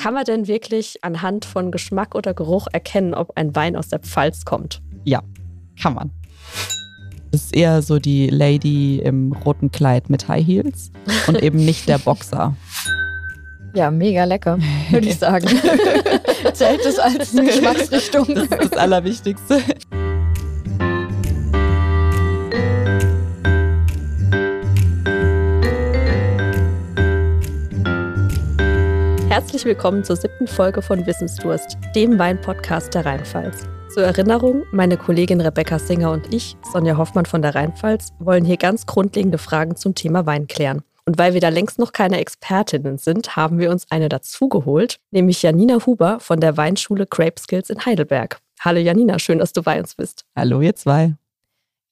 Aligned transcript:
Kann 0.00 0.14
man 0.14 0.24
denn 0.24 0.46
wirklich 0.46 1.04
anhand 1.04 1.44
von 1.44 1.70
Geschmack 1.70 2.14
oder 2.14 2.32
Geruch 2.32 2.68
erkennen, 2.72 3.12
ob 3.12 3.36
ein 3.36 3.54
Wein 3.54 3.76
aus 3.76 3.88
der 3.88 3.98
Pfalz 3.98 4.46
kommt? 4.46 4.80
Ja, 5.04 5.20
kann 5.78 5.92
man. 5.92 6.10
Das 7.30 7.42
ist 7.42 7.54
eher 7.54 7.82
so 7.82 7.98
die 7.98 8.28
Lady 8.28 8.98
im 9.00 9.32
roten 9.32 9.70
Kleid 9.70 10.08
mit 10.08 10.26
High 10.26 10.46
Heels 10.46 10.90
und 11.26 11.42
eben 11.42 11.58
nicht 11.58 11.88
der 11.88 11.98
Boxer. 11.98 12.56
Ja, 13.72 13.88
mega 13.92 14.24
lecker, 14.24 14.58
würde 14.90 15.06
ich 15.06 15.16
sagen. 15.20 15.46
Zählt 16.54 16.84
es 16.84 16.98
als 16.98 17.30
Geschmacksrichtung? 17.30 18.26
Das 18.34 18.44
ist 18.48 18.72
das 18.72 18.72
Allerwichtigste. 18.72 19.62
Herzlich 29.60 29.76
willkommen 29.76 30.02
zur 30.02 30.16
siebten 30.16 30.46
Folge 30.46 30.80
von 30.80 31.04
Wissensdurst, 31.04 31.76
dem 31.94 32.18
Wein-Podcast 32.18 32.94
der 32.94 33.04
Rheinpfalz. 33.04 33.68
Zur 33.92 34.04
Erinnerung, 34.04 34.62
meine 34.72 34.96
Kollegin 34.96 35.42
Rebecca 35.42 35.78
Singer 35.78 36.12
und 36.12 36.32
ich, 36.32 36.56
Sonja 36.72 36.96
Hoffmann 36.96 37.26
von 37.26 37.42
der 37.42 37.54
Rheinpfalz, 37.54 38.14
wollen 38.20 38.46
hier 38.46 38.56
ganz 38.56 38.86
grundlegende 38.86 39.36
Fragen 39.36 39.76
zum 39.76 39.94
Thema 39.94 40.24
Wein 40.24 40.46
klären. 40.46 40.80
Und 41.04 41.18
weil 41.18 41.34
wir 41.34 41.42
da 41.42 41.50
längst 41.50 41.78
noch 41.78 41.92
keine 41.92 42.20
Expertinnen 42.20 42.96
sind, 42.96 43.36
haben 43.36 43.58
wir 43.58 43.70
uns 43.70 43.84
eine 43.90 44.08
dazugeholt, 44.08 44.98
nämlich 45.10 45.42
Janina 45.42 45.84
Huber 45.84 46.20
von 46.20 46.40
der 46.40 46.56
Weinschule 46.56 47.04
Grape 47.04 47.38
Skills 47.38 47.68
in 47.68 47.84
Heidelberg. 47.84 48.40
Hallo 48.60 48.80
Janina, 48.80 49.18
schön, 49.18 49.40
dass 49.40 49.52
du 49.52 49.62
bei 49.62 49.78
uns 49.78 49.94
bist. 49.94 50.24
Hallo 50.34 50.62
ihr 50.62 50.74
zwei. 50.74 51.16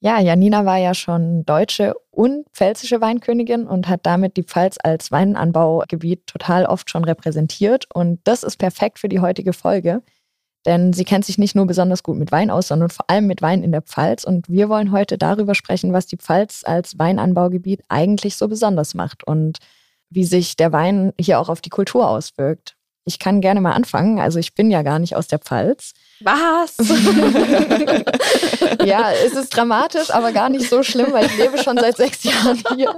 Ja, 0.00 0.20
Janina 0.20 0.64
war 0.64 0.76
ja 0.76 0.94
schon 0.94 1.44
deutsche 1.44 1.94
und 2.12 2.48
pfälzische 2.52 3.00
Weinkönigin 3.00 3.66
und 3.66 3.88
hat 3.88 4.06
damit 4.06 4.36
die 4.36 4.44
Pfalz 4.44 4.76
als 4.80 5.10
Weinanbaugebiet 5.10 6.28
total 6.28 6.66
oft 6.66 6.88
schon 6.88 7.02
repräsentiert. 7.02 7.86
Und 7.92 8.20
das 8.22 8.44
ist 8.44 8.58
perfekt 8.58 9.00
für 9.00 9.08
die 9.08 9.18
heutige 9.18 9.52
Folge, 9.52 10.02
denn 10.66 10.92
sie 10.92 11.04
kennt 11.04 11.24
sich 11.24 11.36
nicht 11.36 11.56
nur 11.56 11.66
besonders 11.66 12.04
gut 12.04 12.16
mit 12.16 12.30
Wein 12.30 12.50
aus, 12.50 12.68
sondern 12.68 12.90
vor 12.90 13.10
allem 13.10 13.26
mit 13.26 13.42
Wein 13.42 13.64
in 13.64 13.72
der 13.72 13.82
Pfalz. 13.82 14.22
Und 14.22 14.48
wir 14.48 14.68
wollen 14.68 14.92
heute 14.92 15.18
darüber 15.18 15.56
sprechen, 15.56 15.92
was 15.92 16.06
die 16.06 16.16
Pfalz 16.16 16.62
als 16.64 16.96
Weinanbaugebiet 16.96 17.82
eigentlich 17.88 18.36
so 18.36 18.46
besonders 18.46 18.94
macht 18.94 19.24
und 19.26 19.58
wie 20.10 20.24
sich 20.24 20.54
der 20.54 20.72
Wein 20.72 21.12
hier 21.20 21.40
auch 21.40 21.48
auf 21.48 21.60
die 21.60 21.70
Kultur 21.70 22.08
auswirkt. 22.08 22.77
Ich 23.08 23.18
kann 23.18 23.40
gerne 23.40 23.60
mal 23.60 23.72
anfangen. 23.72 24.20
Also 24.20 24.38
ich 24.38 24.54
bin 24.54 24.70
ja 24.70 24.82
gar 24.82 24.98
nicht 24.98 25.16
aus 25.16 25.26
der 25.26 25.38
Pfalz. 25.38 25.92
Was? 26.20 26.76
ja, 28.84 29.12
es 29.24 29.32
ist 29.32 29.56
dramatisch, 29.56 30.10
aber 30.10 30.32
gar 30.32 30.48
nicht 30.48 30.68
so 30.68 30.82
schlimm, 30.82 31.12
weil 31.12 31.26
ich 31.26 31.38
lebe 31.38 31.58
schon 31.58 31.78
seit 31.78 31.96
sechs 31.96 32.24
Jahren 32.24 32.62
hier. 32.76 32.90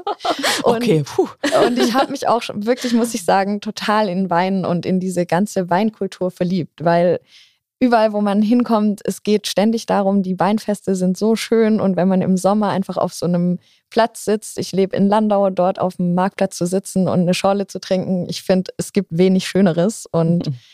Und, 0.62 0.77
okay, 0.77 1.05
puh. 1.05 1.28
Und 1.64 1.78
ich 1.78 1.94
habe 1.94 2.11
mich 2.11 2.27
auch 2.27 2.42
wirklich, 2.55 2.92
muss 2.92 3.14
ich 3.14 3.25
sagen, 3.25 3.61
total 3.61 4.08
in 4.08 4.31
Wein 4.31 4.64
und 4.64 4.84
in 4.84 5.00
diese 5.00 5.27
ganze 5.27 5.70
Weinkultur 5.70 6.31
verliebt, 6.31 6.84
weil 6.84 7.20
überall, 7.81 8.12
wo 8.12 8.20
man 8.20 8.42
hinkommt, 8.42 9.00
es 9.05 9.23
geht 9.23 9.47
ständig 9.47 9.86
darum, 9.86 10.23
die 10.23 10.39
Weinfeste 10.39 10.95
sind 10.95 11.17
so 11.17 11.34
schön 11.34 11.81
und 11.81 11.97
wenn 11.97 12.09
man 12.09 12.22
im 12.22 12.37
Sommer 12.37 12.69
einfach 12.69 12.97
auf 12.97 13.14
so 13.14 13.27
einem 13.27 13.59
Platz 13.89 14.25
sitzt, 14.25 14.59
ich 14.59 14.72
lebe 14.72 14.95
in 14.95 15.09
Landau, 15.09 15.50
dort 15.50 15.81
auf 15.81 15.97
dem 15.97 16.14
Marktplatz 16.14 16.56
zu 16.56 16.67
sitzen 16.67 17.09
und 17.09 17.20
eine 17.20 17.34
Schorle 17.34 17.67
zu 17.67 17.81
trinken, 17.81 18.28
ich 18.28 18.42
finde, 18.42 18.72
es 18.77 18.92
gibt 18.92 19.17
wenig 19.17 19.48
Schöneres 19.48 20.06
und 20.12 20.47
mhm 20.47 20.55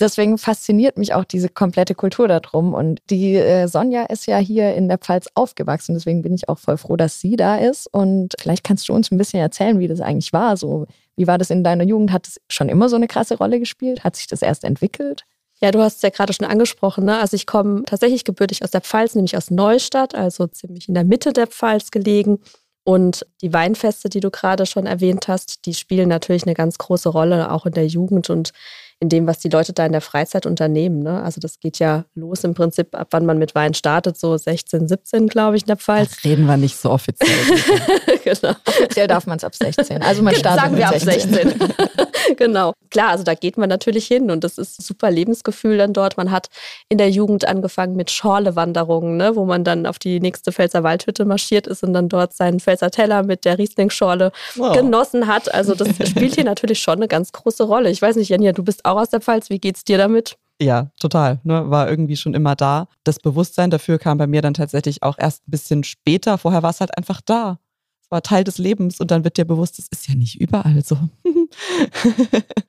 deswegen 0.00 0.38
fasziniert 0.38 0.96
mich 0.98 1.14
auch 1.14 1.24
diese 1.24 1.48
komplette 1.48 1.94
Kultur 1.94 2.28
darum. 2.28 2.74
Und 2.74 3.00
die 3.10 3.34
äh, 3.34 3.66
Sonja 3.68 4.04
ist 4.04 4.26
ja 4.26 4.38
hier 4.38 4.74
in 4.74 4.88
der 4.88 4.98
Pfalz 4.98 5.28
aufgewachsen. 5.34 5.94
Deswegen 5.94 6.22
bin 6.22 6.34
ich 6.34 6.48
auch 6.48 6.58
voll 6.58 6.76
froh, 6.76 6.96
dass 6.96 7.20
sie 7.20 7.36
da 7.36 7.56
ist. 7.56 7.86
Und 7.92 8.34
vielleicht 8.38 8.64
kannst 8.64 8.88
du 8.88 8.92
uns 8.92 9.10
ein 9.10 9.18
bisschen 9.18 9.40
erzählen, 9.40 9.78
wie 9.78 9.88
das 9.88 10.00
eigentlich 10.00 10.32
war. 10.32 10.56
So, 10.56 10.86
wie 11.16 11.26
war 11.26 11.38
das 11.38 11.50
in 11.50 11.64
deiner 11.64 11.84
Jugend? 11.84 12.12
Hat 12.12 12.28
es 12.28 12.40
schon 12.48 12.68
immer 12.68 12.88
so 12.88 12.96
eine 12.96 13.08
krasse 13.08 13.36
Rolle 13.36 13.58
gespielt? 13.58 14.04
Hat 14.04 14.16
sich 14.16 14.26
das 14.26 14.42
erst 14.42 14.64
entwickelt? 14.64 15.24
Ja, 15.60 15.72
du 15.72 15.80
hast 15.80 15.96
es 15.96 16.02
ja 16.02 16.10
gerade 16.10 16.32
schon 16.32 16.46
angesprochen. 16.46 17.04
Ne? 17.04 17.18
Also 17.18 17.34
ich 17.34 17.46
komme 17.46 17.82
tatsächlich 17.84 18.24
gebürtig 18.24 18.62
aus 18.62 18.70
der 18.70 18.80
Pfalz, 18.80 19.14
nämlich 19.14 19.36
aus 19.36 19.50
Neustadt, 19.50 20.14
also 20.14 20.46
ziemlich 20.46 20.88
in 20.88 20.94
der 20.94 21.04
Mitte 21.04 21.32
der 21.32 21.48
Pfalz 21.48 21.90
gelegen. 21.90 22.38
Und 22.84 23.26
die 23.42 23.52
Weinfeste, 23.52 24.08
die 24.08 24.20
du 24.20 24.30
gerade 24.30 24.64
schon 24.64 24.86
erwähnt 24.86 25.28
hast, 25.28 25.66
die 25.66 25.74
spielen 25.74 26.08
natürlich 26.08 26.44
eine 26.44 26.54
ganz 26.54 26.78
große 26.78 27.08
Rolle, 27.08 27.52
auch 27.52 27.66
in 27.66 27.72
der 27.72 27.86
Jugend. 27.86 28.30
Und 28.30 28.52
in 29.00 29.08
dem, 29.08 29.26
was 29.28 29.38
die 29.38 29.48
Leute 29.48 29.72
da 29.72 29.86
in 29.86 29.92
der 29.92 30.00
Freizeit 30.00 30.44
unternehmen. 30.44 31.02
Ne? 31.02 31.22
Also 31.22 31.40
das 31.40 31.60
geht 31.60 31.78
ja 31.78 32.04
los 32.14 32.42
im 32.42 32.54
Prinzip, 32.54 32.96
ab 32.96 33.08
wann 33.12 33.26
man 33.26 33.38
mit 33.38 33.54
Wein 33.54 33.74
startet, 33.74 34.18
so 34.18 34.36
16, 34.36 34.88
17, 34.88 35.28
glaube 35.28 35.56
ich, 35.56 35.62
in 35.62 35.68
der 35.68 35.76
Pfalz. 35.76 36.16
Ach, 36.18 36.24
reden 36.24 36.46
wir 36.46 36.56
nicht 36.56 36.76
so 36.76 36.90
offiziell. 36.90 37.28
genau. 38.24 38.54
Offiziell 38.66 39.06
darf 39.06 39.26
man 39.26 39.38
es 39.38 39.44
ab 39.44 39.54
16. 39.54 40.02
Also 40.02 40.22
man 40.22 40.34
startet 40.34 40.62
Sagen 40.62 40.76
wir 40.76 40.88
ab 40.88 40.98
16. 40.98 41.54
genau. 42.36 42.72
Klar, 42.90 43.10
also 43.10 43.22
da 43.22 43.34
geht 43.34 43.56
man 43.56 43.68
natürlich 43.68 44.06
hin 44.06 44.32
und 44.32 44.42
das 44.42 44.58
ist 44.58 44.80
ein 44.80 44.82
super 44.82 45.10
Lebensgefühl 45.12 45.78
dann 45.78 45.92
dort. 45.92 46.16
Man 46.16 46.32
hat 46.32 46.48
in 46.88 46.98
der 46.98 47.10
Jugend 47.10 47.46
angefangen 47.46 47.94
mit 47.94 48.10
Schorlewanderungen, 48.10 49.16
ne? 49.16 49.36
wo 49.36 49.44
man 49.44 49.62
dann 49.62 49.86
auf 49.86 50.00
die 50.00 50.18
nächste 50.18 50.50
Pfälzer 50.50 50.82
Waldhütte 50.82 51.24
marschiert 51.24 51.68
ist 51.68 51.84
und 51.84 51.92
dann 51.92 52.08
dort 52.08 52.32
seinen 52.32 52.58
Pfälzer 52.58 52.90
Teller 52.90 53.22
mit 53.22 53.44
der 53.44 53.58
Riesling-Schorle 53.58 54.32
wow. 54.56 54.76
genossen 54.76 55.28
hat. 55.28 55.54
Also 55.54 55.76
das 55.76 55.88
spielt 56.08 56.34
hier 56.34 56.44
natürlich 56.44 56.80
schon 56.80 56.96
eine 56.96 57.06
ganz 57.06 57.30
große 57.30 57.62
Rolle. 57.62 57.90
Ich 57.90 58.02
weiß 58.02 58.16
nicht, 58.16 58.30
Janja, 58.30 58.50
du 58.50 58.64
bist 58.64 58.84
auch 58.88 58.98
aus 58.98 59.10
der 59.10 59.20
Pfalz. 59.20 59.50
Wie 59.50 59.58
geht's 59.58 59.84
dir 59.84 59.98
damit? 59.98 60.38
Ja, 60.60 60.90
total. 60.98 61.40
Ne? 61.44 61.70
War 61.70 61.88
irgendwie 61.88 62.16
schon 62.16 62.34
immer 62.34 62.56
da. 62.56 62.88
Das 63.04 63.18
Bewusstsein 63.20 63.70
dafür 63.70 63.98
kam 63.98 64.18
bei 64.18 64.26
mir 64.26 64.42
dann 64.42 64.54
tatsächlich 64.54 65.02
auch 65.02 65.16
erst 65.18 65.46
ein 65.46 65.50
bisschen 65.50 65.84
später. 65.84 66.36
Vorher 66.38 66.62
war 66.62 66.70
es 66.70 66.80
halt 66.80 66.96
einfach 66.96 67.20
da. 67.20 67.58
Es 68.02 68.10
war 68.10 68.22
Teil 68.22 68.42
des 68.42 68.58
Lebens 68.58 69.00
und 69.00 69.10
dann 69.10 69.22
wird 69.22 69.36
dir 69.36 69.44
bewusst, 69.44 69.78
es 69.78 69.86
ist 69.88 70.08
ja 70.08 70.14
nicht 70.14 70.40
überall 70.40 70.82
so. 70.82 70.96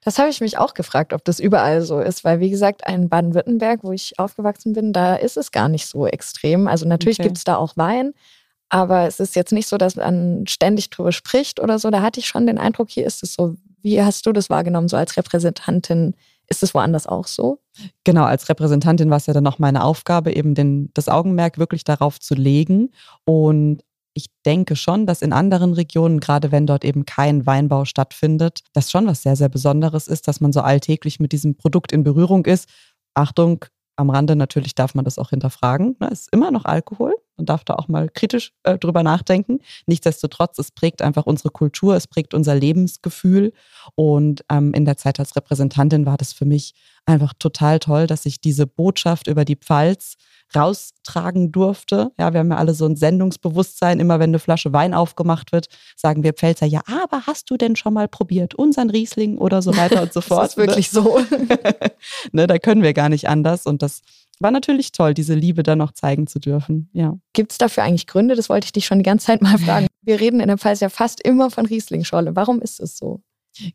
das 0.04 0.20
habe 0.20 0.30
ich 0.30 0.42
mich 0.42 0.58
auch 0.58 0.74
gefragt, 0.74 1.14
ob 1.14 1.24
das 1.24 1.40
überall 1.40 1.82
so 1.82 2.00
ist, 2.00 2.26
weil 2.26 2.42
wie 2.42 2.50
gesagt, 2.50 2.82
in 2.88 3.08
Baden-Württemberg, 3.08 3.84
wo 3.84 3.94
ich 3.94 4.20
aufgewachsen 4.20 4.74
bin, 4.74 4.92
da 4.92 5.16
ist 5.16 5.38
es 5.38 5.52
gar 5.52 5.70
nicht 5.70 5.88
so 5.88 6.06
extrem. 6.06 6.68
Also 6.68 6.86
natürlich 6.86 7.20
okay. 7.20 7.30
gibt 7.30 7.38
es 7.38 7.46
da 7.46 7.56
auch 7.56 7.78
Wein, 7.78 8.14
aber 8.68 9.08
es 9.08 9.20
ist 9.20 9.36
jetzt 9.36 9.54
nicht 9.54 9.68
so, 9.68 9.78
dass 9.78 9.96
man 9.96 10.46
ständig 10.46 10.90
drüber 10.90 11.14
spricht 11.14 11.60
oder 11.60 11.80
so. 11.80 11.90
Da 11.90 12.02
hatte 12.02 12.20
ich 12.20 12.28
schon 12.28 12.46
den 12.46 12.58
Eindruck, 12.58 12.90
hier 12.90 13.06
ist 13.06 13.24
es 13.24 13.34
so 13.34 13.56
wie 13.82 14.02
hast 14.02 14.26
du 14.26 14.32
das 14.32 14.50
wahrgenommen, 14.50 14.88
so 14.88 14.98
als 14.98 15.18
Repräsentantin? 15.18 16.16
Ist 16.48 16.64
es 16.64 16.74
woanders 16.74 17.06
auch 17.06 17.28
so? 17.28 17.60
Genau, 18.04 18.24
als 18.24 18.50
Repräsentantin 18.50 19.10
war 19.10 19.18
es 19.18 19.28
ja 19.28 19.34
dann 19.34 19.44
noch 19.44 19.60
meine 19.60 19.84
Aufgabe, 19.84 20.34
eben 20.34 20.56
den, 20.56 20.90
das 20.94 21.08
Augenmerk 21.08 21.60
wirklich 21.60 21.84
darauf 21.84 22.20
zu 22.20 22.34
legen. 22.34 22.90
Und 23.24 23.84
ich 24.14 24.28
denke 24.46 24.76
schon, 24.76 25.06
dass 25.06 25.22
in 25.22 25.32
anderen 25.32 25.74
Regionen, 25.74 26.20
gerade 26.20 26.52
wenn 26.52 26.66
dort 26.66 26.84
eben 26.84 27.06
kein 27.06 27.46
Weinbau 27.46 27.86
stattfindet, 27.86 28.62
das 28.74 28.92
schon 28.92 29.06
was 29.08 29.22
sehr, 29.22 29.36
sehr 29.36 29.50
Besonderes 29.50 30.08
ist, 30.08 30.28
dass 30.28 30.42
man 30.42 30.52
so 30.52 30.62
alltäglich 30.62 31.20
mit 31.20 31.32
diesem 31.32 31.56
Produkt 31.56 31.92
in 31.92 32.04
Berührung 32.04 32.46
ist. 32.46 32.68
Achtung, 33.14 33.66
am 33.96 34.10
Rande 34.10 34.36
natürlich 34.36 34.76
darf 34.76 34.96
man 34.96 35.06
das 35.06 35.20
auch 35.20 35.30
hinterfragen. 35.30 35.96
Ne? 36.00 36.10
Es 36.12 36.22
ist 36.22 36.34
immer 36.34 36.52
noch 36.52 36.66
Alkohol. 36.66 37.16
Man 37.40 37.46
darf 37.46 37.64
da 37.64 37.76
auch 37.76 37.88
mal 37.88 38.10
kritisch 38.10 38.52
äh, 38.64 38.78
drüber 38.78 39.02
nachdenken. 39.02 39.60
Nichtsdestotrotz, 39.88 40.60
es 40.60 40.72
prägt 40.72 41.02
einfach 41.02 41.26
unsere 41.26 41.52
Kultur, 41.52 41.96
es 41.96 42.06
prägt 42.06 42.34
unser 42.34 42.54
Lebensgefühl. 42.54 43.54
Und 43.96 44.44
ähm, 44.52 44.74
in 44.74 44.84
der 44.84 44.98
Zeit 44.98 45.20
als 45.22 45.38
Repräsentantin 45.38 46.06
war 46.06 46.18
das 46.18 46.34
für 46.34 46.44
mich 46.44 46.74
einfach 47.06 47.34
total 47.40 47.80
toll, 47.80 48.08
dass 48.08 48.26
ich 48.26 48.42
diese 48.42 48.68
Botschaft 48.68 49.28
über 49.28 49.46
die 49.46 49.56
Pfalz 49.56 50.18
raustragen 50.54 51.52
durfte. 51.54 52.12
Ja, 52.20 52.34
wir 52.34 52.42
haben 52.42 52.52
ja 52.52 52.58
alle 52.58 52.74
so 52.74 52.86
ein 52.86 52.98
Sendungsbewusstsein. 52.98 54.02
Immer 54.02 54.20
wenn 54.20 54.32
eine 54.32 54.40
Flasche 54.40 54.74
Wein 54.74 54.94
aufgemacht 54.94 55.54
wird, 55.54 55.68
sagen 55.96 56.24
wir 56.24 56.34
Pfälzer, 56.34 56.66
ja, 56.66 56.82
aber 57.04 57.26
hast 57.26 57.50
du 57.50 57.56
denn 57.56 57.78
schon 57.78 57.94
mal 57.94 58.10
probiert? 58.10 58.54
Unseren 58.56 58.90
Riesling 58.90 59.38
oder 59.38 59.62
so 59.62 59.78
weiter 59.78 60.02
und 60.02 60.12
so 60.12 60.20
fort. 60.20 60.44
das 60.44 60.52
ist 60.52 60.58
wirklich 60.58 60.92
ne? 60.92 61.02
so. 61.02 61.20
ne, 62.34 62.48
da 62.48 62.58
können 62.58 62.84
wir 62.84 62.94
gar 62.94 63.08
nicht 63.08 63.30
anders. 63.30 63.66
Und 63.66 63.82
das 63.82 64.02
war 64.40 64.52
natürlich 64.52 64.92
toll, 64.92 65.14
diese 65.14 65.34
Liebe 65.34 65.64
da 65.64 65.76
noch 65.76 65.92
zeigen 65.92 66.28
zu 66.28 66.40
dürfen. 66.40 66.90
Ja. 66.94 67.18
Gibt 67.34 67.52
es 67.52 67.58
dafür 67.58 67.84
eigentlich 67.84 68.08
Gründe? 68.08 68.36
Das 68.36 68.50
wollte 68.50 68.66
ich 68.66 68.72
dich 68.72 68.86
schon 68.86 69.00
die 69.00 69.04
ganze 69.04 69.28
Zeit 69.28 69.42
mal 69.42 69.58
fragen. 69.66 69.88
Wir 70.02 70.20
reden 70.20 70.40
in 70.40 70.48
der 70.48 70.58
Pfalz 70.58 70.80
ja 70.80 70.90
fast 70.90 71.22
immer 71.22 71.52
von 71.52 71.66
Riesling-Schorle. 71.66 72.36
Warum 72.36 72.62
ist 72.62 72.80
es 72.80 72.98
so? 72.98 73.22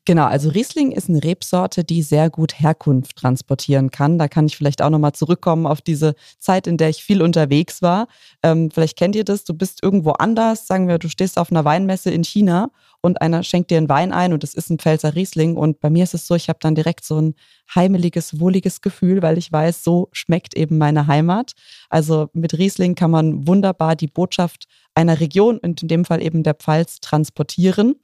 Genau, 0.05 0.25
also 0.25 0.49
Riesling 0.49 0.93
ist 0.93 1.09
eine 1.09 1.23
Rebsorte, 1.23 1.85
die 1.85 2.03
sehr 2.03 2.31
gut 2.31 2.59
Herkunft 2.59 3.17
transportieren 3.17 3.91
kann. 3.91 4.19
Da 4.19 4.29
kann 4.29 4.47
ich 4.47 4.56
vielleicht 4.56 4.81
auch 4.81 4.91
nochmal 4.91 5.12
zurückkommen 5.12 5.67
auf 5.67 5.83
diese 5.83 6.15
Zeit, 6.38 6.67
in 6.67 6.77
der 6.77 6.88
ich 6.88 7.05
viel 7.05 7.21
unterwegs 7.21 7.83
war. 7.83 8.06
Ähm, 8.43 8.71
vielleicht 8.71 8.97
kennt 8.97 9.15
ihr 9.17 9.25
das, 9.25 9.44
du 9.44 9.53
bist 9.53 9.83
irgendwo 9.83 10.12
anders, 10.12 10.67
sagen 10.67 10.88
wir, 10.88 10.99
du 10.99 11.09
stehst 11.09 11.38
auf 11.38 11.50
einer 11.50 11.65
Weinmesse 11.65 12.11
in 12.11 12.25
China 12.25 12.71
und 13.05 13.21
einer 13.21 13.43
schenkt 13.43 13.71
dir 13.71 13.77
einen 13.77 13.91
Wein 13.91 14.12
ein 14.12 14.33
und 14.33 14.43
es 14.45 14.55
ist 14.55 14.71
ein 14.71 14.79
Pfälzer 14.79 15.15
Riesling. 15.15 15.59
Und 15.59 15.79
bei 15.81 15.91
mir 15.91 16.05
ist 16.05 16.15
es 16.15 16.27
so, 16.27 16.35
ich 16.35 16.49
habe 16.49 16.59
dann 16.62 16.75
direkt 16.75 17.05
so 17.05 17.21
ein 17.21 17.35
heimeliges, 17.75 18.41
wohliges 18.41 18.81
Gefühl, 18.81 19.21
weil 19.21 19.37
ich 19.37 19.53
weiß, 19.53 19.85
so 19.85 20.09
schmeckt 20.12 20.56
eben 20.56 20.79
meine 20.79 21.06
Heimat. 21.06 21.53
Also 21.91 22.31
mit 22.33 22.56
Riesling 22.56 22.95
kann 22.95 23.11
man 23.11 23.47
wunderbar 23.47 23.95
die 23.95 24.06
Botschaft 24.06 24.65
einer 24.95 25.21
Region 25.21 25.59
und 25.59 25.83
in 25.83 25.89
dem 25.89 26.06
Fall 26.06 26.23
eben 26.23 26.43
der 26.43 26.55
Pfalz 26.55 27.01
transportieren. 27.01 27.97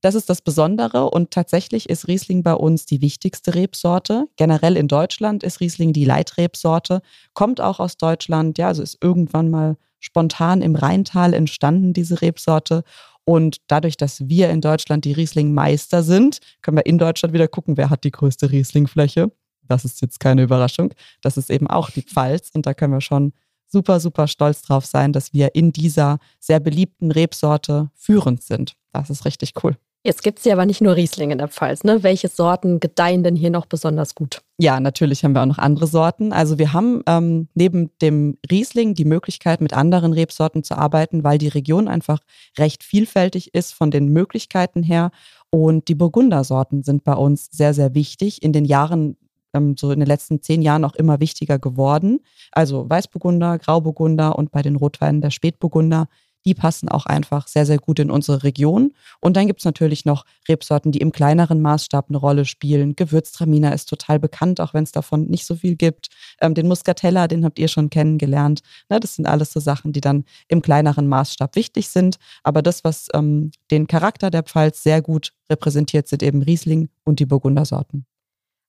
Das 0.00 0.14
ist 0.14 0.30
das 0.30 0.42
Besondere 0.42 1.10
und 1.10 1.32
tatsächlich 1.32 1.88
ist 1.90 2.06
Riesling 2.06 2.44
bei 2.44 2.54
uns 2.54 2.86
die 2.86 3.00
wichtigste 3.00 3.56
Rebsorte. 3.56 4.28
Generell 4.36 4.76
in 4.76 4.86
Deutschland 4.86 5.42
ist 5.42 5.58
Riesling 5.58 5.92
die 5.92 6.04
Leitrebsorte, 6.04 7.02
kommt 7.34 7.60
auch 7.60 7.80
aus 7.80 7.96
Deutschland, 7.96 8.58
ja, 8.58 8.68
also 8.68 8.80
ist 8.80 8.98
irgendwann 9.02 9.50
mal 9.50 9.76
spontan 9.98 10.62
im 10.62 10.76
Rheintal 10.76 11.34
entstanden, 11.34 11.92
diese 11.92 12.22
Rebsorte. 12.22 12.84
Und 13.30 13.58
dadurch, 13.68 13.96
dass 13.96 14.28
wir 14.28 14.50
in 14.50 14.60
Deutschland 14.60 15.04
die 15.04 15.12
Riesling-Meister 15.12 16.02
sind, 16.02 16.40
können 16.62 16.78
wir 16.78 16.86
in 16.86 16.98
Deutschland 16.98 17.32
wieder 17.32 17.46
gucken, 17.46 17.76
wer 17.76 17.88
hat 17.88 18.02
die 18.02 18.10
größte 18.10 18.50
Riesling-Fläche. 18.50 19.30
Das 19.68 19.84
ist 19.84 20.00
jetzt 20.00 20.18
keine 20.18 20.42
Überraschung. 20.42 20.92
Das 21.22 21.36
ist 21.36 21.48
eben 21.48 21.68
auch 21.68 21.90
die 21.90 22.02
Pfalz. 22.02 22.50
Und 22.52 22.66
da 22.66 22.74
können 22.74 22.92
wir 22.92 23.00
schon 23.00 23.32
super, 23.68 24.00
super 24.00 24.26
stolz 24.26 24.62
drauf 24.62 24.84
sein, 24.84 25.12
dass 25.12 25.32
wir 25.32 25.54
in 25.54 25.70
dieser 25.72 26.18
sehr 26.40 26.58
beliebten 26.58 27.12
Rebsorte 27.12 27.92
führend 27.94 28.42
sind. 28.42 28.72
Das 28.92 29.10
ist 29.10 29.24
richtig 29.24 29.52
cool. 29.62 29.76
Jetzt 30.02 30.22
gibt 30.22 30.38
es 30.38 30.46
ja 30.46 30.54
aber 30.54 30.64
nicht 30.64 30.80
nur 30.80 30.96
Riesling 30.96 31.30
in 31.30 31.36
der 31.36 31.48
Pfalz. 31.48 31.84
Ne? 31.84 32.02
Welche 32.02 32.28
Sorten 32.28 32.80
gedeihen 32.80 33.22
denn 33.22 33.36
hier 33.36 33.50
noch 33.50 33.66
besonders 33.66 34.14
gut? 34.14 34.40
Ja, 34.58 34.80
natürlich 34.80 35.24
haben 35.24 35.34
wir 35.34 35.42
auch 35.42 35.46
noch 35.46 35.58
andere 35.58 35.86
Sorten. 35.86 36.32
Also 36.32 36.58
wir 36.58 36.72
haben 36.72 37.02
ähm, 37.06 37.48
neben 37.54 37.90
dem 38.00 38.38
Riesling 38.50 38.94
die 38.94 39.04
Möglichkeit, 39.04 39.60
mit 39.60 39.74
anderen 39.74 40.14
Rebsorten 40.14 40.64
zu 40.64 40.76
arbeiten, 40.78 41.22
weil 41.22 41.36
die 41.36 41.48
Region 41.48 41.86
einfach 41.86 42.20
recht 42.56 42.82
vielfältig 42.82 43.54
ist 43.54 43.74
von 43.74 43.90
den 43.90 44.08
Möglichkeiten 44.08 44.82
her. 44.82 45.10
Und 45.50 45.88
die 45.88 45.94
Burgundersorten 45.94 46.82
sind 46.82 47.04
bei 47.04 47.14
uns 47.14 47.50
sehr, 47.50 47.74
sehr 47.74 47.94
wichtig. 47.94 48.42
In 48.42 48.54
den 48.54 48.64
Jahren 48.64 49.18
ähm, 49.52 49.76
so 49.76 49.90
in 49.90 50.00
den 50.00 50.08
letzten 50.08 50.40
zehn 50.40 50.62
Jahren 50.62 50.84
auch 50.84 50.94
immer 50.94 51.20
wichtiger 51.20 51.58
geworden. 51.58 52.20
Also 52.52 52.88
Weißburgunder, 52.88 53.58
Grauburgunder 53.58 54.38
und 54.38 54.50
bei 54.50 54.62
den 54.62 54.76
Rotweinen 54.76 55.20
der 55.20 55.30
Spätburgunder 55.30 56.08
die 56.44 56.54
passen 56.54 56.88
auch 56.88 57.06
einfach 57.06 57.48
sehr, 57.48 57.66
sehr 57.66 57.78
gut 57.78 57.98
in 57.98 58.10
unsere 58.10 58.42
Region. 58.42 58.92
Und 59.20 59.36
dann 59.36 59.46
gibt 59.46 59.60
es 59.60 59.64
natürlich 59.64 60.04
noch 60.04 60.24
Rebsorten, 60.48 60.92
die 60.92 61.00
im 61.00 61.12
kleineren 61.12 61.60
Maßstab 61.60 62.06
eine 62.08 62.18
Rolle 62.18 62.44
spielen. 62.44 62.96
Gewürztraminer 62.96 63.74
ist 63.74 63.88
total 63.88 64.18
bekannt, 64.18 64.60
auch 64.60 64.74
wenn 64.74 64.84
es 64.84 64.92
davon 64.92 65.26
nicht 65.26 65.46
so 65.46 65.56
viel 65.56 65.76
gibt. 65.76 66.08
Ähm, 66.40 66.54
den 66.54 66.68
Muscatella, 66.68 67.28
den 67.28 67.44
habt 67.44 67.58
ihr 67.58 67.68
schon 67.68 67.90
kennengelernt. 67.90 68.60
Ne, 68.88 69.00
das 69.00 69.16
sind 69.16 69.26
alles 69.26 69.52
so 69.52 69.60
Sachen, 69.60 69.92
die 69.92 70.00
dann 70.00 70.24
im 70.48 70.62
kleineren 70.62 71.06
Maßstab 71.06 71.56
wichtig 71.56 71.88
sind. 71.88 72.16
Aber 72.42 72.62
das, 72.62 72.84
was 72.84 73.08
ähm, 73.14 73.50
den 73.70 73.86
Charakter 73.86 74.30
der 74.30 74.42
Pfalz 74.42 74.82
sehr 74.82 75.02
gut 75.02 75.32
repräsentiert, 75.50 76.08
sind 76.08 76.22
eben 76.22 76.42
Riesling 76.42 76.88
und 77.04 77.20
die 77.20 77.26
Burgundersorten. 77.26 78.06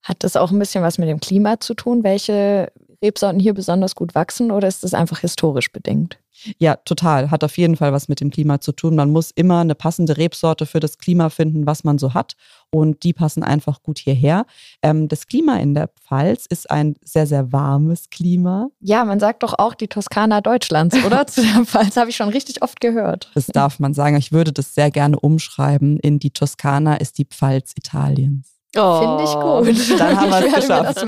Hat 0.04 0.24
das 0.24 0.36
auch 0.36 0.52
ein 0.52 0.60
bisschen 0.60 0.84
was 0.84 0.98
mit 0.98 1.08
dem 1.08 1.20
Klima 1.20 1.60
zu 1.60 1.76
tun, 1.76 2.04
welche 2.04 2.72
Rebsorten 3.04 3.40
hier 3.40 3.54
besonders 3.54 3.96
gut 3.96 4.16
wachsen 4.16 4.52
oder 4.52 4.68
ist 4.68 4.84
das 4.84 4.94
einfach 4.94 5.20
historisch 5.20 5.72
bedingt? 5.72 6.18
Ja, 6.58 6.76
total. 6.76 7.30
Hat 7.30 7.44
auf 7.44 7.58
jeden 7.58 7.76
Fall 7.76 7.94
was 7.94 8.08
mit 8.08 8.20
dem 8.20 8.32
Klima 8.32 8.62
zu 8.62 8.72
tun. 8.72 8.96
Man 8.96 9.12
muss 9.12 9.32
immer 9.32 9.60
eine 9.60 9.76
passende 9.76 10.18
Rebsorte 10.18 10.66
für 10.66 10.80
das 10.80 10.98
Klima 10.98 11.30
finden, 11.30 11.66
was 11.66 11.84
man 11.84 11.98
so 11.98 12.14
hat. 12.14 12.36
Und 12.72 13.04
die 13.04 13.14
passen 13.14 13.44
einfach 13.44 13.84
gut 13.84 14.00
hierher. 14.00 14.46
Ähm, 14.82 15.08
das 15.08 15.28
Klima 15.28 15.58
in 15.58 15.74
der 15.74 15.90
Pfalz 15.90 16.46
ist 16.46 16.72
ein 16.72 16.96
sehr, 17.04 17.28
sehr 17.28 17.52
warmes 17.52 18.10
Klima. 18.10 18.70
Ja, 18.80 19.04
man 19.06 19.20
sagt 19.20 19.44
doch 19.44 19.56
auch 19.58 19.74
die 19.76 19.88
Toskana 19.88 20.42
Deutschlands, 20.42 20.96
oder? 21.04 21.28
Zu 21.32 21.42
der 21.42 21.66
Pfalz 21.66 21.98
habe 21.98 22.10
ich 22.10 22.16
schon 22.16 22.30
richtig 22.30 22.62
oft 22.62 22.80
gehört. 22.80 23.30
Das 23.36 23.48
darf 23.48 23.80
man 23.80 23.94
sagen. 23.94 24.16
Ich 24.16 24.32
würde 24.32 24.54
das 24.54 24.74
sehr 24.74 24.90
gerne 24.90 25.20
umschreiben. 25.20 25.98
In 25.98 26.20
die 26.20 26.32
Toskana 26.32 26.96
ist 26.96 27.18
die 27.18 27.26
Pfalz 27.26 27.74
Italiens. 27.76 28.61
Oh, 28.78 29.64
Finde 29.64 29.82
ich 29.82 29.90
gut. 29.90 30.00
Dann 30.00 30.18
haben 30.18 30.30
wir 30.30 30.48
es 30.48 30.56
geschafft. 30.56 31.06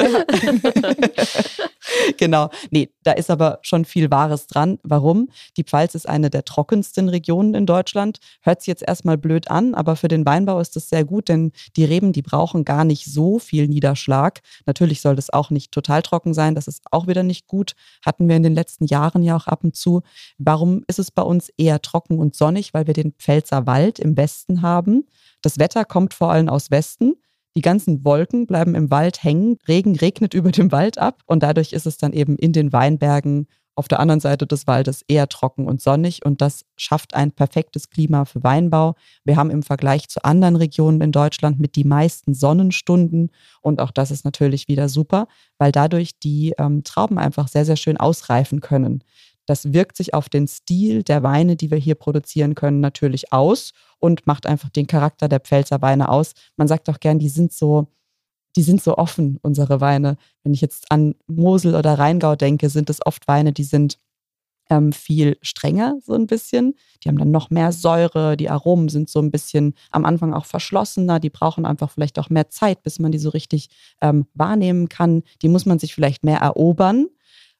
genau. 2.17 2.49
Nee, 2.71 2.89
da 3.03 3.13
ist 3.13 3.29
aber 3.31 3.59
schon 3.61 3.85
viel 3.85 4.11
Wahres 4.11 4.47
dran. 4.47 4.79
Warum? 4.83 5.29
Die 5.55 5.63
Pfalz 5.63 5.95
ist 5.95 6.09
eine 6.09 6.29
der 6.29 6.43
trockensten 6.43 7.07
Regionen 7.07 7.53
in 7.53 7.65
Deutschland. 7.65 8.19
Hört 8.41 8.61
sich 8.61 8.67
jetzt 8.67 8.83
erstmal 8.85 9.17
blöd 9.17 9.49
an, 9.49 9.75
aber 9.75 9.95
für 9.95 10.09
den 10.09 10.25
Weinbau 10.25 10.59
ist 10.59 10.75
das 10.75 10.89
sehr 10.89 11.05
gut, 11.05 11.29
denn 11.29 11.53
die 11.77 11.85
Reben, 11.85 12.11
die 12.11 12.21
brauchen 12.21 12.65
gar 12.65 12.83
nicht 12.83 13.05
so 13.05 13.39
viel 13.39 13.69
Niederschlag. 13.69 14.41
Natürlich 14.65 14.99
soll 14.99 15.15
das 15.15 15.29
auch 15.29 15.49
nicht 15.49 15.71
total 15.71 16.01
trocken 16.01 16.33
sein. 16.33 16.55
Das 16.55 16.67
ist 16.67 16.83
auch 16.91 17.07
wieder 17.07 17.23
nicht 17.23 17.47
gut. 17.47 17.75
Hatten 18.05 18.27
wir 18.27 18.35
in 18.35 18.43
den 18.43 18.55
letzten 18.55 18.87
Jahren 18.87 19.23
ja 19.23 19.37
auch 19.37 19.47
ab 19.47 19.63
und 19.63 19.77
zu. 19.77 20.01
Warum 20.37 20.83
ist 20.87 20.99
es 20.99 21.11
bei 21.11 21.23
uns 21.23 21.47
eher 21.55 21.81
trocken 21.81 22.19
und 22.19 22.35
sonnig? 22.35 22.73
Weil 22.73 22.87
wir 22.87 22.93
den 22.93 23.13
Pfälzer 23.13 23.67
Wald 23.67 23.99
im 23.99 24.17
Westen 24.17 24.61
haben. 24.61 25.07
Das 25.41 25.59
Wetter 25.59 25.85
kommt 25.85 26.13
vor 26.13 26.29
allem 26.29 26.49
aus 26.49 26.69
Westen. 26.69 27.15
Die 27.55 27.61
ganzen 27.61 28.03
Wolken 28.03 28.47
bleiben 28.47 28.73
im 28.73 28.89
Wald 28.89 29.23
hängen, 29.23 29.57
Regen 29.67 29.95
regnet 29.95 30.33
über 30.33 30.51
dem 30.51 30.71
Wald 30.71 30.97
ab 30.97 31.21
und 31.25 31.43
dadurch 31.43 31.73
ist 31.73 31.85
es 31.85 31.97
dann 31.97 32.13
eben 32.13 32.37
in 32.37 32.53
den 32.53 32.73
Weinbergen 32.73 33.47
auf 33.75 33.87
der 33.87 33.99
anderen 33.99 34.19
Seite 34.19 34.45
des 34.45 34.67
Waldes 34.67 35.03
eher 35.07 35.27
trocken 35.27 35.67
und 35.67 35.81
sonnig 35.81 36.23
und 36.23 36.41
das 36.41 36.65
schafft 36.75 37.15
ein 37.15 37.31
perfektes 37.31 37.89
Klima 37.89 38.25
für 38.25 38.43
Weinbau. 38.43 38.95
Wir 39.23 39.35
haben 39.35 39.49
im 39.49 39.63
Vergleich 39.63 40.07
zu 40.09 40.23
anderen 40.23 40.55
Regionen 40.55 41.01
in 41.01 41.11
Deutschland 41.11 41.59
mit 41.59 41.75
die 41.75 41.83
meisten 41.83 42.33
Sonnenstunden 42.35 43.31
und 43.61 43.81
auch 43.81 43.91
das 43.91 44.11
ist 44.11 44.25
natürlich 44.25 44.67
wieder 44.67 44.89
super, 44.89 45.27
weil 45.57 45.71
dadurch 45.71 46.19
die 46.19 46.53
ähm, 46.57 46.83
Trauben 46.83 47.17
einfach 47.17 47.47
sehr, 47.47 47.65
sehr 47.65 47.77
schön 47.77 47.97
ausreifen 47.97 48.61
können. 48.61 49.03
Das 49.45 49.73
wirkt 49.73 49.97
sich 49.97 50.13
auf 50.13 50.29
den 50.29 50.47
Stil 50.47 51.03
der 51.03 51.23
Weine, 51.23 51.55
die 51.55 51.71
wir 51.71 51.77
hier 51.77 51.95
produzieren 51.95 52.55
können, 52.55 52.79
natürlich 52.79 53.33
aus 53.33 53.71
und 53.99 54.25
macht 54.27 54.45
einfach 54.45 54.69
den 54.69 54.87
Charakter 54.87 55.27
der 55.27 55.39
Pfälzer 55.39 55.81
Weine 55.81 56.09
aus. 56.09 56.33
Man 56.55 56.67
sagt 56.67 56.89
auch 56.89 56.99
gern, 56.99 57.19
die 57.19 57.29
sind 57.29 57.51
so, 57.51 57.87
die 58.55 58.63
sind 58.63 58.81
so 58.81 58.97
offen, 58.97 59.39
unsere 59.41 59.81
Weine. 59.81 60.17
Wenn 60.43 60.53
ich 60.53 60.61
jetzt 60.61 60.91
an 60.91 61.15
Mosel 61.27 61.75
oder 61.75 61.97
Rheingau 61.97 62.35
denke, 62.35 62.69
sind 62.69 62.89
es 62.89 63.05
oft 63.05 63.27
Weine, 63.27 63.51
die 63.51 63.63
sind 63.63 63.97
ähm, 64.69 64.93
viel 64.93 65.37
strenger, 65.41 65.97
so 66.01 66.13
ein 66.13 66.27
bisschen. 66.27 66.75
Die 67.03 67.09
haben 67.09 67.17
dann 67.17 67.31
noch 67.31 67.49
mehr 67.49 67.71
Säure, 67.71 68.37
die 68.37 68.49
Aromen 68.49 68.89
sind 68.89 69.09
so 69.09 69.19
ein 69.19 69.31
bisschen 69.31 69.73
am 69.91 70.05
Anfang 70.05 70.33
auch 70.33 70.45
verschlossener, 70.45 71.19
die 71.19 71.29
brauchen 71.29 71.65
einfach 71.65 71.91
vielleicht 71.91 72.19
auch 72.19 72.29
mehr 72.29 72.49
Zeit, 72.49 72.83
bis 72.83 72.99
man 72.99 73.11
die 73.11 73.17
so 73.19 73.29
richtig 73.29 73.69
ähm, 74.01 74.25
wahrnehmen 74.33 74.89
kann. 74.89 75.23
Die 75.41 75.49
muss 75.49 75.65
man 75.65 75.79
sich 75.79 75.93
vielleicht 75.93 76.23
mehr 76.23 76.39
erobern. 76.39 77.07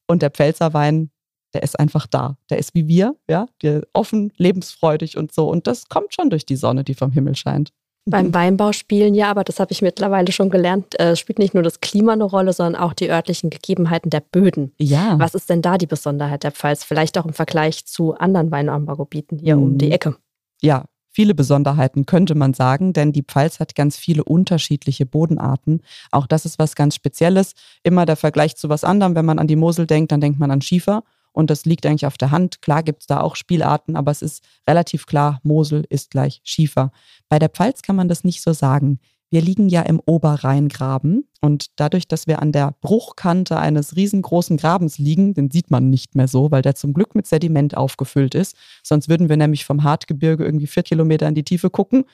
Und 0.07 0.21
der 0.21 0.31
Pfälzer 0.31 0.73
Wein, 0.73 1.11
der 1.53 1.63
ist 1.63 1.79
einfach 1.79 2.07
da. 2.07 2.37
Der 2.49 2.57
ist 2.57 2.73
wie 2.73 2.87
wir, 2.87 3.15
ja, 3.29 3.47
der 3.61 3.83
offen, 3.93 4.31
lebensfreudig 4.37 5.17
und 5.17 5.33
so. 5.33 5.49
Und 5.49 5.67
das 5.67 5.87
kommt 5.89 6.13
schon 6.13 6.29
durch 6.29 6.45
die 6.45 6.55
Sonne, 6.55 6.83
die 6.83 6.93
vom 6.93 7.11
Himmel 7.11 7.35
scheint. 7.35 7.71
Beim 8.05 8.33
Weinbau 8.33 8.73
spielen 8.73 9.15
ja, 9.15 9.29
aber 9.31 9.45
das 9.45 9.61
habe 9.61 9.71
ich 9.71 9.81
mittlerweile 9.81 10.33
schon 10.33 10.49
gelernt, 10.49 10.99
äh, 10.99 11.15
spielt 11.15 11.39
nicht 11.39 11.53
nur 11.53 11.63
das 11.63 11.79
Klima 11.79 12.11
eine 12.11 12.25
Rolle, 12.25 12.51
sondern 12.51 12.81
auch 12.81 12.91
die 12.91 13.09
örtlichen 13.09 13.49
Gegebenheiten 13.49 14.09
der 14.09 14.19
Böden. 14.19 14.73
Ja. 14.77 15.17
Was 15.19 15.35
ist 15.35 15.49
denn 15.49 15.61
da 15.61 15.77
die 15.77 15.87
Besonderheit 15.87 16.43
der 16.43 16.51
Pfalz? 16.51 16.83
Vielleicht 16.83 17.17
auch 17.17 17.25
im 17.25 17.31
Vergleich 17.31 17.85
zu 17.85 18.13
anderen 18.15 18.51
Weinanbaugebieten 18.51 19.39
hier 19.39 19.55
mhm. 19.55 19.63
um 19.63 19.77
die 19.77 19.91
Ecke. 19.91 20.17
Ja, 20.61 20.83
viele 21.11 21.33
Besonderheiten, 21.33 22.05
könnte 22.05 22.35
man 22.35 22.53
sagen, 22.53 22.91
denn 22.91 23.13
die 23.13 23.23
Pfalz 23.23 23.61
hat 23.61 23.73
ganz 23.73 23.95
viele 23.95 24.25
unterschiedliche 24.25 25.05
Bodenarten. 25.05 25.81
Auch 26.11 26.27
das 26.27 26.43
ist 26.43 26.59
was 26.59 26.75
ganz 26.75 26.95
Spezielles. 26.95 27.53
Immer 27.83 28.05
der 28.05 28.17
Vergleich 28.17 28.57
zu 28.57 28.67
was 28.67 28.83
anderem. 28.83 29.15
Wenn 29.15 29.25
man 29.25 29.39
an 29.39 29.47
die 29.47 29.55
Mosel 29.55 29.87
denkt, 29.87 30.11
dann 30.11 30.19
denkt 30.19 30.39
man 30.39 30.51
an 30.51 30.61
Schiefer. 30.61 31.03
Und 31.33 31.49
das 31.49 31.65
liegt 31.65 31.85
eigentlich 31.85 32.05
auf 32.05 32.17
der 32.17 32.31
Hand. 32.31 32.61
Klar 32.61 32.83
gibt 32.83 33.01
es 33.01 33.07
da 33.07 33.19
auch 33.19 33.35
Spielarten, 33.35 33.95
aber 33.95 34.11
es 34.11 34.21
ist 34.21 34.43
relativ 34.67 35.05
klar, 35.05 35.39
Mosel 35.43 35.85
ist 35.89 36.11
gleich 36.11 36.39
Schiefer. 36.43 36.91
Bei 37.27 37.39
der 37.39 37.49
Pfalz 37.49 37.81
kann 37.81 37.95
man 37.95 38.07
das 38.07 38.23
nicht 38.23 38.41
so 38.41 38.53
sagen. 38.53 38.99
Wir 39.29 39.41
liegen 39.41 39.67
ja 39.67 39.81
im 39.81 39.99
Oberrheingraben 39.99 41.27
und 41.43 41.71
dadurch, 41.75 42.07
dass 42.07 42.25
wir 42.25 42.41
an 42.41 42.53
der 42.53 42.73
Bruchkante 42.79 43.57
eines 43.57 43.97
riesengroßen 43.97 44.55
Grabens 44.55 44.97
liegen, 44.97 45.33
den 45.33 45.51
sieht 45.51 45.71
man 45.71 45.89
nicht 45.89 46.15
mehr 46.15 46.29
so, 46.29 46.51
weil 46.51 46.61
der 46.61 46.73
zum 46.75 46.93
Glück 46.93 47.15
mit 47.15 47.27
Sediment 47.27 47.75
aufgefüllt 47.75 48.33
ist. 48.33 48.55
Sonst 48.81 49.09
würden 49.09 49.27
wir 49.27 49.35
nämlich 49.35 49.65
vom 49.65 49.83
Hartgebirge 49.83 50.45
irgendwie 50.45 50.67
vier 50.67 50.83
Kilometer 50.83 51.27
in 51.27 51.35
die 51.35 51.43
Tiefe 51.43 51.69
gucken. 51.69 52.05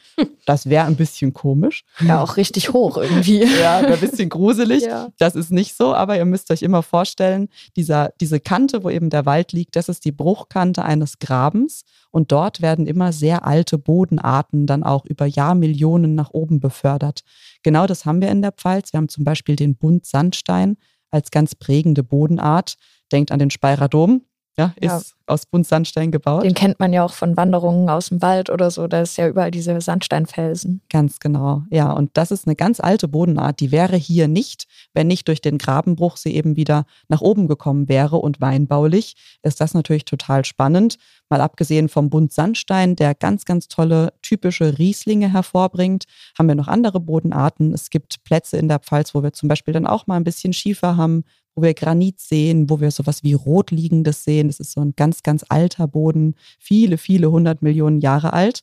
Das 0.48 0.68
wäre 0.68 0.86
ein 0.86 0.96
bisschen 0.96 1.32
komisch. 1.36 1.84
Ja, 2.00 2.24
auch 2.24 2.38
richtig 2.38 2.74
hoch 2.74 2.98
irgendwie. 2.98 3.44
ja, 3.62 3.78
ein 3.78 4.00
bisschen 4.00 4.30
gruselig. 4.30 4.86
Ja. 4.86 5.10
Das 5.20 5.36
ist 5.36 5.52
nicht 5.52 5.78
so, 5.78 5.94
aber 5.94 6.18
ihr 6.18 6.26
müsst 6.26 6.50
euch 6.50 6.64
immer 6.64 6.82
vorstellen, 6.82 7.50
dieser, 7.76 8.12
diese 8.20 8.40
Kante, 8.40 8.84
wo 8.84 8.90
eben 8.90 9.12
der 9.12 9.28
Wald 9.28 9.52
liegt, 9.52 9.76
das 9.76 9.90
ist 9.90 10.06
die 10.06 10.12
Bruchkante 10.12 10.84
eines 10.84 11.20
Grabens. 11.20 11.84
Und 12.12 12.32
dort 12.32 12.62
werden 12.62 12.88
immer 12.88 13.14
sehr 13.14 13.46
alte 13.46 13.78
Bodenarten 13.78 14.66
dann 14.66 14.84
auch 14.84 15.06
über 15.06 15.28
Jahrmillionen 15.28 16.16
nach 16.16 16.32
oben 16.32 16.60
befördert. 16.60 17.22
Genau 17.64 17.88
das 17.88 18.06
haben 18.06 18.22
wir 18.22 18.30
in 18.30 18.42
der 18.42 18.52
Pfalz. 18.52 18.94
Wir 18.94 18.98
haben 18.98 19.10
zum 19.10 19.24
Beispiel 19.24 19.56
den 19.56 19.76
Buntsandstein 19.76 20.78
als 21.12 21.32
ganz 21.32 21.56
prägende 21.56 22.04
Bodenart. 22.04 22.76
Denkt 23.12 23.32
an 23.32 23.40
den 23.40 23.50
Speyerer 23.50 23.90
Dom, 23.90 24.24
ja, 24.60 24.74
ist 24.76 24.92
ja. 24.92 25.16
aus 25.34 25.46
Buntsandstein 25.46 26.12
gebaut. 26.12 26.44
Den 26.44 26.54
kennt 26.54 26.80
man 26.80 26.92
ja 26.92 27.06
auch 27.06 27.14
von 27.14 27.38
Wanderungen 27.38 27.90
aus 27.90 28.10
dem 28.10 28.22
Wald 28.22 28.50
oder 28.50 28.70
so. 28.72 28.88
Da 28.88 29.02
ist 29.02 29.18
ja 29.18 29.28
überall 29.28 29.52
diese 29.52 29.80
Sandsteinfelsen. 29.80 30.82
Ganz 30.90 31.20
genau, 31.20 31.64
ja. 31.70 31.92
Und 31.92 32.12
das 32.16 32.32
ist 32.32 32.46
eine 32.46 32.56
ganz 32.56 32.80
alte 32.80 33.08
Bodenart. 33.08 33.60
Die 33.62 33.72
wäre 33.72 33.96
hier 33.96 34.28
nicht, 34.28 34.68
wenn 34.94 35.08
nicht 35.08 35.28
durch 35.30 35.40
den 35.40 35.58
Grabenbruch 35.58 36.18
sie 36.18 36.36
eben 36.36 36.58
wieder 36.58 36.86
nach 37.08 37.22
oben 37.22 37.48
gekommen 37.48 37.88
wäre. 37.88 38.18
Und 38.18 38.42
weinbaulich 38.42 39.16
ist 39.42 39.62
das 39.62 39.74
natürlich 39.74 40.06
total 40.06 40.44
spannend. 40.44 40.98
Mal 41.30 41.42
abgesehen 41.42 41.90
vom 41.90 42.10
Buntsandstein, 42.10 42.96
der 42.96 43.16
ganz, 43.16 43.46
ganz 43.46 43.68
tolle 43.68 44.14
typische 44.22 44.78
Rieslinge 44.78 45.32
hervorbringt, 45.32 46.06
haben 46.38 46.48
wir 46.48 46.56
noch 46.56 46.68
andere 46.68 47.00
Bodenarten. 47.00 47.74
Es 47.74 47.90
gibt 47.90 48.24
Plätze 48.24 48.58
in 48.58 48.68
der 48.68 48.80
Pfalz, 48.80 49.16
wo 49.16 49.24
wir 49.24 49.32
zum 49.32 49.48
Beispiel 49.48 49.74
dann 49.74 49.88
auch 49.88 50.08
mal 50.08 50.18
ein 50.18 50.24
bisschen 50.24 50.54
Schiefer 50.54 50.98
haben, 50.98 51.24
wo 51.56 51.62
wir 51.62 51.74
Granit 51.74 52.20
sehen, 52.20 52.70
wo 52.70 52.80
wir 52.80 52.92
sowas 52.92 53.24
wie 53.24 53.34
Rotliegendes 53.34 54.24
sehen. 54.24 54.48
Das 54.48 54.60
ist 54.60 54.72
so 54.72 54.82
ein 54.82 54.94
ganz, 54.96 55.24
ganz 55.24 55.46
alter 55.50 55.88
Boden, 55.88 56.36
viele, 56.60 56.98
viele 56.98 57.32
hundert 57.32 57.62
Millionen 57.62 58.00
Jahre 58.00 58.34
alt. 58.34 58.62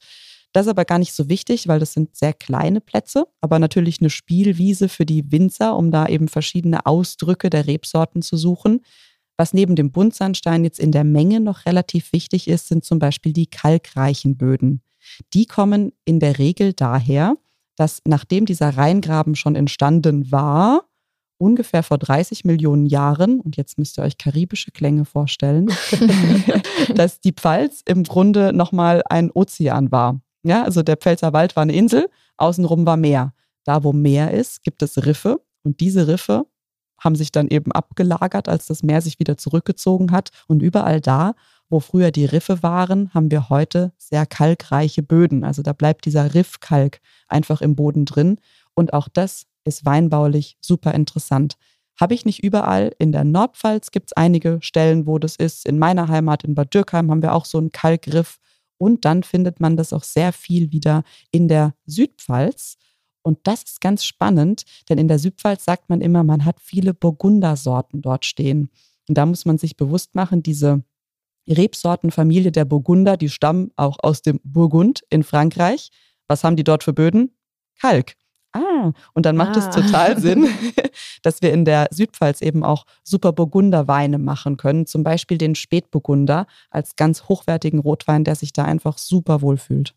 Das 0.52 0.64
ist 0.64 0.70
aber 0.70 0.86
gar 0.86 0.98
nicht 0.98 1.12
so 1.12 1.28
wichtig, 1.28 1.68
weil 1.68 1.80
das 1.80 1.92
sind 1.92 2.16
sehr 2.16 2.32
kleine 2.32 2.80
Plätze, 2.80 3.26
aber 3.42 3.58
natürlich 3.58 4.00
eine 4.00 4.08
Spielwiese 4.08 4.88
für 4.88 5.04
die 5.04 5.30
Winzer, 5.30 5.76
um 5.76 5.90
da 5.90 6.06
eben 6.06 6.28
verschiedene 6.28 6.86
Ausdrücke 6.86 7.50
der 7.50 7.66
Rebsorten 7.66 8.22
zu 8.22 8.38
suchen. 8.38 8.80
Was 9.36 9.52
neben 9.52 9.76
dem 9.76 9.92
Buntsandstein 9.92 10.64
jetzt 10.64 10.78
in 10.80 10.92
der 10.92 11.04
Menge 11.04 11.40
noch 11.40 11.66
relativ 11.66 12.12
wichtig 12.14 12.48
ist, 12.48 12.68
sind 12.68 12.86
zum 12.86 12.98
Beispiel 12.98 13.34
die 13.34 13.48
kalkreichen 13.48 14.38
Böden. 14.38 14.80
die 15.34 15.46
kommen 15.46 15.92
in 16.04 16.20
der 16.20 16.38
Regel 16.38 16.72
daher, 16.72 17.36
dass 17.76 18.00
nachdem 18.06 18.46
dieser 18.46 18.70
Rheingraben 18.70 19.34
schon 19.36 19.54
entstanden 19.54 20.32
war, 20.32 20.85
ungefähr 21.38 21.82
vor 21.82 21.98
30 21.98 22.44
Millionen 22.44 22.86
Jahren, 22.86 23.40
und 23.40 23.56
jetzt 23.56 23.78
müsst 23.78 23.98
ihr 23.98 24.04
euch 24.04 24.18
karibische 24.18 24.70
Klänge 24.70 25.04
vorstellen, 25.04 25.70
dass 26.94 27.20
die 27.20 27.32
Pfalz 27.32 27.82
im 27.86 28.04
Grunde 28.04 28.52
nochmal 28.52 29.02
ein 29.08 29.30
Ozean 29.30 29.92
war. 29.92 30.20
Ja, 30.42 30.62
also 30.62 30.82
der 30.82 30.96
Pfälzer 30.96 31.32
Wald 31.32 31.56
war 31.56 31.62
eine 31.62 31.74
Insel, 31.74 32.08
außenrum 32.36 32.86
war 32.86 32.96
Meer. 32.96 33.34
Da, 33.64 33.82
wo 33.82 33.92
Meer 33.92 34.30
ist, 34.30 34.62
gibt 34.62 34.82
es 34.82 35.04
Riffe 35.04 35.40
und 35.62 35.80
diese 35.80 36.06
Riffe 36.06 36.46
haben 36.98 37.16
sich 37.16 37.32
dann 37.32 37.48
eben 37.48 37.72
abgelagert, 37.72 38.48
als 38.48 38.66
das 38.66 38.82
Meer 38.82 39.00
sich 39.02 39.18
wieder 39.18 39.36
zurückgezogen 39.36 40.12
hat. 40.12 40.30
Und 40.46 40.62
überall 40.62 41.00
da, 41.00 41.34
wo 41.68 41.80
früher 41.80 42.10
die 42.10 42.24
Riffe 42.24 42.62
waren, 42.62 43.12
haben 43.12 43.30
wir 43.30 43.48
heute 43.48 43.92
sehr 43.98 44.24
kalkreiche 44.24 45.02
Böden. 45.02 45.44
Also 45.44 45.62
da 45.62 45.72
bleibt 45.72 46.06
dieser 46.06 46.34
Riffkalk 46.34 47.00
einfach 47.28 47.60
im 47.60 47.74
Boden 47.74 48.04
drin. 48.04 48.38
Und 48.74 48.92
auch 48.92 49.08
das 49.08 49.46
ist 49.66 49.84
weinbaulich 49.84 50.56
super 50.60 50.94
interessant. 50.94 51.56
Habe 52.00 52.14
ich 52.14 52.24
nicht 52.24 52.44
überall. 52.44 52.92
In 52.98 53.12
der 53.12 53.24
Nordpfalz 53.24 53.90
gibt 53.90 54.10
es 54.10 54.12
einige 54.12 54.58
Stellen, 54.60 55.06
wo 55.06 55.18
das 55.18 55.36
ist. 55.36 55.66
In 55.66 55.78
meiner 55.78 56.08
Heimat 56.08 56.44
in 56.44 56.54
Bad 56.54 56.74
Dürkheim 56.74 57.10
haben 57.10 57.22
wir 57.22 57.34
auch 57.34 57.44
so 57.46 57.58
einen 57.58 57.72
Kalkriff. 57.72 58.38
Und 58.78 59.06
dann 59.06 59.22
findet 59.22 59.60
man 59.60 59.76
das 59.76 59.92
auch 59.92 60.04
sehr 60.04 60.32
viel 60.32 60.70
wieder 60.72 61.02
in 61.30 61.48
der 61.48 61.74
Südpfalz. 61.86 62.76
Und 63.22 63.38
das 63.44 63.62
ist 63.62 63.80
ganz 63.80 64.04
spannend, 64.04 64.64
denn 64.88 64.98
in 64.98 65.08
der 65.08 65.18
Südpfalz 65.18 65.64
sagt 65.64 65.88
man 65.88 66.00
immer, 66.00 66.22
man 66.22 66.44
hat 66.44 66.60
viele 66.60 66.94
Burgundersorten 66.94 68.02
dort 68.02 68.24
stehen. 68.24 68.70
Und 69.08 69.18
da 69.18 69.26
muss 69.26 69.46
man 69.46 69.58
sich 69.58 69.76
bewusst 69.76 70.14
machen, 70.14 70.42
diese 70.42 70.84
Rebsortenfamilie 71.48 72.52
der 72.52 72.64
Burgunder, 72.64 73.16
die 73.16 73.28
stammen 73.28 73.70
auch 73.76 73.98
aus 74.00 74.22
dem 74.22 74.40
Burgund 74.44 75.02
in 75.10 75.22
Frankreich. 75.22 75.90
Was 76.28 76.44
haben 76.44 76.56
die 76.56 76.64
dort 76.64 76.84
für 76.84 76.92
Böden? 76.92 77.32
Kalk. 77.80 78.14
Ah, 78.52 78.92
und 79.12 79.26
dann 79.26 79.36
macht 79.36 79.56
ah. 79.56 79.58
es 79.58 79.70
total 79.70 80.18
Sinn, 80.20 80.48
dass 81.22 81.42
wir 81.42 81.52
in 81.52 81.64
der 81.64 81.88
Südpfalz 81.90 82.40
eben 82.40 82.64
auch 82.64 82.84
super 83.02 83.32
Burgunderweine 83.32 84.18
machen 84.18 84.56
können. 84.56 84.86
Zum 84.86 85.04
Beispiel 85.04 85.38
den 85.38 85.54
Spätburgunder 85.54 86.46
als 86.70 86.96
ganz 86.96 87.24
hochwertigen 87.24 87.80
Rotwein, 87.80 88.24
der 88.24 88.34
sich 88.34 88.52
da 88.52 88.64
einfach 88.64 88.98
super 88.98 89.42
wohlfühlt. 89.42 89.94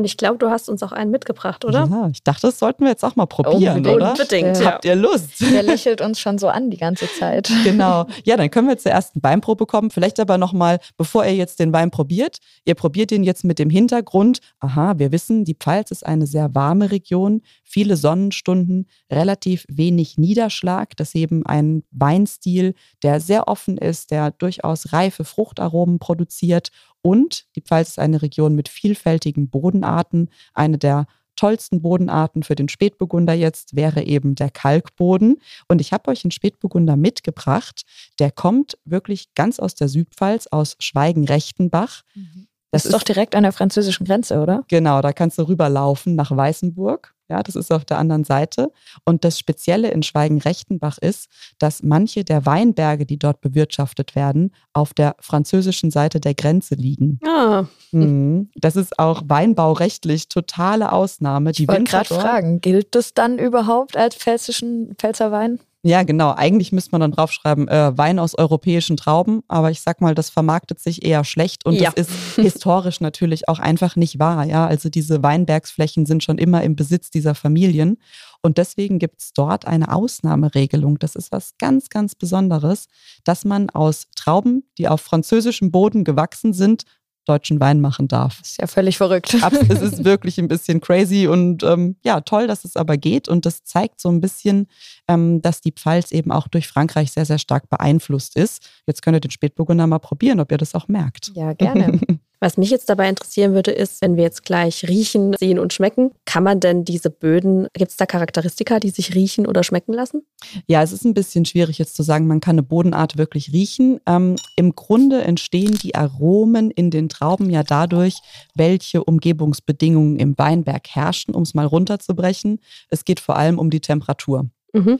Und 0.00 0.06
ich 0.06 0.16
glaube, 0.16 0.38
du 0.38 0.48
hast 0.48 0.70
uns 0.70 0.82
auch 0.82 0.92
einen 0.92 1.10
mitgebracht, 1.10 1.62
oder? 1.62 1.86
Ja, 1.90 2.08
ich 2.10 2.24
dachte, 2.24 2.46
das 2.46 2.58
sollten 2.58 2.84
wir 2.84 2.90
jetzt 2.90 3.04
auch 3.04 3.16
mal 3.16 3.26
probieren, 3.26 3.76
Unbedingt. 3.76 3.96
oder? 3.96 4.12
Unbedingt. 4.12 4.58
Ja. 4.58 4.64
Habt 4.64 4.86
ihr 4.86 4.94
Lust? 4.94 5.42
Der 5.42 5.62
lächelt 5.62 6.00
uns 6.00 6.18
schon 6.18 6.38
so 6.38 6.48
an 6.48 6.70
die 6.70 6.78
ganze 6.78 7.06
Zeit. 7.18 7.50
Genau. 7.64 8.06
Ja, 8.24 8.38
dann 8.38 8.50
können 8.50 8.68
wir 8.68 8.78
zur 8.78 8.92
ersten 8.92 9.22
Weinprobe 9.22 9.66
kommen. 9.66 9.90
Vielleicht 9.90 10.18
aber 10.18 10.38
nochmal, 10.38 10.78
bevor 10.96 11.26
ihr 11.26 11.34
jetzt 11.34 11.60
den 11.60 11.74
Wein 11.74 11.90
probiert, 11.90 12.38
ihr 12.64 12.74
probiert 12.74 13.12
ihn 13.12 13.22
jetzt 13.22 13.44
mit 13.44 13.58
dem 13.58 13.68
Hintergrund. 13.68 14.38
Aha, 14.60 14.98
wir 14.98 15.12
wissen, 15.12 15.44
die 15.44 15.54
Pfalz 15.54 15.90
ist 15.90 16.06
eine 16.06 16.26
sehr 16.26 16.54
warme 16.54 16.90
Region, 16.90 17.42
viele 17.62 17.96
Sonnenstunden, 17.96 18.86
relativ 19.12 19.66
wenig 19.68 20.16
Niederschlag. 20.16 20.96
Das 20.96 21.08
ist 21.08 21.16
eben 21.16 21.44
ein 21.44 21.82
Weinstil, 21.90 22.74
der 23.02 23.20
sehr 23.20 23.46
offen 23.48 23.76
ist, 23.76 24.10
der 24.10 24.30
durchaus 24.30 24.94
reife 24.94 25.24
Fruchtaromen 25.24 25.98
produziert 25.98 26.70
und 27.02 27.46
die 27.56 27.62
Pfalz 27.62 27.90
ist 27.90 27.98
eine 27.98 28.22
Region 28.22 28.54
mit 28.54 28.68
vielfältigen 28.68 29.48
Bodenarten. 29.48 30.30
Eine 30.54 30.78
der 30.78 31.06
tollsten 31.36 31.80
Bodenarten 31.80 32.42
für 32.42 32.54
den 32.54 32.68
Spätburgunder 32.68 33.32
jetzt 33.32 33.74
wäre 33.74 34.02
eben 34.02 34.34
der 34.34 34.50
Kalkboden. 34.50 35.40
Und 35.68 35.80
ich 35.80 35.92
habe 35.92 36.10
euch 36.10 36.24
einen 36.24 36.32
Spätburgunder 36.32 36.96
mitgebracht. 36.96 37.82
Der 38.18 38.30
kommt 38.30 38.76
wirklich 38.84 39.34
ganz 39.34 39.58
aus 39.58 39.74
der 39.74 39.88
Südpfalz, 39.88 40.48
aus 40.48 40.76
Schweigen-Rechtenbach. 40.78 42.02
Mhm. 42.14 42.48
Das, 42.70 42.82
das 42.82 42.84
ist 42.86 42.94
doch 42.94 43.02
direkt 43.02 43.34
an 43.34 43.42
der 43.42 43.52
französischen 43.52 44.06
Grenze, 44.06 44.40
oder? 44.40 44.64
Genau, 44.68 45.00
da 45.00 45.12
kannst 45.12 45.38
du 45.38 45.48
rüberlaufen 45.48 46.14
nach 46.14 46.30
Weißenburg. 46.30 47.14
Ja, 47.30 47.44
das 47.44 47.54
ist 47.54 47.72
auf 47.72 47.84
der 47.84 47.98
anderen 47.98 48.24
Seite. 48.24 48.72
Und 49.04 49.24
das 49.24 49.38
Spezielle 49.38 49.92
in 49.92 50.02
Schweigen-Rechtenbach 50.02 50.98
ist, 50.98 51.28
dass 51.60 51.84
manche 51.84 52.24
der 52.24 52.44
Weinberge, 52.44 53.06
die 53.06 53.20
dort 53.20 53.40
bewirtschaftet 53.40 54.16
werden, 54.16 54.52
auf 54.72 54.94
der 54.94 55.14
französischen 55.20 55.92
Seite 55.92 56.20
der 56.20 56.34
Grenze 56.34 56.74
liegen. 56.74 57.18
Ah. 57.24 57.64
Mhm. 57.92 58.50
Das 58.54 58.76
ist 58.76 59.00
auch 59.00 59.22
weinbaurechtlich 59.26 60.28
totale 60.28 60.92
Ausnahme. 60.92 61.50
Ich 61.50 61.66
wollte 61.66 61.82
gerade 61.82 62.14
fragen, 62.14 62.60
gilt 62.60 62.94
das 62.94 63.14
dann 63.14 63.36
überhaupt 63.36 63.96
als 63.96 64.14
pfälzischen 64.14 64.94
Pfälzer 64.94 65.32
Wein? 65.32 65.58
Ja, 65.82 66.02
genau. 66.02 66.34
Eigentlich 66.34 66.72
müsste 66.72 66.90
man 66.92 67.00
dann 67.00 67.12
draufschreiben, 67.12 67.66
äh, 67.68 67.96
Wein 67.96 68.18
aus 68.18 68.36
europäischen 68.36 68.98
Trauben, 68.98 69.42
aber 69.48 69.70
ich 69.70 69.80
sag 69.80 70.02
mal, 70.02 70.14
das 70.14 70.28
vermarktet 70.28 70.78
sich 70.78 71.04
eher 71.04 71.24
schlecht 71.24 71.64
und 71.64 71.74
ja. 71.74 71.90
das 71.96 72.08
ist 72.08 72.36
historisch 72.36 73.00
natürlich 73.00 73.48
auch 73.48 73.58
einfach 73.58 73.96
nicht 73.96 74.18
wahr. 74.18 74.44
Ja, 74.44 74.66
also 74.66 74.90
diese 74.90 75.22
Weinbergsflächen 75.22 76.04
sind 76.04 76.22
schon 76.22 76.36
immer 76.36 76.62
im 76.62 76.76
Besitz 76.76 77.10
dieser 77.10 77.34
Familien 77.34 77.96
und 78.42 78.58
deswegen 78.58 78.98
gibt 78.98 79.22
es 79.22 79.32
dort 79.32 79.66
eine 79.66 79.92
Ausnahmeregelung. 79.94 80.98
Das 80.98 81.14
ist 81.14 81.32
was 81.32 81.56
ganz, 81.56 81.88
ganz 81.88 82.14
Besonderes, 82.14 82.86
dass 83.24 83.46
man 83.46 83.70
aus 83.70 84.08
Trauben, 84.16 84.64
die 84.76 84.88
auf 84.88 85.00
französischem 85.00 85.70
Boden 85.70 86.04
gewachsen 86.04 86.52
sind, 86.52 86.84
deutschen 87.26 87.60
Wein 87.60 87.80
machen 87.80 88.08
darf. 88.08 88.38
Das 88.38 88.50
ist 88.50 88.60
ja 88.60 88.66
völlig 88.66 88.96
verrückt. 88.96 89.34
es 89.34 89.82
ist 89.82 90.04
wirklich 90.04 90.38
ein 90.38 90.48
bisschen 90.48 90.80
crazy 90.80 91.26
und 91.26 91.62
ähm, 91.62 91.96
ja, 92.04 92.20
toll, 92.20 92.46
dass 92.46 92.64
es 92.64 92.76
aber 92.76 92.96
geht. 92.96 93.28
Und 93.28 93.46
das 93.46 93.64
zeigt 93.64 94.00
so 94.00 94.08
ein 94.08 94.20
bisschen, 94.20 94.66
ähm, 95.08 95.42
dass 95.42 95.60
die 95.60 95.72
Pfalz 95.72 96.12
eben 96.12 96.32
auch 96.32 96.48
durch 96.48 96.68
Frankreich 96.68 97.12
sehr, 97.12 97.26
sehr 97.26 97.38
stark 97.38 97.68
beeinflusst 97.68 98.36
ist. 98.36 98.68
Jetzt 98.86 99.02
könnt 99.02 99.16
ihr 99.16 99.20
den 99.20 99.30
Spätburgunder 99.30 99.86
mal 99.86 99.98
probieren, 99.98 100.40
ob 100.40 100.50
ihr 100.50 100.58
das 100.58 100.74
auch 100.74 100.88
merkt. 100.88 101.32
Ja, 101.34 101.52
gerne. 101.52 102.00
Was 102.42 102.56
mich 102.56 102.70
jetzt 102.70 102.88
dabei 102.88 103.10
interessieren 103.10 103.52
würde, 103.52 103.70
ist, 103.70 104.00
wenn 104.00 104.16
wir 104.16 104.24
jetzt 104.24 104.46
gleich 104.46 104.88
riechen, 104.88 105.36
sehen 105.38 105.58
und 105.58 105.74
schmecken, 105.74 106.12
kann 106.24 106.42
man 106.42 106.58
denn 106.58 106.86
diese 106.86 107.10
Böden, 107.10 107.68
gibt 107.74 107.90
es 107.90 107.98
da 107.98 108.06
Charakteristika, 108.06 108.80
die 108.80 108.88
sich 108.88 109.14
riechen 109.14 109.46
oder 109.46 109.62
schmecken 109.62 109.92
lassen? 109.92 110.22
Ja, 110.66 110.82
es 110.82 110.92
ist 110.92 111.04
ein 111.04 111.12
bisschen 111.12 111.44
schwierig 111.44 111.76
jetzt 111.76 111.96
zu 111.96 112.02
sagen, 112.02 112.26
man 112.26 112.40
kann 112.40 112.54
eine 112.54 112.62
Bodenart 112.62 113.18
wirklich 113.18 113.52
riechen. 113.52 114.00
Ähm, 114.06 114.36
Im 114.56 114.74
Grunde 114.74 115.20
entstehen 115.20 115.78
die 115.82 115.94
Aromen 115.94 116.70
in 116.70 116.90
den 116.90 117.10
Trauben 117.10 117.50
ja 117.50 117.62
dadurch, 117.62 118.16
welche 118.54 119.04
Umgebungsbedingungen 119.04 120.18
im 120.18 120.38
Weinberg 120.38 120.88
herrschen, 120.88 121.34
um 121.34 121.42
es 121.42 121.52
mal 121.52 121.66
runterzubrechen. 121.66 122.60
Es 122.88 123.04
geht 123.04 123.20
vor 123.20 123.36
allem 123.36 123.58
um 123.58 123.68
die 123.68 123.80
Temperatur. 123.80 124.48
Mhm. 124.72 124.98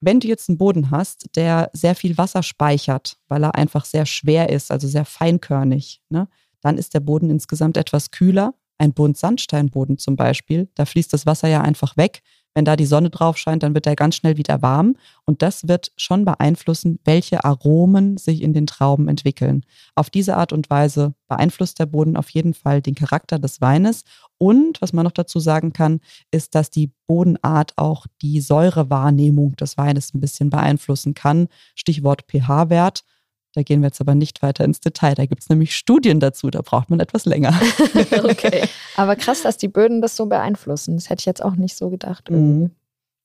Wenn 0.00 0.20
du 0.20 0.28
jetzt 0.28 0.48
einen 0.48 0.56
Boden 0.58 0.92
hast, 0.92 1.34
der 1.34 1.68
sehr 1.72 1.96
viel 1.96 2.16
Wasser 2.16 2.44
speichert, 2.44 3.16
weil 3.26 3.42
er 3.42 3.56
einfach 3.56 3.84
sehr 3.84 4.06
schwer 4.06 4.48
ist, 4.50 4.70
also 4.70 4.86
sehr 4.86 5.04
feinkörnig, 5.04 6.00
ne, 6.08 6.28
dann 6.60 6.78
ist 6.78 6.94
der 6.94 7.00
Boden 7.00 7.30
insgesamt 7.30 7.76
etwas 7.76 8.10
kühler. 8.10 8.54
Ein 8.78 8.94
Buntsandsteinboden 8.94 9.98
zum 9.98 10.16
Beispiel, 10.16 10.68
da 10.74 10.86
fließt 10.86 11.12
das 11.12 11.26
Wasser 11.26 11.48
ja 11.48 11.60
einfach 11.60 11.96
weg. 11.98 12.22
Wenn 12.54 12.64
da 12.64 12.74
die 12.74 12.86
Sonne 12.86 13.10
drauf 13.10 13.38
scheint, 13.38 13.62
dann 13.62 13.74
wird 13.74 13.86
er 13.86 13.94
ganz 13.94 14.16
schnell 14.16 14.36
wieder 14.36 14.60
warm. 14.60 14.96
Und 15.24 15.42
das 15.42 15.68
wird 15.68 15.92
schon 15.96 16.24
beeinflussen, 16.24 16.98
welche 17.04 17.44
Aromen 17.44 18.16
sich 18.16 18.42
in 18.42 18.52
den 18.52 18.66
Trauben 18.66 19.06
entwickeln. 19.08 19.64
Auf 19.94 20.10
diese 20.10 20.36
Art 20.36 20.52
und 20.52 20.68
Weise 20.68 21.14
beeinflusst 21.28 21.78
der 21.78 21.86
Boden 21.86 22.16
auf 22.16 22.28
jeden 22.30 22.54
Fall 22.54 22.82
den 22.82 22.96
Charakter 22.96 23.38
des 23.38 23.60
Weines. 23.60 24.02
Und 24.36 24.80
was 24.82 24.92
man 24.92 25.04
noch 25.04 25.12
dazu 25.12 25.38
sagen 25.38 25.72
kann, 25.72 26.00
ist, 26.32 26.56
dass 26.56 26.70
die 26.70 26.90
Bodenart 27.06 27.74
auch 27.76 28.06
die 28.20 28.40
Säurewahrnehmung 28.40 29.54
des 29.54 29.76
Weines 29.76 30.12
ein 30.12 30.20
bisschen 30.20 30.50
beeinflussen 30.50 31.14
kann. 31.14 31.46
Stichwort 31.76 32.22
pH-Wert. 32.28 33.04
Da 33.52 33.62
gehen 33.62 33.80
wir 33.80 33.88
jetzt 33.88 34.00
aber 34.00 34.14
nicht 34.14 34.42
weiter 34.42 34.64
ins 34.64 34.80
Detail. 34.80 35.14
Da 35.14 35.26
gibt 35.26 35.42
es 35.42 35.48
nämlich 35.48 35.74
Studien 35.74 36.20
dazu, 36.20 36.50
da 36.50 36.62
braucht 36.62 36.88
man 36.88 37.00
etwas 37.00 37.24
länger. 37.24 37.52
okay. 38.22 38.68
Aber 38.96 39.16
krass, 39.16 39.42
dass 39.42 39.56
die 39.56 39.68
Böden 39.68 40.00
das 40.00 40.16
so 40.16 40.26
beeinflussen. 40.26 40.96
Das 40.96 41.10
hätte 41.10 41.20
ich 41.20 41.26
jetzt 41.26 41.42
auch 41.42 41.56
nicht 41.56 41.76
so 41.76 41.90
gedacht. 41.90 42.28
Irgendwie. 42.28 42.66
Mhm. 42.66 42.70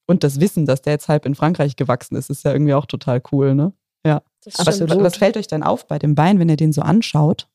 Und 0.07 0.23
das 0.23 0.39
Wissen, 0.39 0.65
dass 0.65 0.81
der 0.81 0.93
jetzt 0.93 1.07
halb 1.07 1.25
in 1.25 1.35
Frankreich 1.35 1.75
gewachsen 1.75 2.15
ist, 2.15 2.29
ist 2.29 2.43
ja 2.43 2.53
irgendwie 2.53 2.73
auch 2.73 2.85
total 2.85 3.21
cool, 3.31 3.55
ne? 3.55 3.73
Ja. 4.05 4.21
Aber 4.57 4.67
was, 4.67 4.79
was 4.81 5.17
fällt 5.17 5.37
euch 5.37 5.47
denn 5.47 5.63
auf 5.63 5.87
bei 5.87 5.97
dem 5.97 6.15
Wein, 6.17 6.37
wenn 6.39 6.49
ihr 6.49 6.57
den 6.57 6.73
so 6.73 6.81
anschaut? 6.81 7.47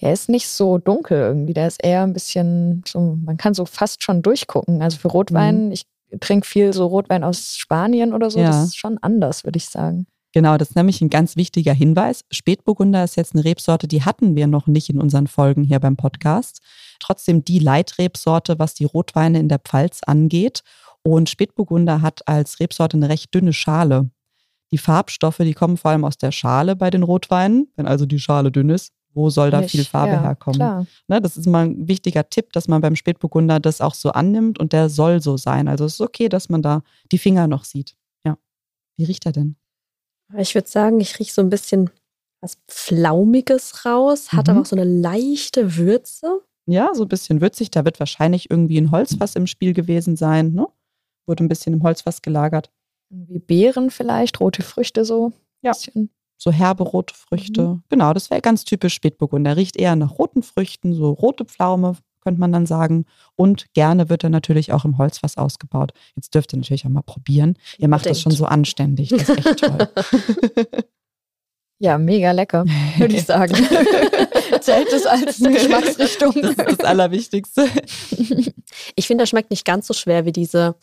Der 0.00 0.12
ist 0.12 0.28
nicht 0.28 0.48
so 0.48 0.78
dunkel 0.78 1.18
irgendwie. 1.18 1.54
Der 1.54 1.68
ist 1.68 1.82
eher 1.82 2.02
ein 2.02 2.12
bisschen 2.12 2.82
so, 2.86 3.16
man 3.24 3.36
kann 3.36 3.54
so 3.54 3.64
fast 3.64 4.02
schon 4.02 4.22
durchgucken. 4.22 4.82
Also 4.82 4.98
für 4.98 5.08
Rotwein, 5.08 5.66
mhm. 5.66 5.72
ich 5.72 5.86
trinke 6.20 6.46
viel 6.46 6.72
so 6.72 6.86
Rotwein 6.86 7.22
aus 7.22 7.56
Spanien 7.56 8.12
oder 8.12 8.30
so. 8.30 8.40
Ja. 8.40 8.46
Das 8.46 8.64
ist 8.64 8.76
schon 8.76 8.98
anders, 8.98 9.44
würde 9.44 9.58
ich 9.58 9.68
sagen. 9.68 10.06
Genau, 10.32 10.56
das 10.56 10.70
ist 10.70 10.76
nämlich 10.76 11.00
ein 11.02 11.10
ganz 11.10 11.36
wichtiger 11.36 11.74
Hinweis. 11.74 12.24
Spätburgunder 12.30 13.04
ist 13.04 13.16
jetzt 13.16 13.34
eine 13.34 13.44
Rebsorte, 13.44 13.86
die 13.86 14.02
hatten 14.02 14.34
wir 14.34 14.46
noch 14.46 14.66
nicht 14.66 14.88
in 14.88 14.98
unseren 14.98 15.26
Folgen 15.26 15.62
hier 15.62 15.78
beim 15.78 15.96
Podcast. 15.96 16.60
Trotzdem 17.00 17.44
die 17.44 17.58
Leitrebsorte, 17.58 18.58
was 18.58 18.74
die 18.74 18.84
Rotweine 18.84 19.38
in 19.38 19.48
der 19.48 19.58
Pfalz 19.58 20.00
angeht. 20.04 20.62
Und 21.02 21.28
Spätburgunder 21.28 22.00
hat 22.00 22.26
als 22.26 22.60
Rebsorte 22.60 22.96
eine 22.96 23.08
recht 23.08 23.34
dünne 23.34 23.52
Schale. 23.52 24.10
Die 24.70 24.78
Farbstoffe, 24.78 25.38
die 25.38 25.52
kommen 25.52 25.76
vor 25.76 25.90
allem 25.90 26.04
aus 26.04 26.16
der 26.16 26.32
Schale 26.32 26.76
bei 26.76 26.88
den 26.88 27.02
Rotweinen. 27.02 27.68
Wenn 27.76 27.86
also 27.86 28.06
die 28.06 28.18
Schale 28.18 28.50
dünn 28.50 28.70
ist, 28.70 28.92
wo 29.12 29.28
soll 29.28 29.50
da 29.50 29.62
viel 29.62 29.84
Farbe 29.84 30.14
ja, 30.14 30.22
herkommen? 30.22 30.86
Ne, 31.08 31.20
das 31.20 31.36
ist 31.36 31.46
mal 31.46 31.66
ein 31.66 31.88
wichtiger 31.88 32.30
Tipp, 32.30 32.52
dass 32.54 32.68
man 32.68 32.80
beim 32.80 32.96
Spätburgunder 32.96 33.60
das 33.60 33.82
auch 33.82 33.94
so 33.94 34.12
annimmt 34.12 34.58
und 34.58 34.72
der 34.72 34.88
soll 34.88 35.20
so 35.20 35.36
sein. 35.36 35.68
Also 35.68 35.84
es 35.84 35.94
ist 35.94 36.00
okay, 36.00 36.30
dass 36.30 36.48
man 36.48 36.62
da 36.62 36.82
die 37.10 37.18
Finger 37.18 37.46
noch 37.46 37.64
sieht. 37.64 37.94
Ja. 38.24 38.38
Wie 38.96 39.04
riecht 39.04 39.26
er 39.26 39.32
denn? 39.32 39.56
Ich 40.38 40.54
würde 40.54 40.68
sagen, 40.68 41.00
ich 41.00 41.18
rieche 41.18 41.32
so 41.32 41.42
ein 41.42 41.50
bisschen 41.50 41.90
was 42.40 42.58
Flaumiges 42.68 43.84
raus, 43.84 44.32
hat 44.32 44.46
Mhm. 44.46 44.50
aber 44.50 44.60
auch 44.62 44.66
so 44.66 44.76
eine 44.76 44.84
leichte 44.84 45.76
Würze. 45.76 46.40
Ja, 46.66 46.94
so 46.94 47.02
ein 47.04 47.08
bisschen 47.08 47.40
würzig. 47.40 47.70
Da 47.70 47.84
wird 47.84 47.98
wahrscheinlich 48.00 48.50
irgendwie 48.50 48.78
ein 48.80 48.90
Holzfass 48.90 49.36
im 49.36 49.46
Spiel 49.46 49.72
gewesen 49.74 50.16
sein. 50.16 50.52
Ne? 50.52 50.66
Wurde 51.26 51.44
ein 51.44 51.48
bisschen 51.48 51.72
im 51.72 51.82
Holzfass 51.82 52.22
gelagert. 52.22 52.70
Irgendwie 53.10 53.38
Beeren 53.40 53.90
vielleicht, 53.90 54.40
rote 54.40 54.62
Früchte 54.62 55.04
so. 55.04 55.32
Ja. 55.62 55.72
Bisschen. 55.72 56.10
So 56.38 56.50
herbe 56.50 56.82
rote 56.82 57.14
Früchte. 57.14 57.80
Genau, 57.88 58.12
das 58.12 58.30
wäre 58.30 58.40
ganz 58.40 58.64
typisch 58.64 58.94
Spätburgunder. 58.94 59.56
Riecht 59.56 59.76
eher 59.76 59.94
nach 59.94 60.18
roten 60.18 60.42
Früchten, 60.42 60.92
so 60.94 61.10
rote 61.10 61.44
Pflaume, 61.44 61.96
könnte 62.22 62.40
man 62.40 62.52
dann 62.52 62.66
sagen. 62.66 63.04
Und 63.36 63.72
gerne 63.74 64.08
wird 64.08 64.24
er 64.24 64.30
natürlich 64.30 64.72
auch 64.72 64.84
im 64.84 64.96
Holzfass 64.98 65.36
ausgebaut. 65.36 65.92
Jetzt 66.16 66.34
dürft 66.34 66.52
ihr 66.54 66.58
natürlich 66.58 66.84
auch 66.86 66.90
mal 66.90 67.02
probieren. 67.02 67.56
Ihr 67.78 67.88
macht 67.88 68.06
das 68.06 68.18
Unbedingt. 68.18 68.22
schon 68.22 68.32
so 68.32 68.44
anständig. 68.46 69.08
Das 69.10 69.28
ist 69.28 69.30
echt 69.30 69.58
toll. 69.58 69.88
Ja, 71.78 71.98
mega 71.98 72.30
lecker, 72.30 72.64
würde 72.96 73.16
ich 73.16 73.24
sagen. 73.24 73.54
Zählt 74.60 74.92
es 74.92 75.04
als 75.04 75.40
Geschmacksrichtung. 75.40 76.32
Das 76.40 76.50
ist 76.52 76.58
das 76.78 76.80
Allerwichtigste. 76.80 77.66
Ich 78.94 79.06
finde, 79.06 79.22
das 79.22 79.28
schmeckt 79.30 79.50
nicht 79.50 79.64
ganz 79.66 79.86
so 79.86 79.94
schwer 79.94 80.24
wie 80.24 80.32
diese 80.32 80.76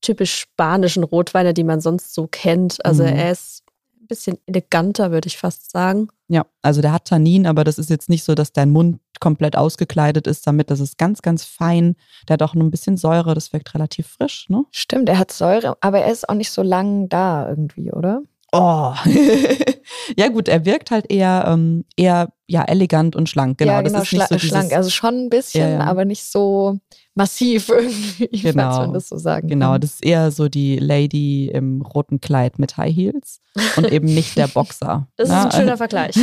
typisch 0.00 0.34
spanischen 0.38 1.04
Rotweine, 1.04 1.54
die 1.54 1.64
man 1.64 1.80
sonst 1.80 2.12
so 2.14 2.26
kennt. 2.26 2.84
Also 2.84 3.02
Mhm. 3.02 3.08
er 3.08 3.32
ist 3.32 3.62
ein 4.00 4.06
bisschen 4.08 4.38
eleganter, 4.46 5.10
würde 5.10 5.26
ich 5.26 5.38
fast 5.38 5.70
sagen. 5.70 6.08
Ja, 6.28 6.44
also 6.60 6.82
der 6.82 6.92
hat 6.92 7.06
Tannin, 7.06 7.46
aber 7.46 7.64
das 7.64 7.78
ist 7.78 7.88
jetzt 7.90 8.08
nicht 8.08 8.22
so, 8.24 8.34
dass 8.34 8.52
dein 8.52 8.70
Mund 8.70 9.00
komplett 9.22 9.56
ausgekleidet 9.56 10.26
ist 10.26 10.46
damit. 10.46 10.70
Das 10.70 10.80
ist 10.80 10.98
ganz, 10.98 11.22
ganz 11.22 11.44
fein. 11.44 11.94
Der 12.28 12.34
hat 12.34 12.42
auch 12.42 12.54
nur 12.54 12.64
ein 12.64 12.70
bisschen 12.72 12.96
Säure, 12.98 13.34
das 13.34 13.52
wirkt 13.52 13.72
relativ 13.74 14.08
frisch, 14.08 14.46
ne? 14.50 14.64
Stimmt, 14.72 15.08
er 15.08 15.18
hat 15.18 15.30
Säure, 15.32 15.76
aber 15.80 16.00
er 16.00 16.12
ist 16.12 16.28
auch 16.28 16.34
nicht 16.34 16.50
so 16.50 16.62
lang 16.62 17.08
da 17.08 17.48
irgendwie, 17.48 17.92
oder? 17.92 18.22
Oh. 18.54 18.92
ja, 20.18 20.28
gut, 20.28 20.48
er 20.48 20.66
wirkt 20.66 20.90
halt 20.90 21.10
eher, 21.10 21.44
ähm, 21.48 21.84
eher 21.96 22.32
ja, 22.46 22.64
elegant 22.64 23.16
und 23.16 23.30
schlank. 23.30 23.56
Genau, 23.56 23.72
ja, 23.72 23.82
das 23.82 23.92
genau, 23.92 24.02
ist 24.02 24.12
nicht 24.12 24.26
schla 24.26 24.38
so 24.38 24.46
schlank. 24.46 24.72
Also 24.74 24.90
schon 24.90 25.14
ein 25.14 25.30
bisschen, 25.30 25.62
Ja, 25.62 25.78
ja. 25.78 25.80
aber 25.84 26.04
nicht 26.04 26.24
so 26.24 26.78
massiv 27.14 27.68
irgendwie, 27.70 28.42
Genau. 28.42 28.62
falls 28.64 28.76
man 28.78 28.92
das 28.92 29.08
so 29.08 29.16
sagen 29.16 29.48
Genau, 29.48 29.72
kann. 29.72 29.80
das 29.80 29.94
ist 29.94 30.04
eher 30.04 30.30
so 30.32 30.48
die 30.50 30.76
Lady 30.78 31.48
im 31.48 31.80
roten 31.80 32.20
Kleid 32.20 32.58
mit 32.58 32.76
High 32.76 32.94
Heels 32.94 33.40
und 33.76 33.90
eben 33.90 34.06
nicht 34.12 34.36
der 34.36 34.48
Boxer. 34.54 35.08
Das 35.16 35.30
ne? 35.30 35.34
ist 35.38 35.44
ein 35.46 35.52
schöner 35.52 35.76
Vergleich. 35.78 36.14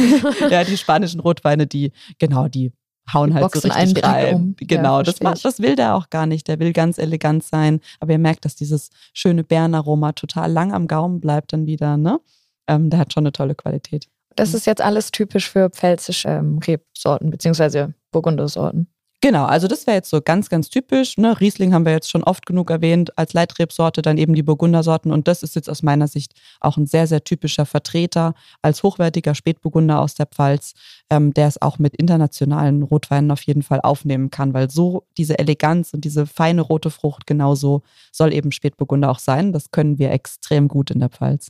ja, 0.51 0.63
die 0.63 0.77
spanischen 0.77 1.21
Rotweine, 1.21 1.65
die, 1.65 1.93
genau, 2.19 2.47
die 2.47 2.73
hauen 3.13 3.33
halt 3.33 3.51
so 3.53 3.67
richtig 3.67 4.03
rein. 4.03 4.35
um. 4.35 4.55
Ja, 4.59 4.67
Genau, 4.77 5.01
das, 5.01 5.21
macht, 5.21 5.37
ich. 5.37 5.43
das 5.43 5.59
will 5.59 5.75
der 5.75 5.95
auch 5.95 6.09
gar 6.09 6.25
nicht. 6.25 6.47
Der 6.47 6.59
will 6.59 6.73
ganz 6.73 6.97
elegant 6.97 7.43
sein. 7.43 7.79
Aber 7.99 8.11
ihr 8.11 8.19
merkt, 8.19 8.45
dass 8.45 8.55
dieses 8.55 8.89
schöne 9.13 9.43
Beerenaroma 9.43 10.13
total 10.13 10.51
lang 10.51 10.73
am 10.73 10.87
Gaumen 10.87 11.19
bleibt 11.19 11.53
dann 11.53 11.65
wieder, 11.65 11.97
ne? 11.97 12.19
Ähm, 12.67 12.89
der 12.89 12.99
hat 12.99 13.13
schon 13.13 13.23
eine 13.23 13.31
tolle 13.31 13.55
Qualität. 13.55 14.07
Das 14.35 14.53
ist 14.53 14.65
jetzt 14.65 14.81
alles 14.81 15.11
typisch 15.11 15.49
für 15.49 15.69
pfälzische 15.69 16.29
ähm, 16.29 16.59
Rebsorten, 16.59 17.29
beziehungsweise 17.29 17.93
Burgundersorten. 18.11 18.87
Genau, 19.21 19.43
also 19.43 19.67
das 19.67 19.85
wäre 19.85 19.97
jetzt 19.97 20.09
so 20.09 20.21
ganz, 20.21 20.49
ganz 20.49 20.69
typisch. 20.69 21.17
Ne? 21.17 21.37
Riesling 21.41 21.73
haben 21.73 21.83
wir 21.85 21.91
jetzt 21.91 22.09
schon 22.09 22.23
oft 22.23 22.45
genug 22.45 22.69
erwähnt 22.69 23.17
als 23.17 23.33
Leitrebsorte, 23.33 24.01
dann 24.01 24.17
eben 24.17 24.33
die 24.33 24.43
Burgundersorten. 24.43 25.11
Und 25.11 25.27
das 25.27 25.43
ist 25.43 25.55
jetzt 25.55 25.69
aus 25.69 25.83
meiner 25.83 26.07
Sicht 26.07 26.31
auch 26.61 26.77
ein 26.77 26.85
sehr, 26.85 27.05
sehr 27.05 27.21
typischer 27.25 27.65
Vertreter 27.65 28.33
als 28.61 28.81
hochwertiger 28.81 29.35
Spätburgunder 29.35 29.99
aus 29.99 30.15
der 30.15 30.25
Pfalz, 30.25 30.73
ähm, 31.09 31.33
der 31.33 31.47
es 31.47 31.61
auch 31.61 31.79
mit 31.79 31.97
internationalen 31.97 32.81
Rotweinen 32.81 33.31
auf 33.31 33.41
jeden 33.41 33.61
Fall 33.61 33.81
aufnehmen 33.81 34.29
kann, 34.29 34.53
weil 34.53 34.69
so 34.71 35.03
diese 35.17 35.37
Eleganz 35.37 35.93
und 35.93 36.05
diese 36.05 36.25
feine 36.25 36.61
rote 36.61 36.89
Frucht 36.89 37.27
genauso 37.27 37.81
soll 38.13 38.33
eben 38.33 38.53
Spätburgunder 38.53 39.11
auch 39.11 39.19
sein. 39.19 39.51
Das 39.51 39.71
können 39.71 39.99
wir 39.99 40.11
extrem 40.11 40.69
gut 40.69 40.91
in 40.91 40.99
der 40.99 41.09
Pfalz. 41.09 41.49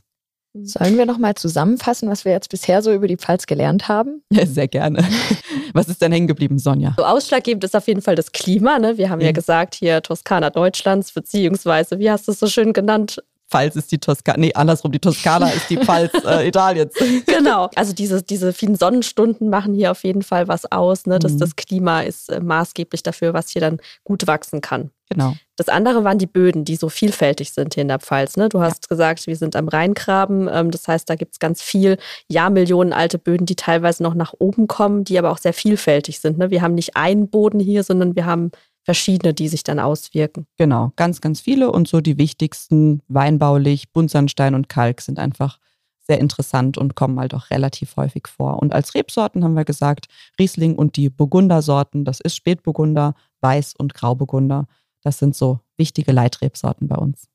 Sollen 0.52 0.98
wir 0.98 1.06
nochmal 1.06 1.36
zusammenfassen, 1.36 2.08
was 2.10 2.24
wir 2.24 2.32
jetzt 2.32 2.48
bisher 2.50 2.82
so 2.82 2.92
über 2.92 3.06
die 3.06 3.16
Pfalz 3.16 3.46
gelernt 3.46 3.86
haben? 3.88 4.22
Sehr 4.44 4.66
gerne. 4.66 5.04
Was 5.72 5.88
ist 5.88 6.02
denn 6.02 6.10
hängen 6.10 6.26
geblieben, 6.26 6.58
Sonja? 6.58 6.94
So 6.98 7.04
ausschlaggebend 7.04 7.62
ist 7.62 7.76
auf 7.76 7.86
jeden 7.86 8.02
Fall 8.02 8.16
das 8.16 8.32
Klima. 8.32 8.80
Ne? 8.80 8.98
Wir 8.98 9.08
haben 9.10 9.20
ja 9.20 9.28
Mhm. 9.28 9.34
gesagt, 9.34 9.76
hier 9.76 10.02
Toskana 10.02 10.50
Deutschlands, 10.50 11.12
beziehungsweise, 11.12 12.00
wie 12.00 12.10
hast 12.10 12.26
du 12.26 12.32
es 12.32 12.40
so 12.40 12.48
schön 12.48 12.72
genannt? 12.72 13.22
Pfalz 13.50 13.76
ist 13.76 13.90
die 13.92 13.98
Toskana, 13.98 14.38
nee, 14.38 14.52
andersrum, 14.54 14.92
die 14.92 14.98
Toskana 15.00 15.50
ist 15.50 15.68
die 15.68 15.76
Pfalz 15.76 16.12
äh, 16.24 16.46
Italiens. 16.48 16.94
Genau. 17.26 17.68
Also 17.74 17.92
diese, 17.92 18.22
diese 18.22 18.52
vielen 18.52 18.76
Sonnenstunden 18.76 19.50
machen 19.50 19.74
hier 19.74 19.90
auf 19.90 20.04
jeden 20.04 20.22
Fall 20.22 20.48
was 20.48 20.70
aus. 20.70 21.06
Ne? 21.06 21.18
Das, 21.18 21.32
Mhm. 21.32 21.38
das 21.38 21.56
Klima 21.56 22.02
ist 22.02 22.30
äh, 22.30 22.40
maßgeblich 22.40 23.02
dafür, 23.02 23.34
was 23.34 23.50
hier 23.50 23.60
dann 23.60 23.80
gut 24.04 24.26
wachsen 24.26 24.60
kann. 24.60 24.90
Genau. 25.12 25.34
Das 25.56 25.68
andere 25.68 26.04
waren 26.04 26.18
die 26.18 26.28
Böden, 26.28 26.64
die 26.64 26.76
so 26.76 26.88
vielfältig 26.88 27.50
sind 27.50 27.74
hier 27.74 27.82
in 27.82 27.88
der 27.88 27.98
Pfalz. 27.98 28.36
Ne? 28.36 28.48
Du 28.48 28.60
hast 28.60 28.88
gesagt, 28.88 29.26
wir 29.26 29.34
sind 29.34 29.56
am 29.56 29.66
Rheingraben. 29.66 30.48
Ähm, 30.50 30.70
das 30.70 30.86
heißt, 30.86 31.10
da 31.10 31.16
gibt 31.16 31.32
es 31.32 31.38
ganz 31.40 31.60
viel 31.62 31.98
Jahrmillionen 32.28 32.92
alte 32.92 33.18
Böden, 33.18 33.44
die 33.46 33.56
teilweise 33.56 34.04
noch 34.04 34.14
nach 34.14 34.32
oben 34.38 34.68
kommen, 34.68 35.02
die 35.02 35.18
aber 35.18 35.32
auch 35.32 35.38
sehr 35.38 35.52
vielfältig 35.52 36.20
sind. 36.20 36.38
Ne? 36.38 36.50
Wir 36.50 36.62
haben 36.62 36.74
nicht 36.74 36.96
einen 36.96 37.28
Boden 37.28 37.58
hier, 37.58 37.82
sondern 37.82 38.14
wir 38.14 38.24
haben 38.26 38.52
verschiedene, 38.90 39.32
die 39.32 39.46
sich 39.46 39.62
dann 39.62 39.78
auswirken. 39.78 40.48
Genau, 40.56 40.92
ganz, 40.96 41.20
ganz 41.20 41.40
viele 41.40 41.70
und 41.70 41.86
so 41.86 42.00
die 42.00 42.18
wichtigsten 42.18 43.02
weinbaulich, 43.06 43.92
Buntsandstein 43.92 44.56
und 44.56 44.68
Kalk 44.68 45.00
sind 45.00 45.20
einfach 45.20 45.60
sehr 46.08 46.18
interessant 46.18 46.76
und 46.76 46.96
kommen 46.96 47.20
halt 47.20 47.32
auch 47.32 47.50
relativ 47.50 47.94
häufig 47.96 48.26
vor. 48.26 48.60
Und 48.60 48.74
als 48.74 48.96
Rebsorten 48.96 49.44
haben 49.44 49.54
wir 49.54 49.64
gesagt, 49.64 50.06
Riesling 50.40 50.74
und 50.74 50.96
die 50.96 51.08
Burgundersorten, 51.08 52.04
das 52.04 52.18
ist 52.18 52.34
Spätburgunder, 52.34 53.14
Weiß 53.40 53.76
und 53.78 53.94
Grauburgunder. 53.94 54.66
Das 55.02 55.18
sind 55.18 55.36
so 55.36 55.60
wichtige 55.76 56.10
Leitrebsorten 56.10 56.88
bei 56.88 56.96
uns. 56.96 57.28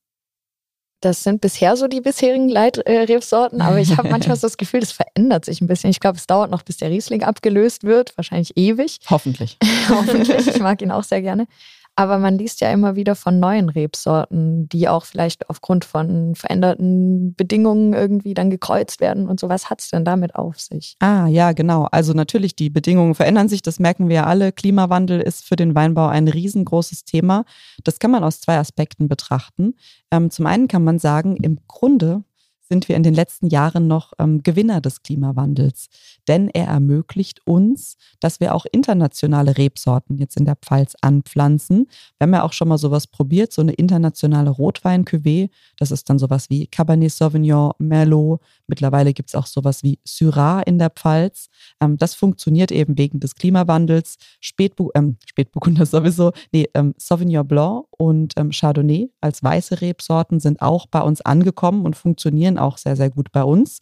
Das 1.01 1.23
sind 1.23 1.41
bisher 1.41 1.75
so 1.75 1.87
die 1.87 2.01
bisherigen 2.01 2.49
Leitrebsorten, 2.49 3.61
aber 3.61 3.79
ich 3.79 3.97
habe 3.97 4.09
manchmal 4.11 4.35
so 4.37 4.47
das 4.47 4.57
Gefühl, 4.57 4.79
das 4.79 4.91
verändert 4.91 5.45
sich 5.45 5.61
ein 5.61 5.67
bisschen. 5.67 5.89
Ich 5.89 5.99
glaube, 5.99 6.17
es 6.17 6.25
dauert 6.25 6.49
noch, 6.49 6.63
bis 6.63 6.77
der 6.77 6.89
Riesling 6.89 7.23
abgelöst 7.23 7.83
wird, 7.83 8.17
wahrscheinlich 8.17 8.55
ewig. 8.57 8.99
Hoffentlich. 9.09 9.57
Hoffentlich. 9.89 10.47
Ich 10.47 10.59
mag 10.59 10.81
ihn 10.81 10.91
auch 10.91 11.03
sehr 11.03 11.21
gerne. 11.21 11.47
Aber 11.95 12.17
man 12.17 12.37
liest 12.37 12.59
ja 12.59 12.71
immer 12.71 12.95
wieder 12.95 13.15
von 13.15 13.39
neuen 13.39 13.69
Rebsorten, 13.69 14.67
die 14.67 14.89
auch 14.89 15.05
vielleicht 15.05 15.49
aufgrund 15.49 15.85
von 15.85 16.35
veränderten 16.35 17.35
Bedingungen 17.35 17.93
irgendwie 17.93 18.33
dann 18.33 18.49
gekreuzt 18.49 18.99
werden 18.99 19.27
und 19.27 19.39
so. 19.39 19.47
Was 19.47 19.69
hat 19.69 19.81
es 19.81 19.89
denn 19.89 20.03
damit 20.03 20.35
auf 20.35 20.59
sich? 20.59 20.97
Ah, 20.99 21.27
ja, 21.27 21.53
genau. 21.53 21.87
Also 21.91 22.13
natürlich, 22.13 22.55
die 22.55 22.69
Bedingungen 22.69 23.15
verändern 23.15 23.47
sich, 23.47 23.61
das 23.61 23.79
merken 23.79 24.09
wir 24.09 24.15
ja 24.15 24.25
alle. 24.25 24.51
Klimawandel 24.51 25.21
ist 25.21 25.45
für 25.45 25.55
den 25.55 25.73
Weinbau 25.73 26.07
ein 26.07 26.27
riesengroßes 26.27 27.05
Thema. 27.05 27.45
Das 27.83 27.99
kann 27.99 28.11
man 28.11 28.23
aus 28.23 28.41
zwei 28.41 28.57
Aspekten 28.57 29.07
betrachten. 29.07 29.75
Ähm, 30.11 30.29
zum 30.29 30.47
einen 30.47 30.67
kann 30.67 30.83
man 30.83 30.99
sagen, 30.99 31.37
im 31.37 31.59
Grunde 31.67 32.23
sind 32.67 32.89
wir 32.89 32.95
in 32.95 33.03
den 33.03 33.13
letzten 33.13 33.47
Jahren 33.47 33.87
noch 33.87 34.13
ähm, 34.19 34.41
Gewinner 34.43 34.81
des 34.81 35.03
Klimawandels. 35.03 35.87
Denn 36.27 36.49
er 36.49 36.67
ermöglicht 36.67 37.41
uns, 37.45 37.97
dass 38.19 38.39
wir 38.39 38.55
auch 38.55 38.65
internationale 38.71 39.57
Rebsorten 39.57 40.17
jetzt 40.17 40.37
in 40.37 40.45
der 40.45 40.55
Pfalz 40.55 40.95
anpflanzen. 41.01 41.87
Wir 42.17 42.25
haben 42.25 42.33
ja 42.33 42.43
auch 42.43 42.53
schon 42.53 42.67
mal 42.67 42.77
sowas 42.77 43.07
probiert, 43.07 43.51
so 43.51 43.61
eine 43.61 43.73
internationale 43.73 44.49
Rotwein-Cuvée. 44.49 45.49
Das 45.77 45.91
ist 45.91 46.09
dann 46.09 46.19
sowas 46.19 46.49
wie 46.49 46.67
Cabernet 46.67 47.11
Sauvignon, 47.11 47.73
Merlot. 47.77 48.41
Mittlerweile 48.67 49.13
gibt 49.13 49.29
es 49.29 49.35
auch 49.35 49.45
sowas 49.45 49.83
wie 49.83 49.99
Syrah 50.03 50.61
in 50.61 50.79
der 50.79 50.89
Pfalz. 50.89 51.49
Ähm, 51.79 51.97
das 51.97 52.15
funktioniert 52.15 52.71
eben 52.71 52.97
wegen 52.97 53.19
des 53.19 53.35
Klimawandels. 53.35 54.17
Spätbu 54.39 54.89
ähm, 54.95 55.17
Spätburgunder 55.25 55.85
sowieso, 55.85 56.31
nee, 56.51 56.67
ähm, 56.73 56.93
Sauvignon 56.97 57.47
Blanc 57.47 57.85
und 57.97 58.33
ähm, 58.37 58.51
Chardonnay 58.51 59.09
als 59.21 59.43
weiße 59.43 59.81
Rebsorten 59.81 60.39
sind 60.39 60.61
auch 60.61 60.85
bei 60.87 61.01
uns 61.01 61.21
angekommen 61.21 61.85
und 61.85 61.95
funktionieren 61.95 62.57
auch 62.57 62.77
sehr, 62.77 62.95
sehr 62.95 63.09
gut 63.09 63.31
bei 63.31 63.43
uns. 63.43 63.79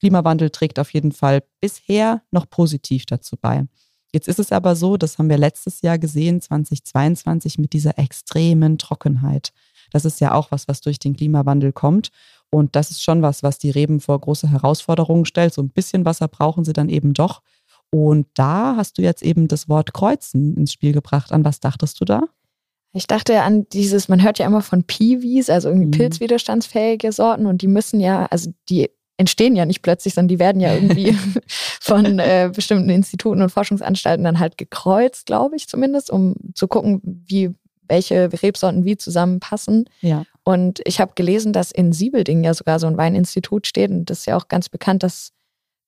Klimawandel 0.00 0.50
trägt 0.50 0.78
auf 0.78 0.92
jeden 0.92 1.12
Fall 1.12 1.42
bisher 1.60 2.22
noch 2.30 2.48
positiv 2.48 3.06
dazu 3.06 3.36
bei. 3.40 3.66
Jetzt 4.12 4.28
ist 4.28 4.38
es 4.38 4.50
aber 4.50 4.74
so, 4.74 4.96
das 4.96 5.18
haben 5.18 5.28
wir 5.28 5.38
letztes 5.38 5.82
Jahr 5.82 5.98
gesehen, 5.98 6.40
2022, 6.40 7.58
mit 7.58 7.72
dieser 7.72 7.98
extremen 7.98 8.78
Trockenheit. 8.78 9.52
Das 9.92 10.04
ist 10.04 10.20
ja 10.20 10.32
auch 10.34 10.50
was, 10.50 10.66
was 10.68 10.80
durch 10.80 10.98
den 10.98 11.14
Klimawandel 11.14 11.72
kommt. 11.72 12.10
Und 12.50 12.74
das 12.74 12.90
ist 12.90 13.02
schon 13.02 13.22
was, 13.22 13.42
was 13.42 13.58
die 13.58 13.70
Reben 13.70 14.00
vor 14.00 14.20
große 14.20 14.50
Herausforderungen 14.50 15.24
stellt. 15.24 15.54
So 15.54 15.62
ein 15.62 15.70
bisschen 15.70 16.04
Wasser 16.04 16.26
brauchen 16.26 16.64
sie 16.64 16.72
dann 16.72 16.88
eben 16.88 17.12
doch. 17.14 17.42
Und 17.90 18.26
da 18.34 18.74
hast 18.76 18.98
du 18.98 19.02
jetzt 19.02 19.22
eben 19.22 19.48
das 19.48 19.68
Wort 19.68 19.92
Kreuzen 19.92 20.56
ins 20.56 20.72
Spiel 20.72 20.92
gebracht. 20.92 21.32
An 21.32 21.44
was 21.44 21.60
dachtest 21.60 22.00
du 22.00 22.04
da? 22.04 22.22
Ich 22.92 23.06
dachte 23.06 23.42
an 23.42 23.66
dieses, 23.72 24.08
man 24.08 24.22
hört 24.22 24.38
ja 24.38 24.46
immer 24.46 24.62
von 24.62 24.84
Piwis, 24.84 25.48
also 25.50 25.68
irgendwie 25.68 25.86
Mhm. 25.86 25.90
pilzwiderstandsfähige 25.92 27.12
Sorten 27.12 27.46
und 27.46 27.62
die 27.62 27.68
müssen 27.68 28.00
ja, 28.00 28.26
also 28.26 28.52
die 28.68 28.90
entstehen 29.16 29.54
ja 29.54 29.66
nicht 29.66 29.82
plötzlich, 29.82 30.14
sondern 30.14 30.28
die 30.28 30.38
werden 30.38 30.60
ja 30.60 30.74
irgendwie 30.74 31.14
von 31.80 32.18
äh, 32.18 32.50
bestimmten 32.54 32.90
Instituten 32.90 33.42
und 33.42 33.50
Forschungsanstalten 33.50 34.24
dann 34.24 34.38
halt 34.40 34.56
gekreuzt, 34.58 35.26
glaube 35.26 35.56
ich 35.56 35.68
zumindest, 35.68 36.10
um 36.10 36.34
zu 36.54 36.66
gucken, 36.68 37.00
wie 37.04 37.50
welche 37.86 38.30
Rebsorten 38.42 38.84
wie 38.84 38.96
zusammenpassen. 38.96 39.84
Ja. 40.00 40.24
Und 40.44 40.80
ich 40.84 41.00
habe 41.00 41.12
gelesen, 41.16 41.52
dass 41.52 41.70
in 41.72 41.92
Siebelding 41.92 42.44
ja 42.44 42.54
sogar 42.54 42.78
so 42.78 42.86
ein 42.86 42.96
Weininstitut 42.96 43.66
steht 43.66 43.90
und 43.90 44.08
das 44.08 44.20
ist 44.20 44.26
ja 44.26 44.36
auch 44.36 44.48
ganz 44.48 44.68
bekannt, 44.68 45.02
dass 45.02 45.32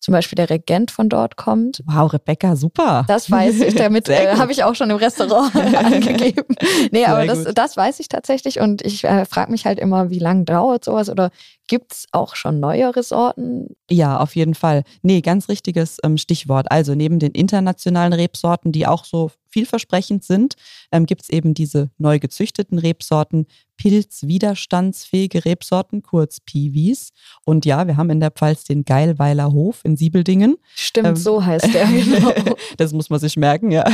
zum 0.03 0.13
Beispiel 0.13 0.35
der 0.37 0.51
Regent 0.51 0.91
von 0.91 1.09
dort 1.09 1.37
kommt. 1.37 1.81
Wow, 1.87 2.13
Rebecca, 2.13 2.57
super. 2.57 3.05
Das 3.07 3.31
weiß 3.31 3.61
ich, 3.61 3.77
damit 3.77 4.09
äh, 4.09 4.35
habe 4.37 4.51
ich 4.51 4.65
auch 4.65 4.75
schon 4.75 4.91
im 4.91 4.97
Restaurant 4.97 5.55
angegeben. 5.77 6.57
Nee, 6.91 7.05
Sehr 7.05 7.09
aber 7.09 7.25
das, 7.25 7.45
das 7.55 7.77
weiß 7.77 8.01
ich 8.01 8.09
tatsächlich 8.09 8.59
und 8.59 8.83
ich 8.83 9.05
äh, 9.05 9.25
frage 9.25 9.53
mich 9.53 9.65
halt 9.65 9.79
immer, 9.79 10.11
wie 10.11 10.19
lange 10.19 10.45
dauert 10.45 10.85
sowas 10.85 11.09
oder 11.09 11.31
Gibt 11.73 11.95
es 11.95 12.07
auch 12.13 12.37
schon 12.37 12.61
neuere 12.61 13.03
Sorten? 13.03 13.75
Ja, 13.91 14.21
auf 14.21 14.37
jeden 14.37 14.55
Fall. 14.55 14.83
Nee, 15.01 15.23
ganz 15.23 15.49
richtiges 15.49 15.97
ähm, 16.05 16.19
Stichwort. 16.19 16.71
Also 16.71 16.95
neben 16.95 17.19
den 17.19 17.31
internationalen 17.31 18.13
Rebsorten, 18.13 18.73
die 18.73 18.87
auch 18.87 19.07
so 19.07 19.31
vielversprechend 19.49 20.23
sind, 20.23 20.55
ähm, 20.91 21.07
gibt 21.07 21.23
es 21.23 21.31
eben 21.31 21.55
diese 21.55 21.91
neu 21.99 22.19
gezüchteten 22.19 22.79
Rebsorten, 22.79 23.47
pilzwiderstandsfähige 23.77 25.45
Rebsorten, 25.45 26.03
kurz 26.03 26.41
Piwis. 26.41 27.11
Und 27.45 27.65
ja, 27.65 27.87
wir 27.87 27.97
haben 27.97 28.11
in 28.11 28.21
der 28.21 28.31
Pfalz 28.31 28.65
den 28.65 28.85
Geilweiler 28.85 29.53
Hof 29.53 29.81
in 29.85 29.97
Siebeldingen. 29.97 30.57
Stimmt, 30.75 31.09
ähm, 31.09 31.17
so 31.17 31.45
heißt 31.45 31.73
der, 31.75 31.87
genau. 31.87 32.33
das 32.77 32.93
muss 32.93 33.11
man 33.11 33.19
sich 33.19 33.37
merken, 33.37 33.71
ja. 33.71 33.85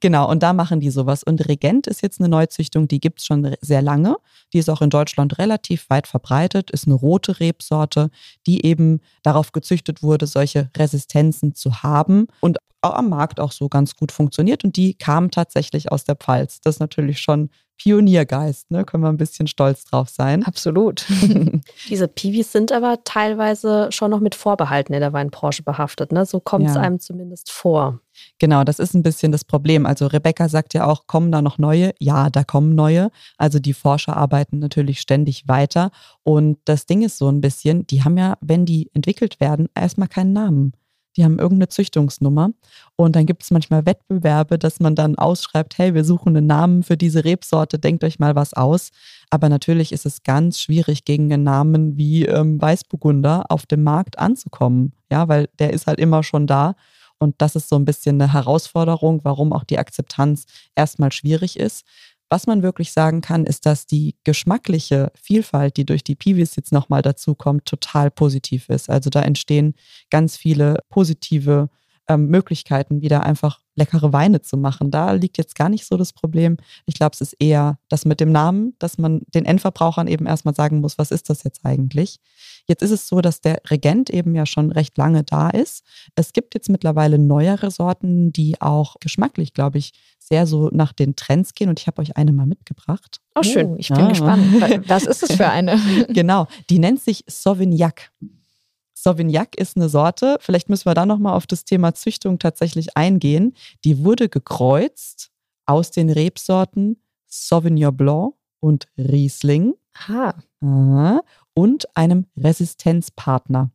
Genau, 0.00 0.30
und 0.30 0.42
da 0.42 0.52
machen 0.52 0.80
die 0.80 0.90
sowas. 0.90 1.22
Und 1.22 1.48
Regent 1.48 1.86
ist 1.86 2.02
jetzt 2.02 2.20
eine 2.20 2.28
Neuzüchtung, 2.28 2.88
die 2.88 3.00
gibt 3.00 3.20
es 3.20 3.26
schon 3.26 3.54
sehr 3.60 3.82
lange. 3.82 4.16
Die 4.52 4.58
ist 4.58 4.70
auch 4.70 4.80
in 4.80 4.90
Deutschland 4.90 5.38
relativ 5.38 5.88
weit 5.90 6.06
verbreitet, 6.06 6.70
ist 6.70 6.86
eine 6.86 6.94
rote 7.00 7.40
Rebsorte, 7.40 8.10
die 8.46 8.64
eben 8.64 9.00
darauf 9.22 9.52
gezüchtet 9.52 10.02
wurde, 10.02 10.26
solche 10.26 10.70
Resistenzen 10.76 11.54
zu 11.54 11.82
haben 11.82 12.26
und 12.40 12.58
am 12.82 13.08
Markt 13.10 13.40
auch 13.40 13.52
so 13.52 13.68
ganz 13.68 13.96
gut 13.96 14.12
funktioniert. 14.12 14.64
Und 14.64 14.76
die 14.76 14.94
kam 14.94 15.30
tatsächlich 15.30 15.92
aus 15.92 16.04
der 16.04 16.16
Pfalz. 16.16 16.60
Das 16.60 16.76
ist 16.76 16.80
natürlich 16.80 17.20
schon 17.20 17.50
Pioniergeist, 17.76 18.70
ne? 18.70 18.84
Können 18.84 19.02
wir 19.02 19.08
ein 19.08 19.16
bisschen 19.16 19.46
stolz 19.46 19.84
drauf 19.84 20.10
sein. 20.10 20.44
Absolut. 20.44 21.06
Diese 21.88 22.08
Piwis 22.08 22.52
sind 22.52 22.72
aber 22.72 22.98
teilweise 23.04 23.88
schon 23.90 24.10
noch 24.10 24.20
mit 24.20 24.34
Vorbehalten 24.34 24.92
in 24.92 25.00
der 25.00 25.14
Weinbranche 25.14 25.62
behaftet, 25.62 26.12
ne? 26.12 26.26
So 26.26 26.40
kommt 26.40 26.68
es 26.68 26.74
ja. 26.74 26.80
einem 26.82 27.00
zumindest 27.00 27.50
vor. 27.50 28.00
Genau, 28.38 28.64
das 28.64 28.78
ist 28.78 28.94
ein 28.94 29.02
bisschen 29.02 29.32
das 29.32 29.44
Problem. 29.44 29.86
Also 29.86 30.06
Rebecca 30.06 30.48
sagt 30.48 30.74
ja 30.74 30.86
auch, 30.86 31.06
kommen 31.06 31.30
da 31.32 31.42
noch 31.42 31.58
neue? 31.58 31.92
Ja, 31.98 32.30
da 32.30 32.44
kommen 32.44 32.74
neue. 32.74 33.10
Also 33.36 33.58
die 33.58 33.74
Forscher 33.74 34.16
arbeiten 34.16 34.58
natürlich 34.58 35.00
ständig 35.00 35.48
weiter. 35.48 35.90
Und 36.22 36.58
das 36.64 36.86
Ding 36.86 37.02
ist 37.02 37.18
so 37.18 37.28
ein 37.28 37.40
bisschen, 37.40 37.86
die 37.86 38.02
haben 38.02 38.16
ja, 38.16 38.36
wenn 38.40 38.66
die 38.66 38.90
entwickelt 38.94 39.40
werden, 39.40 39.68
erstmal 39.74 40.08
keinen 40.08 40.32
Namen 40.32 40.72
die 41.16 41.24
haben 41.24 41.38
irgendeine 41.38 41.68
Züchtungsnummer. 41.68 42.50
Und 42.96 43.16
dann 43.16 43.26
gibt 43.26 43.42
es 43.42 43.50
manchmal 43.50 43.86
Wettbewerbe, 43.86 44.58
dass 44.58 44.80
man 44.80 44.94
dann 44.94 45.16
ausschreibt, 45.16 45.78
hey, 45.78 45.94
wir 45.94 46.04
suchen 46.04 46.36
einen 46.36 46.46
Namen 46.46 46.82
für 46.82 46.96
diese 46.96 47.24
Rebsorte, 47.24 47.78
denkt 47.78 48.04
euch 48.04 48.18
mal 48.18 48.36
was 48.36 48.54
aus. 48.54 48.90
Aber 49.30 49.48
natürlich 49.48 49.92
ist 49.92 50.06
es 50.06 50.22
ganz 50.22 50.60
schwierig, 50.60 51.04
gegen 51.04 51.32
einen 51.32 51.42
Namen 51.42 51.96
wie 51.96 52.26
ähm, 52.26 52.60
Weißburgunder 52.60 53.46
auf 53.48 53.66
dem 53.66 53.82
Markt 53.82 54.18
anzukommen. 54.18 54.92
Ja, 55.10 55.28
weil 55.28 55.48
der 55.58 55.72
ist 55.72 55.86
halt 55.86 55.98
immer 55.98 56.22
schon 56.22 56.46
da. 56.46 56.74
Und 57.20 57.36
das 57.38 57.54
ist 57.54 57.68
so 57.68 57.76
ein 57.76 57.84
bisschen 57.84 58.20
eine 58.20 58.32
Herausforderung, 58.32 59.20
warum 59.22 59.52
auch 59.52 59.64
die 59.64 59.78
Akzeptanz 59.78 60.46
erstmal 60.74 61.12
schwierig 61.12 61.58
ist. 61.58 61.84
Was 62.30 62.46
man 62.46 62.62
wirklich 62.62 62.92
sagen 62.92 63.20
kann, 63.20 63.44
ist, 63.44 63.66
dass 63.66 63.86
die 63.86 64.16
geschmackliche 64.24 65.10
Vielfalt, 65.20 65.76
die 65.76 65.84
durch 65.84 66.04
die 66.04 66.14
Piwis 66.14 66.56
jetzt 66.56 66.72
nochmal 66.72 67.02
dazukommt, 67.02 67.66
total 67.66 68.10
positiv 68.10 68.68
ist. 68.68 68.88
Also 68.88 69.10
da 69.10 69.22
entstehen 69.22 69.74
ganz 70.10 70.36
viele 70.36 70.78
positive 70.88 71.68
ähm, 72.10 72.26
Möglichkeiten, 72.26 73.02
wieder 73.02 73.22
einfach 73.22 73.60
leckere 73.76 74.12
Weine 74.12 74.42
zu 74.42 74.56
machen. 74.56 74.90
Da 74.90 75.12
liegt 75.12 75.38
jetzt 75.38 75.54
gar 75.54 75.68
nicht 75.68 75.86
so 75.86 75.96
das 75.96 76.12
Problem. 76.12 76.56
Ich 76.86 76.94
glaube, 76.94 77.12
es 77.14 77.20
ist 77.20 77.36
eher 77.38 77.78
das 77.88 78.04
mit 78.04 78.18
dem 78.18 78.32
Namen, 78.32 78.74
dass 78.80 78.98
man 78.98 79.22
den 79.28 79.44
Endverbrauchern 79.44 80.08
eben 80.08 80.26
erstmal 80.26 80.54
sagen 80.54 80.80
muss, 80.80 80.98
was 80.98 81.12
ist 81.12 81.30
das 81.30 81.44
jetzt 81.44 81.64
eigentlich? 81.64 82.18
Jetzt 82.66 82.82
ist 82.82 82.90
es 82.90 83.06
so, 83.06 83.20
dass 83.20 83.40
der 83.40 83.62
Regent 83.70 84.10
eben 84.10 84.34
ja 84.34 84.44
schon 84.44 84.72
recht 84.72 84.98
lange 84.98 85.22
da 85.22 85.50
ist. 85.50 85.84
Es 86.16 86.32
gibt 86.32 86.54
jetzt 86.54 86.68
mittlerweile 86.68 87.16
neuere 87.16 87.70
Sorten, 87.70 88.32
die 88.32 88.60
auch 88.60 88.96
geschmacklich, 88.98 89.54
glaube 89.54 89.78
ich, 89.78 89.92
sehr 90.18 90.48
so 90.48 90.68
nach 90.72 90.92
den 90.92 91.14
Trends 91.14 91.54
gehen. 91.54 91.68
Und 91.68 91.78
ich 91.78 91.86
habe 91.86 92.02
euch 92.02 92.16
eine 92.16 92.32
mal 92.32 92.46
mitgebracht. 92.46 93.20
Oh, 93.36 93.42
schön. 93.44 93.78
Ich 93.78 93.88
bin 93.88 94.00
ja. 94.00 94.08
gespannt. 94.08 94.88
Was 94.88 95.06
ist 95.06 95.22
es 95.22 95.36
für 95.36 95.48
eine? 95.48 95.80
genau. 96.08 96.48
Die 96.70 96.80
nennt 96.80 97.00
sich 97.00 97.24
Sauvignac. 97.28 98.10
Sauvignac 99.02 99.56
ist 99.56 99.76
eine 99.76 99.88
Sorte, 99.88 100.36
vielleicht 100.40 100.68
müssen 100.68 100.84
wir 100.84 100.94
da 100.94 101.06
nochmal 101.06 101.34
auf 101.34 101.46
das 101.46 101.64
Thema 101.64 101.94
Züchtung 101.94 102.38
tatsächlich 102.38 102.96
eingehen. 102.96 103.54
Die 103.84 104.04
wurde 104.04 104.28
gekreuzt 104.28 105.30
aus 105.64 105.90
den 105.90 106.10
Rebsorten 106.10 107.02
Sauvignon 107.26 107.96
Blanc 107.96 108.34
und 108.60 108.88
Riesling. 108.98 109.74
Aha. 109.94 110.34
Und 111.54 111.96
einem 111.96 112.26
Resistenzpartner. 112.36 113.70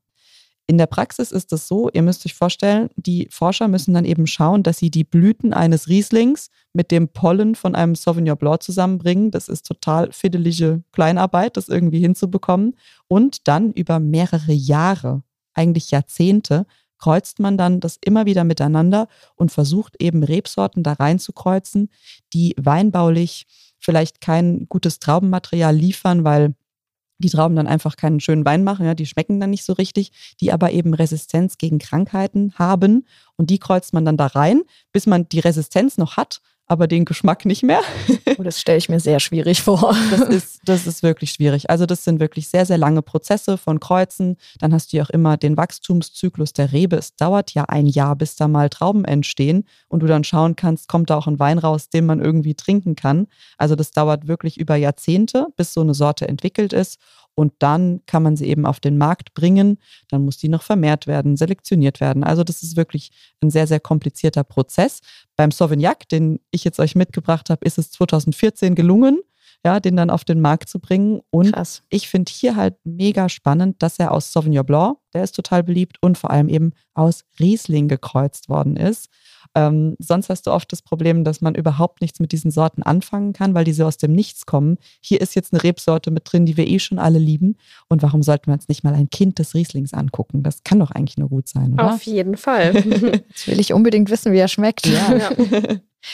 In 0.67 0.79
der 0.79 0.87
Praxis 0.87 1.31
ist 1.31 1.53
es 1.53 1.67
so, 1.67 1.89
ihr 1.93 2.01
müsst 2.01 2.25
euch 2.25 2.33
vorstellen, 2.33 2.89
die 2.95 3.27
Forscher 3.29 3.67
müssen 3.67 3.93
dann 3.93 4.03
eben 4.03 4.25
schauen, 4.25 4.63
dass 4.63 4.79
sie 4.79 4.89
die 4.89 5.03
Blüten 5.03 5.53
eines 5.53 5.87
Rieslings 5.87 6.49
mit 6.73 6.89
dem 6.89 7.07
Pollen 7.09 7.53
von 7.53 7.75
einem 7.75 7.93
Sauvignon 7.93 8.37
Blanc 8.37 8.63
zusammenbringen. 8.63 9.29
Das 9.29 9.47
ist 9.47 9.67
total 9.67 10.11
fiddelige 10.11 10.81
Kleinarbeit, 10.91 11.55
das 11.55 11.69
irgendwie 11.69 11.99
hinzubekommen. 11.99 12.75
Und 13.07 13.47
dann 13.47 13.73
über 13.73 13.99
mehrere 13.99 14.53
Jahre, 14.53 15.21
eigentlich 15.53 15.91
Jahrzehnte, 15.91 16.65
kreuzt 16.97 17.39
man 17.39 17.57
dann 17.57 17.79
das 17.79 17.99
immer 18.03 18.25
wieder 18.25 18.43
miteinander 18.43 19.07
und 19.35 19.51
versucht 19.51 20.01
eben 20.01 20.23
Rebsorten 20.23 20.81
da 20.81 20.93
reinzukreuzen, 20.93 21.89
die 22.33 22.55
weinbaulich 22.57 23.45
vielleicht 23.77 24.19
kein 24.19 24.65
gutes 24.67 24.97
Traubenmaterial 24.97 25.75
liefern, 25.75 26.23
weil 26.23 26.55
die 27.17 27.29
Trauben 27.29 27.55
dann 27.55 27.67
einfach 27.67 27.95
keinen 27.95 28.19
schönen 28.19 28.45
Wein 28.45 28.63
machen, 28.63 28.85
ja, 28.85 28.93
die 28.93 29.05
schmecken 29.05 29.39
dann 29.39 29.49
nicht 29.49 29.63
so 29.65 29.73
richtig, 29.73 30.11
die 30.41 30.51
aber 30.51 30.71
eben 30.71 30.93
Resistenz 30.93 31.57
gegen 31.57 31.79
Krankheiten 31.79 32.53
haben 32.55 33.05
und 33.37 33.49
die 33.49 33.59
kreuzt 33.59 33.93
man 33.93 34.05
dann 34.05 34.17
da 34.17 34.27
rein, 34.27 34.61
bis 34.91 35.05
man 35.05 35.27
die 35.29 35.39
Resistenz 35.39 35.97
noch 35.97 36.17
hat, 36.17 36.41
aber 36.67 36.87
den 36.87 37.05
Geschmack 37.05 37.45
nicht 37.45 37.63
mehr. 37.63 37.81
Oh, 38.37 38.43
das 38.43 38.59
stelle 38.59 38.77
ich 38.77 38.89
mir 38.89 38.99
sehr 38.99 39.19
schwierig 39.19 39.61
vor. 39.61 39.95
Das 40.11 40.21
ist, 40.21 40.59
das 40.65 40.87
ist 40.87 41.03
wirklich 41.03 41.31
schwierig. 41.31 41.69
Also 41.69 41.85
das 41.85 42.03
sind 42.03 42.19
wirklich 42.19 42.49
sehr, 42.49 42.65
sehr 42.65 42.77
lange 42.77 43.01
Prozesse 43.01 43.57
von 43.57 43.79
Kreuzen. 43.79 44.37
Dann 44.59 44.73
hast 44.73 44.91
du 44.91 44.97
ja 44.97 45.03
auch 45.03 45.09
immer 45.09 45.37
den 45.37 45.57
Wachstumszyklus 45.57 46.53
der 46.53 46.71
Rebe. 46.71 46.95
Es 46.97 47.15
dauert 47.15 47.51
ja 47.51 47.65
ein 47.65 47.85
Jahr, 47.85 48.15
bis 48.15 48.35
da 48.35 48.47
mal 48.47 48.69
Trauben 48.69 49.05
entstehen 49.05 49.65
und 49.87 50.01
du 50.01 50.07
dann 50.07 50.23
schauen 50.23 50.55
kannst, 50.55 50.87
kommt 50.87 51.09
da 51.09 51.17
auch 51.17 51.27
ein 51.27 51.39
Wein 51.39 51.59
raus, 51.59 51.89
den 51.89 52.05
man 52.05 52.19
irgendwie 52.19 52.55
trinken 52.55 52.95
kann. 52.95 53.27
Also 53.57 53.75
das 53.75 53.91
dauert 53.91 54.27
wirklich 54.27 54.59
über 54.59 54.75
Jahrzehnte, 54.75 55.47
bis 55.55 55.73
so 55.73 55.81
eine 55.81 55.93
Sorte 55.93 56.27
entwickelt 56.27 56.73
ist 56.73 56.99
und 57.35 57.53
dann 57.59 58.01
kann 58.05 58.23
man 58.23 58.35
sie 58.37 58.47
eben 58.47 58.65
auf 58.65 58.79
den 58.79 58.97
Markt 58.97 59.33
bringen. 59.33 59.77
Dann 60.09 60.23
muss 60.23 60.37
die 60.37 60.49
noch 60.49 60.63
vermehrt 60.63 61.05
werden, 61.05 61.35
selektioniert 61.35 61.99
werden. 61.99 62.23
Also 62.23 62.43
das 62.43 62.63
ist 62.63 62.77
wirklich 62.77 63.11
ein 63.41 63.49
sehr, 63.49 63.67
sehr 63.67 63.79
komplizierter 63.79 64.43
Prozess. 64.43 65.01
Beim 65.35 65.51
Sauvignac, 65.51 66.07
den 66.09 66.39
ich 66.51 66.63
jetzt 66.63 66.79
euch 66.79 66.95
mitgebracht 66.95 67.49
habe, 67.49 67.65
ist 67.65 67.77
es 67.77 67.91
2014 67.91 68.73
gelungen, 68.73 69.19
ja, 69.65 69.79
den 69.79 69.97
dann 69.97 70.09
auf 70.09 70.23
den 70.23 70.39
Markt 70.39 70.69
zu 70.69 70.79
bringen. 70.79 71.21
Und 71.29 71.51
Krass. 71.51 71.83
ich 71.89 72.07
finde 72.07 72.31
hier 72.31 72.55
halt 72.55 72.75
mega 72.85 73.27
spannend, 73.29 73.83
dass 73.83 73.99
er 73.99 74.11
aus 74.11 74.31
Sauvignon 74.31 74.65
Blanc, 74.65 74.97
der 75.15 75.23
ist 75.23 75.35
total 75.35 75.63
beliebt, 75.63 75.97
und 76.01 76.17
vor 76.17 76.29
allem 76.29 76.49
eben 76.49 76.73
aus 76.93 77.23
Riesling 77.39 77.87
gekreuzt 77.87 78.49
worden 78.49 78.77
ist. 78.77 79.09
Ähm, 79.55 79.95
sonst 79.99 80.29
hast 80.29 80.47
du 80.47 80.51
oft 80.51 80.71
das 80.71 80.81
Problem, 80.81 81.23
dass 81.23 81.41
man 81.41 81.55
überhaupt 81.55 82.01
nichts 82.01 82.19
mit 82.19 82.31
diesen 82.31 82.51
Sorten 82.51 82.83
anfangen 82.83 83.33
kann, 83.33 83.53
weil 83.53 83.63
diese 83.63 83.85
aus 83.85 83.97
dem 83.97 84.11
Nichts 84.11 84.45
kommen. 84.45 84.77
Hier 85.01 85.21
ist 85.21 85.35
jetzt 85.35 85.53
eine 85.53 85.63
Rebsorte 85.63 86.11
mit 86.11 86.31
drin, 86.31 86.45
die 86.45 86.57
wir 86.57 86.67
eh 86.67 86.79
schon 86.79 86.99
alle 86.99 87.19
lieben. 87.19 87.57
Und 87.87 88.03
warum 88.03 88.21
sollten 88.21 88.47
wir 88.47 88.53
uns 88.53 88.67
nicht 88.67 88.83
mal 88.83 88.93
ein 88.93 89.09
Kind 89.09 89.39
des 89.39 89.53
Rieslings 89.53 89.93
angucken? 89.93 90.43
Das 90.43 90.63
kann 90.63 90.79
doch 90.79 90.91
eigentlich 90.91 91.17
nur 91.17 91.29
gut 91.29 91.47
sein, 91.47 91.73
oder? 91.73 91.93
Auf 91.93 92.03
jeden 92.03 92.35
Fall. 92.37 92.73
Jetzt 93.29 93.47
will 93.47 93.59
ich 93.59 93.71
unbedingt 93.71 94.09
wissen, 94.09 94.33
wie 94.33 94.39
er 94.39 94.49
schmeckt. 94.49 94.85
Ja. 94.85 95.15
ja. 95.15 95.31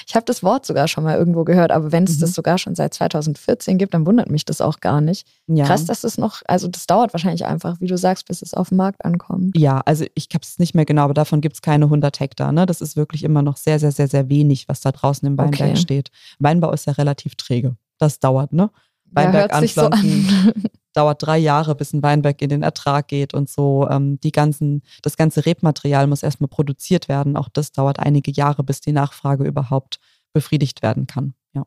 Ich 0.07 0.15
habe 0.15 0.25
das 0.25 0.43
Wort 0.43 0.65
sogar 0.65 0.87
schon 0.87 1.03
mal 1.03 1.17
irgendwo 1.17 1.43
gehört, 1.43 1.71
aber 1.71 1.91
wenn 1.91 2.03
es 2.03 2.17
mhm. 2.17 2.21
das 2.21 2.33
sogar 2.33 2.57
schon 2.57 2.75
seit 2.75 2.93
2014 2.93 3.77
gibt, 3.77 3.93
dann 3.93 4.05
wundert 4.05 4.29
mich 4.29 4.45
das 4.45 4.61
auch 4.61 4.79
gar 4.79 5.01
nicht. 5.01 5.27
Ja. 5.47 5.65
Krass, 5.65 5.85
dass 5.85 6.03
es 6.03 6.17
noch, 6.17 6.41
also 6.47 6.67
das 6.67 6.87
dauert 6.87 7.13
wahrscheinlich 7.13 7.45
einfach, 7.45 7.79
wie 7.79 7.87
du 7.87 7.97
sagst, 7.97 8.27
bis 8.27 8.41
es 8.41 8.53
auf 8.53 8.69
den 8.69 8.77
Markt 8.77 8.90
ankommt. 8.99 9.57
Ja, 9.57 9.81
also 9.85 10.05
ich 10.15 10.27
habe 10.33 10.43
es 10.43 10.59
nicht 10.59 10.75
mehr 10.75 10.85
genau, 10.85 11.03
aber 11.03 11.13
davon 11.13 11.41
gibt 11.41 11.55
es 11.55 11.61
keine 11.61 11.85
100 11.85 12.19
Hektar. 12.19 12.51
Ne? 12.51 12.65
Das 12.65 12.81
ist 12.81 12.95
wirklich 12.95 13.23
immer 13.23 13.41
noch 13.41 13.57
sehr, 13.57 13.79
sehr, 13.79 13.91
sehr, 13.91 14.07
sehr 14.07 14.29
wenig, 14.29 14.67
was 14.67 14.81
da 14.81 14.91
draußen 14.91 15.27
im 15.27 15.37
Weinberg 15.37 15.71
okay. 15.71 15.75
steht. 15.77 16.11
Weinbau 16.39 16.71
ist 16.71 16.85
ja 16.87 16.93
relativ 16.93 17.35
träge. 17.35 17.75
Das 17.97 18.19
dauert, 18.19 18.53
ne? 18.53 18.71
Weinberg 19.11 19.51
ja, 19.51 19.57
anpflanzen. 19.57 20.21
So 20.21 20.49
an. 20.49 20.63
dauert 20.93 21.23
drei 21.25 21.37
Jahre, 21.37 21.75
bis 21.75 21.93
ein 21.93 22.03
Weinberg 22.03 22.41
in 22.41 22.49
den 22.49 22.63
Ertrag 22.63 23.07
geht 23.07 23.33
und 23.33 23.49
so. 23.49 23.87
Ähm, 23.89 24.19
die 24.19 24.31
ganzen, 24.31 24.81
das 25.01 25.17
ganze 25.17 25.45
Rebmaterial 25.45 26.07
muss 26.07 26.23
erstmal 26.23 26.49
produziert 26.49 27.07
werden. 27.07 27.37
Auch 27.37 27.49
das 27.49 27.71
dauert 27.71 27.99
einige 27.99 28.31
Jahre, 28.31 28.63
bis 28.63 28.81
die 28.81 28.91
Nachfrage 28.91 29.45
überhaupt 29.45 29.99
befriedigt 30.33 30.81
werden 30.81 31.07
kann. 31.07 31.33
Ja. 31.53 31.65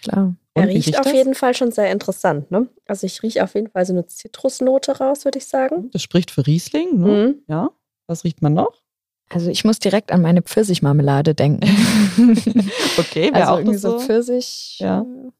Klar. 0.00 0.36
Er 0.54 0.68
riecht 0.68 0.98
auf 0.98 1.04
das? 1.04 1.12
jeden 1.12 1.34
Fall 1.34 1.54
schon 1.54 1.72
sehr 1.72 1.90
interessant. 1.90 2.50
Ne? 2.50 2.68
Also 2.86 3.06
ich 3.06 3.22
rieche 3.22 3.42
auf 3.42 3.54
jeden 3.54 3.68
Fall 3.68 3.84
so 3.84 3.92
eine 3.92 4.06
Zitrusnote 4.06 4.98
raus, 4.98 5.24
würde 5.24 5.38
ich 5.38 5.46
sagen. 5.46 5.90
Das 5.92 6.02
spricht 6.02 6.30
für 6.30 6.46
Riesling. 6.46 6.98
Ne? 6.98 7.08
Mhm. 7.08 7.42
Ja. 7.48 7.70
Was 8.06 8.24
riecht 8.24 8.40
man 8.40 8.54
noch? 8.54 8.82
Also 9.30 9.50
ich 9.50 9.64
muss 9.64 9.78
direkt 9.78 10.12
an 10.12 10.22
meine 10.22 10.42
Pfirsichmarmelade 10.42 11.34
denken. 11.34 11.64
okay, 12.98 13.32
wäre 13.32 13.34
also 13.34 13.52
auch 13.52 13.58
irgendwie 13.58 13.78
so 13.78 13.98
Pfirsich. 13.98 14.78
Ja. 14.78 15.00
Äh, 15.00 15.30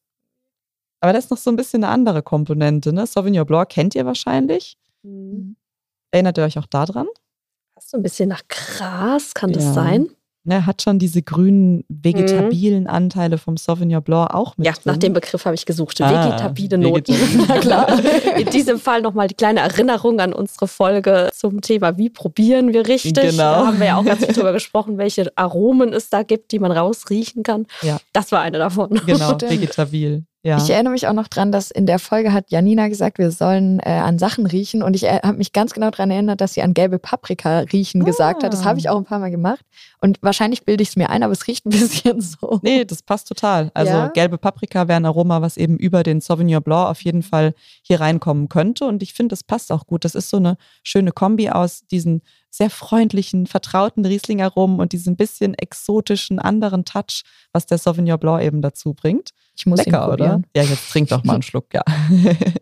aber 1.00 1.12
das 1.12 1.24
ist 1.24 1.30
noch 1.30 1.38
so 1.38 1.50
ein 1.50 1.56
bisschen 1.56 1.84
eine 1.84 1.92
andere 1.92 2.22
Komponente. 2.22 2.92
Ne? 2.92 3.06
Sauvignon 3.06 3.46
Blanc 3.46 3.68
kennt 3.68 3.94
ihr 3.94 4.06
wahrscheinlich. 4.06 4.78
Mhm. 5.02 5.56
Erinnert 6.10 6.38
ihr 6.38 6.44
euch 6.44 6.58
auch 6.58 6.66
daran? 6.66 7.06
Hast 7.76 7.92
du 7.92 7.98
ein 7.98 8.02
bisschen 8.02 8.28
nach 8.28 8.42
Gras, 8.48 9.34
kann 9.34 9.52
das 9.52 9.64
ja. 9.64 9.72
sein? 9.74 10.10
Er 10.46 10.66
hat 10.66 10.82
schon 10.82 10.98
diese 10.98 11.22
grünen 11.22 11.84
vegetabilen 11.88 12.86
Anteile 12.86 13.38
vom 13.38 13.56
Sauvignon 13.56 14.02
Blanc 14.02 14.34
auch 14.34 14.56
mit. 14.58 14.66
Ja, 14.66 14.72
drin. 14.72 14.82
nach 14.84 14.96
dem 14.98 15.12
Begriff 15.14 15.44
habe 15.46 15.54
ich 15.54 15.64
gesucht. 15.64 16.00
Ah, 16.02 16.26
Vegetabile 16.26 16.76
Noten. 16.78 17.14
Na 17.48 17.58
klar. 17.58 17.88
In 18.38 18.50
diesem 18.50 18.78
Fall 18.78 19.00
nochmal 19.00 19.28
die 19.28 19.34
kleine 19.34 19.60
Erinnerung 19.60 20.20
an 20.20 20.34
unsere 20.34 20.68
Folge 20.68 21.30
zum 21.32 21.62
Thema, 21.62 21.96
wie 21.96 22.10
probieren 22.10 22.72
wir 22.74 22.86
richtig. 22.86 23.14
Genau. 23.14 23.36
Da 23.36 23.66
haben 23.66 23.78
wir 23.78 23.86
ja 23.86 23.96
auch 23.96 24.04
ganz 24.04 24.24
viel 24.24 24.34
drüber 24.34 24.52
gesprochen, 24.52 24.98
welche 24.98 25.32
Aromen 25.36 25.92
es 25.92 26.10
da 26.10 26.22
gibt, 26.22 26.52
die 26.52 26.58
man 26.58 26.72
rausriechen 26.72 27.42
kann. 27.42 27.66
Ja. 27.82 27.98
Das 28.12 28.30
war 28.30 28.40
eine 28.40 28.58
davon. 28.58 29.00
Genau, 29.06 29.40
vegetabil. 29.40 30.24
Ja. 30.44 30.58
Ich 30.58 30.68
erinnere 30.68 30.92
mich 30.92 31.08
auch 31.08 31.14
noch 31.14 31.28
dran, 31.28 31.52
dass 31.52 31.70
in 31.70 31.86
der 31.86 31.98
Folge 31.98 32.34
hat 32.34 32.50
Janina 32.50 32.88
gesagt, 32.88 33.16
wir 33.16 33.30
sollen 33.30 33.80
äh, 33.80 33.88
an 33.88 34.18
Sachen 34.18 34.44
riechen. 34.44 34.82
Und 34.82 34.94
ich 34.94 35.04
äh, 35.04 35.20
habe 35.22 35.38
mich 35.38 35.52
ganz 35.54 35.72
genau 35.72 35.90
daran 35.90 36.10
erinnert, 36.10 36.42
dass 36.42 36.52
sie 36.52 36.60
an 36.60 36.74
gelbe 36.74 36.98
Paprika 36.98 37.60
riechen 37.60 38.04
gesagt 38.04 38.44
hat. 38.44 38.52
Das 38.52 38.60
Ah. 38.60 38.64
habe 38.66 38.78
ich 38.78 38.90
auch 38.90 38.98
ein 38.98 39.04
paar 39.04 39.20
Mal 39.20 39.30
gemacht. 39.30 39.64
Und 40.02 40.18
wahrscheinlich 40.20 40.64
bilde 40.66 40.82
ich 40.82 40.90
es 40.90 40.96
mir 40.96 41.08
ein, 41.08 41.22
aber 41.22 41.32
es 41.32 41.46
riecht 41.46 41.64
ein 41.64 41.70
bisschen 41.70 42.20
so. 42.20 42.60
Nee, 42.62 42.84
das 42.84 43.02
passt 43.02 43.26
total. 43.26 43.70
Also 43.72 43.92
Ja? 43.92 44.08
gelbe 44.08 44.36
Paprika 44.36 44.86
wäre 44.86 44.96
ein 44.98 45.06
Aroma, 45.06 45.40
was 45.40 45.56
eben 45.56 45.78
über 45.78 46.02
den 46.02 46.20
Sauvignon 46.20 46.62
Blanc 46.62 46.90
auf 46.90 47.00
jeden 47.00 47.22
Fall 47.22 47.54
hier 47.82 48.00
reinkommen 48.00 48.50
könnte. 48.50 48.84
Und 48.84 49.02
ich 49.02 49.14
finde, 49.14 49.32
das 49.32 49.44
passt 49.44 49.72
auch 49.72 49.86
gut. 49.86 50.04
Das 50.04 50.14
ist 50.14 50.28
so 50.28 50.36
eine 50.36 50.58
schöne 50.82 51.12
Kombi 51.12 51.48
aus 51.48 51.86
diesen 51.86 52.20
sehr 52.56 52.70
freundlichen, 52.70 53.48
vertrauten 53.48 54.06
Riesling-Aromen 54.06 54.78
und 54.78 54.92
diesem 54.92 55.16
bisschen 55.16 55.54
exotischen 55.54 56.38
anderen 56.38 56.84
Touch, 56.84 57.24
was 57.52 57.66
der 57.66 57.78
Sauvignon 57.78 58.18
Blanc 58.18 58.42
eben 58.44 58.62
dazu 58.62 58.94
bringt. 58.94 59.30
Ich 59.56 59.66
muss 59.66 59.78
Lecker, 59.78 60.04
ihn 60.04 60.12
oder? 60.12 60.16
probieren. 60.16 60.46
Ja, 60.54 60.62
jetzt 60.62 60.88
trink 60.88 61.08
doch 61.08 61.24
mal 61.24 61.34
einen 61.34 61.42
Schluck, 61.42 61.74
ja. 61.74 61.82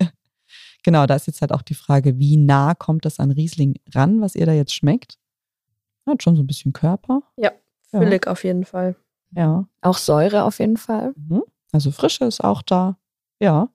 genau, 0.82 1.04
da 1.04 1.14
ist 1.14 1.26
jetzt 1.26 1.42
halt 1.42 1.52
auch 1.52 1.60
die 1.60 1.74
Frage, 1.74 2.18
wie 2.18 2.38
nah 2.38 2.74
kommt 2.74 3.04
das 3.04 3.20
an 3.20 3.32
Riesling 3.32 3.74
ran, 3.94 4.22
was 4.22 4.34
ihr 4.34 4.46
da 4.46 4.52
jetzt 4.52 4.74
schmeckt? 4.74 5.18
Hat 6.08 6.22
schon 6.22 6.36
so 6.36 6.42
ein 6.42 6.46
bisschen 6.46 6.72
Körper. 6.72 7.22
Füllig 7.90 8.26
auf 8.26 8.44
jeden 8.44 8.64
Fall. 8.64 8.96
Ja. 9.36 9.68
Auch 9.82 9.98
Säure 9.98 10.44
auf 10.44 10.58
jeden 10.58 10.78
Fall. 10.78 11.12
Mhm. 11.16 11.42
Also 11.70 11.90
Frische 11.90 12.24
ist 12.24 12.42
auch 12.42 12.62
da. 12.62 12.96
Ja. 13.40 13.68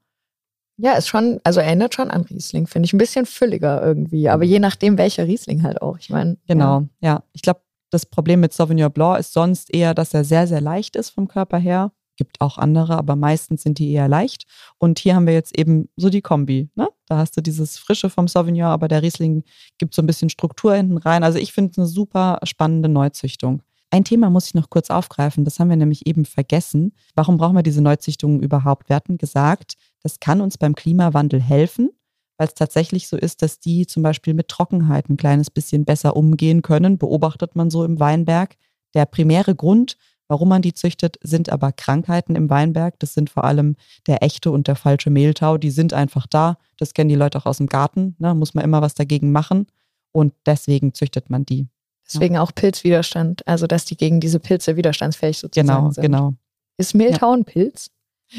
Ja, 0.78 0.94
ist 0.94 1.08
schon, 1.08 1.40
also 1.44 1.60
erinnert 1.60 1.96
schon 1.96 2.12
an 2.12 2.22
Riesling, 2.22 2.68
finde 2.68 2.86
ich. 2.86 2.94
Ein 2.94 3.00
bisschen 3.00 3.26
fülliger 3.26 3.84
irgendwie. 3.84 4.30
Aber 4.30 4.44
je 4.44 4.60
nachdem, 4.60 4.98
welcher 4.98 5.26
Riesling 5.26 5.64
halt 5.64 5.82
auch. 5.82 5.98
Ich 5.98 6.10
meine. 6.10 6.38
Genau, 6.48 6.88
ja. 7.02 7.24
Ich 7.34 7.42
glaube, 7.42 7.62
das 7.90 8.06
Problem 8.06 8.42
mit 8.42 8.54
Sauvignon 8.54 8.92
Blanc 8.92 9.20
ist 9.20 9.34
sonst 9.34 9.74
eher, 9.74 9.94
dass 9.94 10.14
er 10.14 10.24
sehr, 10.24 10.46
sehr 10.46 10.62
leicht 10.62 10.96
ist 10.96 11.10
vom 11.10 11.28
Körper 11.28 11.58
her. 11.58 11.92
Gibt 12.16 12.42
auch 12.42 12.58
andere, 12.58 12.98
aber 12.98 13.16
meistens 13.16 13.64
sind 13.64 13.80
die 13.80 13.92
eher 13.92 14.08
leicht. 14.08 14.46
Und 14.78 15.00
hier 15.00 15.16
haben 15.16 15.28
wir 15.28 15.34
jetzt 15.34 15.58
eben 15.58 15.88
so 15.96 16.10
die 16.10 16.22
Kombi. 16.22 16.70
Ne? 16.76 16.90
Da 17.08 17.18
hast 17.18 17.38
du 17.38 17.42
dieses 17.42 17.78
Frische 17.78 18.10
vom 18.10 18.28
Sauvignon, 18.28 18.70
aber 18.70 18.88
der 18.88 19.04
Riesling 19.04 19.44
gibt 19.78 19.94
so 19.94 20.02
ein 20.02 20.08
bisschen 20.08 20.30
Struktur 20.30 20.76
hinten 20.76 20.98
rein. 20.98 21.24
Also 21.24 21.40
ich 21.40 21.54
finde 21.54 21.72
es 21.72 21.78
eine 21.78 21.88
super 21.88 22.40
spannende 22.44 22.90
Neuzüchtung. 22.90 23.62
Ein 23.98 24.04
Thema 24.04 24.30
muss 24.30 24.46
ich 24.46 24.54
noch 24.54 24.70
kurz 24.70 24.92
aufgreifen, 24.92 25.44
das 25.44 25.60
haben 25.60 25.72
wir 25.72 25.76
nämlich 25.76 26.06
eben 26.06 26.24
vergessen. 26.24 26.94
Warum 27.16 27.38
brauchen 27.38 27.56
wir 27.56 27.64
diese 27.64 27.82
Neuzüchtungen 27.82 28.44
überhaupt? 28.44 28.90
Wir 28.90 28.96
hatten 28.96 29.18
gesagt, 29.18 29.74
das 30.04 30.20
kann 30.20 30.40
uns 30.40 30.60
beim 30.60 30.76
Klimawandel 30.76 31.42
helfen, 31.42 31.90
weil 32.38 32.48
es 32.48 32.54
tatsächlich 32.54 33.08
so 33.08 33.18
ist, 33.18 33.42
dass 33.42 33.60
die 33.60 33.88
zum 33.88 34.04
Beispiel 34.04 34.36
mit 34.36 34.50
Trockenheit 34.50 35.10
ein 35.10 35.18
kleines 35.18 35.50
bisschen 35.50 35.84
besser 35.84 36.16
umgehen 36.16 36.62
können, 36.62 37.00
beobachtet 37.00 37.56
man 37.56 37.72
so 37.72 37.84
im 37.84 38.00
Weinberg. 38.00 38.58
Der 38.94 39.08
primäre 39.08 39.56
Grund, 39.56 39.98
warum 40.28 40.50
man 40.50 40.62
die 40.62 40.76
züchtet, 40.76 41.18
sind 41.24 41.50
aber 41.50 41.72
Krankheiten 41.72 42.36
im 42.36 42.52
Weinberg. 42.52 43.00
Das 43.00 43.16
sind 43.16 43.32
vor 43.32 43.46
allem 43.46 43.78
der 44.06 44.22
echte 44.22 44.52
und 44.52 44.68
der 44.68 44.76
falsche 44.76 45.10
Mehltau. 45.10 45.58
Die 45.58 45.72
sind 45.72 45.94
einfach 45.94 46.28
da. 46.28 46.60
Das 46.78 46.94
kennen 46.94 47.10
die 47.10 47.16
Leute 47.16 47.40
auch 47.40 47.48
aus 47.48 47.58
dem 47.58 47.66
Garten. 47.66 48.16
Ne? 48.20 48.36
Muss 48.36 48.54
man 48.54 48.64
immer 48.64 48.84
was 48.84 48.94
dagegen 48.94 49.32
machen. 49.32 49.66
Und 50.12 50.36
deswegen 50.46 50.94
züchtet 50.94 51.32
man 51.32 51.48
die. 51.48 51.68
Deswegen 52.12 52.38
auch 52.38 52.54
Pilzwiderstand. 52.54 53.46
Also, 53.48 53.68
dass 53.68 53.86
die 53.86 53.98
gegen 53.98 54.20
diese 54.20 54.40
Pilze 54.40 54.76
widerstandsfähig 54.78 55.38
sozusagen 55.38 55.68
Genau, 55.68 55.92
sind. 55.92 56.02
genau. 56.04 56.34
Ist 56.78 56.94
Mehltau 56.94 57.34
ein 57.34 57.44
Pilz? 57.46 57.90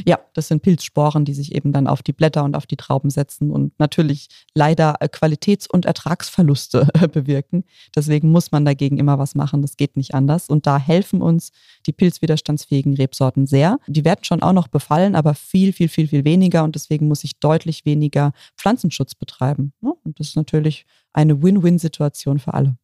Ja, 0.05 0.19
das 0.35 0.49
sind 0.49 0.61
Pilzsporen, 0.63 1.25
die 1.25 1.33
sich 1.33 1.55
eben 1.55 1.73
dann 1.73 1.87
auf 1.87 2.03
die 2.03 2.13
Blätter 2.13 2.45
und 2.45 2.55
auf 2.55 2.67
die 2.67 2.77
Trauben 2.77 3.09
setzen 3.09 3.51
und 3.51 3.73
natürlich 3.79 4.29
leider 4.53 4.97
äh, 5.01 5.09
Qualitäts- 5.09 5.67
und 5.67 5.87
Ertragsverluste 5.87 6.89
äh, 6.93 7.09
bewirken. 7.09 7.65
Deswegen 7.97 8.31
muss 8.31 8.53
man 8.53 8.67
dagegen 8.67 8.99
immer 8.99 9.19
was 9.19 9.35
machen. 9.35 9.63
Das 9.63 9.79
geht 9.79 9.97
nicht 9.97 10.15
anders. 10.15 10.51
Und 10.51 10.67
da 10.67 10.79
helfen 10.79 11.23
uns 11.23 11.53
die 11.87 11.93
pilzwiderstandsfähigen 11.93 12.95
Rebsorten 12.97 13.47
sehr. 13.47 13.79
Die 13.87 14.05
werden 14.05 14.25
schon 14.25 14.43
auch 14.43 14.53
noch 14.53 14.69
befallen, 14.69 15.15
aber 15.15 15.33
viel, 15.35 15.73
viel, 15.73 15.89
viel, 15.89 16.07
viel 16.09 16.25
weniger. 16.27 16.65
Und 16.65 16.75
deswegen 16.75 17.09
muss 17.09 17.25
ich 17.25 17.39
deutlich 17.41 17.87
weniger 17.87 18.33
Pflanzenschutz 18.59 19.15
betreiben. 19.15 19.73
ne? 19.81 19.95
Und 20.05 20.21
das 20.21 20.29
ist 20.29 20.37
natürlich 20.37 20.85
eine 21.15 21.43
Win-Win-Situation 21.43 22.39
für 22.41 22.53
alle. 22.53 22.77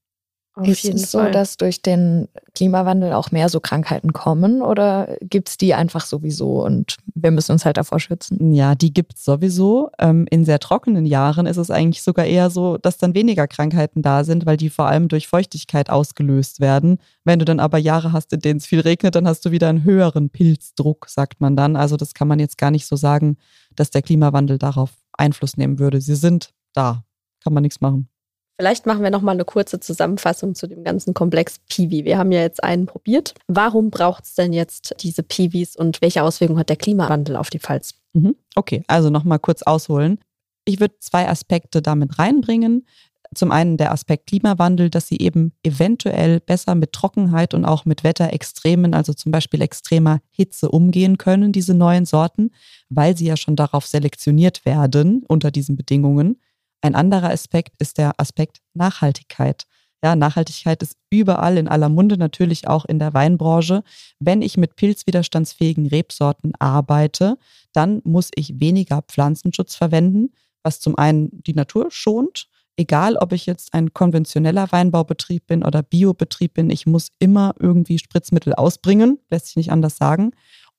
Auf 0.56 0.68
ist 0.68 0.84
jeden 0.84 0.98
es 0.98 1.10
so, 1.10 1.18
Fall. 1.18 1.32
dass 1.32 1.56
durch 1.56 1.82
den 1.82 2.28
Klimawandel 2.54 3.12
auch 3.12 3.32
mehr 3.32 3.48
so 3.48 3.58
Krankheiten 3.58 4.12
kommen 4.12 4.62
oder 4.62 5.16
gibt 5.20 5.48
es 5.48 5.56
die 5.56 5.74
einfach 5.74 6.06
sowieso 6.06 6.64
und 6.64 6.96
wir 7.16 7.32
müssen 7.32 7.52
uns 7.52 7.64
halt 7.64 7.76
davor 7.76 7.98
schützen? 7.98 8.52
Ja, 8.52 8.76
die 8.76 8.94
gibt 8.94 9.16
es 9.16 9.24
sowieso. 9.24 9.90
Ähm, 9.98 10.26
in 10.30 10.44
sehr 10.44 10.60
trockenen 10.60 11.06
Jahren 11.06 11.46
ist 11.46 11.56
es 11.56 11.72
eigentlich 11.72 12.02
sogar 12.02 12.26
eher 12.26 12.50
so, 12.50 12.78
dass 12.78 12.98
dann 12.98 13.14
weniger 13.16 13.48
Krankheiten 13.48 14.00
da 14.00 14.22
sind, 14.22 14.46
weil 14.46 14.56
die 14.56 14.70
vor 14.70 14.86
allem 14.86 15.08
durch 15.08 15.26
Feuchtigkeit 15.26 15.90
ausgelöst 15.90 16.60
werden. 16.60 16.98
Wenn 17.24 17.40
du 17.40 17.44
dann 17.44 17.58
aber 17.58 17.78
Jahre 17.78 18.12
hast, 18.12 18.32
in 18.32 18.38
denen 18.38 18.58
es 18.58 18.66
viel 18.66 18.80
regnet, 18.80 19.16
dann 19.16 19.26
hast 19.26 19.44
du 19.44 19.50
wieder 19.50 19.68
einen 19.68 19.82
höheren 19.82 20.30
Pilzdruck, 20.30 21.08
sagt 21.08 21.40
man 21.40 21.56
dann. 21.56 21.74
Also 21.74 21.96
das 21.96 22.14
kann 22.14 22.28
man 22.28 22.38
jetzt 22.38 22.58
gar 22.58 22.70
nicht 22.70 22.86
so 22.86 22.94
sagen, 22.94 23.38
dass 23.74 23.90
der 23.90 24.02
Klimawandel 24.02 24.58
darauf 24.58 24.90
Einfluss 25.12 25.56
nehmen 25.56 25.80
würde. 25.80 26.00
Sie 26.00 26.14
sind 26.14 26.50
da, 26.74 27.04
kann 27.42 27.54
man 27.54 27.62
nichts 27.62 27.80
machen. 27.80 28.08
Vielleicht 28.56 28.86
machen 28.86 29.02
wir 29.02 29.10
noch 29.10 29.22
mal 29.22 29.32
eine 29.32 29.44
kurze 29.44 29.80
Zusammenfassung 29.80 30.54
zu 30.54 30.68
dem 30.68 30.84
ganzen 30.84 31.12
Komplex 31.12 31.58
Piwi. 31.68 32.04
Wir 32.04 32.18
haben 32.18 32.30
ja 32.30 32.40
jetzt 32.40 32.62
einen 32.62 32.86
probiert. 32.86 33.34
Warum 33.48 33.90
braucht 33.90 34.24
es 34.24 34.34
denn 34.34 34.52
jetzt 34.52 34.94
diese 35.00 35.24
Piwis 35.24 35.74
und 35.74 36.00
welche 36.00 36.22
Auswirkungen 36.22 36.60
hat 36.60 36.68
der 36.68 36.76
Klimawandel 36.76 37.36
auf 37.36 37.50
die 37.50 37.58
Pfalz? 37.58 37.94
Mhm. 38.12 38.36
Okay, 38.54 38.84
also 38.86 39.10
nochmal 39.10 39.40
kurz 39.40 39.62
ausholen. 39.62 40.20
Ich 40.64 40.78
würde 40.78 40.94
zwei 41.00 41.28
Aspekte 41.28 41.82
damit 41.82 42.18
reinbringen. 42.18 42.86
Zum 43.34 43.50
einen 43.50 43.76
der 43.76 43.90
Aspekt 43.90 44.28
Klimawandel, 44.28 44.90
dass 44.90 45.08
sie 45.08 45.18
eben 45.18 45.52
eventuell 45.64 46.38
besser 46.38 46.76
mit 46.76 46.92
Trockenheit 46.92 47.54
und 47.54 47.64
auch 47.64 47.84
mit 47.84 48.04
Wetterextremen, 48.04 48.94
also 48.94 49.12
zum 49.12 49.32
Beispiel 49.32 49.60
extremer 49.62 50.20
Hitze 50.30 50.70
umgehen 50.70 51.18
können, 51.18 51.50
diese 51.50 51.74
neuen 51.74 52.06
Sorten, 52.06 52.52
weil 52.88 53.16
sie 53.16 53.26
ja 53.26 53.36
schon 53.36 53.56
darauf 53.56 53.86
selektioniert 53.86 54.64
werden 54.64 55.24
unter 55.26 55.50
diesen 55.50 55.74
Bedingungen. 55.74 56.40
Ein 56.84 56.96
anderer 56.96 57.30
Aspekt 57.30 57.76
ist 57.78 57.96
der 57.96 58.12
Aspekt 58.20 58.58
Nachhaltigkeit. 58.74 59.64
Ja, 60.04 60.14
Nachhaltigkeit 60.14 60.82
ist 60.82 60.98
überall 61.08 61.56
in 61.56 61.66
aller 61.66 61.88
Munde, 61.88 62.18
natürlich 62.18 62.68
auch 62.68 62.84
in 62.84 62.98
der 62.98 63.14
Weinbranche. 63.14 63.82
Wenn 64.20 64.42
ich 64.42 64.58
mit 64.58 64.76
pilzwiderstandsfähigen 64.76 65.86
Rebsorten 65.86 66.52
arbeite, 66.58 67.38
dann 67.72 68.02
muss 68.04 68.30
ich 68.34 68.60
weniger 68.60 69.00
Pflanzenschutz 69.00 69.76
verwenden, 69.76 70.34
was 70.62 70.78
zum 70.78 70.98
einen 70.98 71.30
die 71.42 71.54
Natur 71.54 71.86
schont. 71.88 72.48
Egal, 72.76 73.16
ob 73.16 73.32
ich 73.32 73.46
jetzt 73.46 73.72
ein 73.72 73.94
konventioneller 73.94 74.70
Weinbaubetrieb 74.70 75.46
bin 75.46 75.64
oder 75.64 75.82
Biobetrieb 75.82 76.52
bin, 76.52 76.68
ich 76.68 76.84
muss 76.84 77.12
immer 77.18 77.54
irgendwie 77.58 77.98
Spritzmittel 77.98 78.52
ausbringen, 78.52 79.20
lässt 79.30 79.46
sich 79.46 79.56
nicht 79.56 79.72
anders 79.72 79.96
sagen. 79.96 80.32